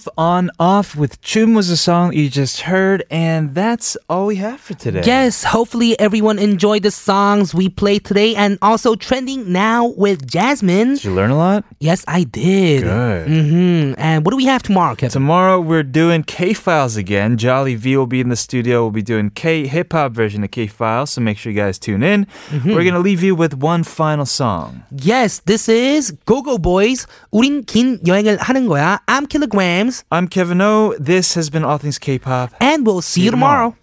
Off 0.00 0.08
on 0.16 0.50
Off 0.58 0.96
with 0.96 1.20
Chum 1.20 1.52
was 1.52 1.68
the 1.68 1.76
song 1.76 2.14
you 2.14 2.30
just 2.30 2.62
heard, 2.62 3.04
and 3.10 3.54
that's 3.54 3.98
all 4.08 4.26
we 4.26 4.36
have 4.36 4.58
for 4.58 4.72
today. 4.72 5.02
Yes, 5.04 5.44
hopefully 5.44 5.98
everyone 6.00 6.38
enjoyed 6.38 6.84
the 6.84 6.90
songs 6.90 7.54
we 7.54 7.68
played 7.68 8.04
today 8.04 8.34
and 8.34 8.56
also 8.62 8.94
trending 8.94 9.52
now 9.52 9.92
with 9.98 10.26
Jasmine. 10.26 10.94
Did 10.94 11.04
you 11.04 11.12
learn 11.14 11.30
a 11.30 11.36
lot? 11.36 11.64
Yes, 11.80 12.02
I 12.08 12.22
did. 12.24 12.84
Good. 12.84 13.28
Mm-hmm. 13.28 14.00
And 14.00 14.24
what 14.24 14.30
do 14.30 14.38
we 14.38 14.46
have 14.46 14.62
tomorrow, 14.62 14.94
Kevin? 14.94 15.10
Tomorrow 15.10 15.60
we're 15.60 15.82
doing 15.82 16.22
K 16.22 16.54
Files 16.54 16.96
again. 16.96 17.36
Jolly 17.36 17.74
V 17.74 17.98
will 17.98 18.06
be 18.06 18.20
in 18.20 18.30
the 18.30 18.36
studio. 18.36 18.82
We'll 18.82 18.92
be 18.92 19.02
doing 19.02 19.28
K 19.28 19.66
hip 19.66 19.92
hop 19.92 20.12
version 20.12 20.42
of 20.44 20.50
K 20.50 20.66
Files, 20.66 21.10
so 21.10 21.20
make 21.20 21.36
sure 21.36 21.52
you 21.52 21.58
guys 21.58 21.78
tune 21.78 22.02
in. 22.02 22.24
Mm-hmm. 22.48 22.70
We're 22.70 22.84
going 22.84 22.94
to 22.94 23.00
leave 23.00 23.22
you 23.22 23.34
with 23.34 23.52
one 23.54 23.82
final 23.84 24.24
song. 24.24 24.84
Yes, 24.96 25.40
this 25.44 25.68
is 25.68 26.12
Go 26.24 26.40
Go 26.40 26.56
Boys. 26.56 27.06
우린 27.32 27.64
긴 27.66 27.98
여행을 28.06 28.38
하는 28.38 28.66
거야. 28.66 29.00
I'm 29.06 29.26
Killagramz. 29.26 29.89
I'm 30.10 30.28
Kevin 30.28 30.60
O. 30.60 30.94
This 30.98 31.34
has 31.34 31.50
been 31.50 31.64
All 31.64 31.78
Things 31.78 31.98
K-Pop. 31.98 32.54
And 32.60 32.86
we'll 32.86 33.02
see, 33.02 33.20
see 33.20 33.24
you 33.24 33.30
tomorrow. 33.30 33.70
tomorrow. 33.70 33.76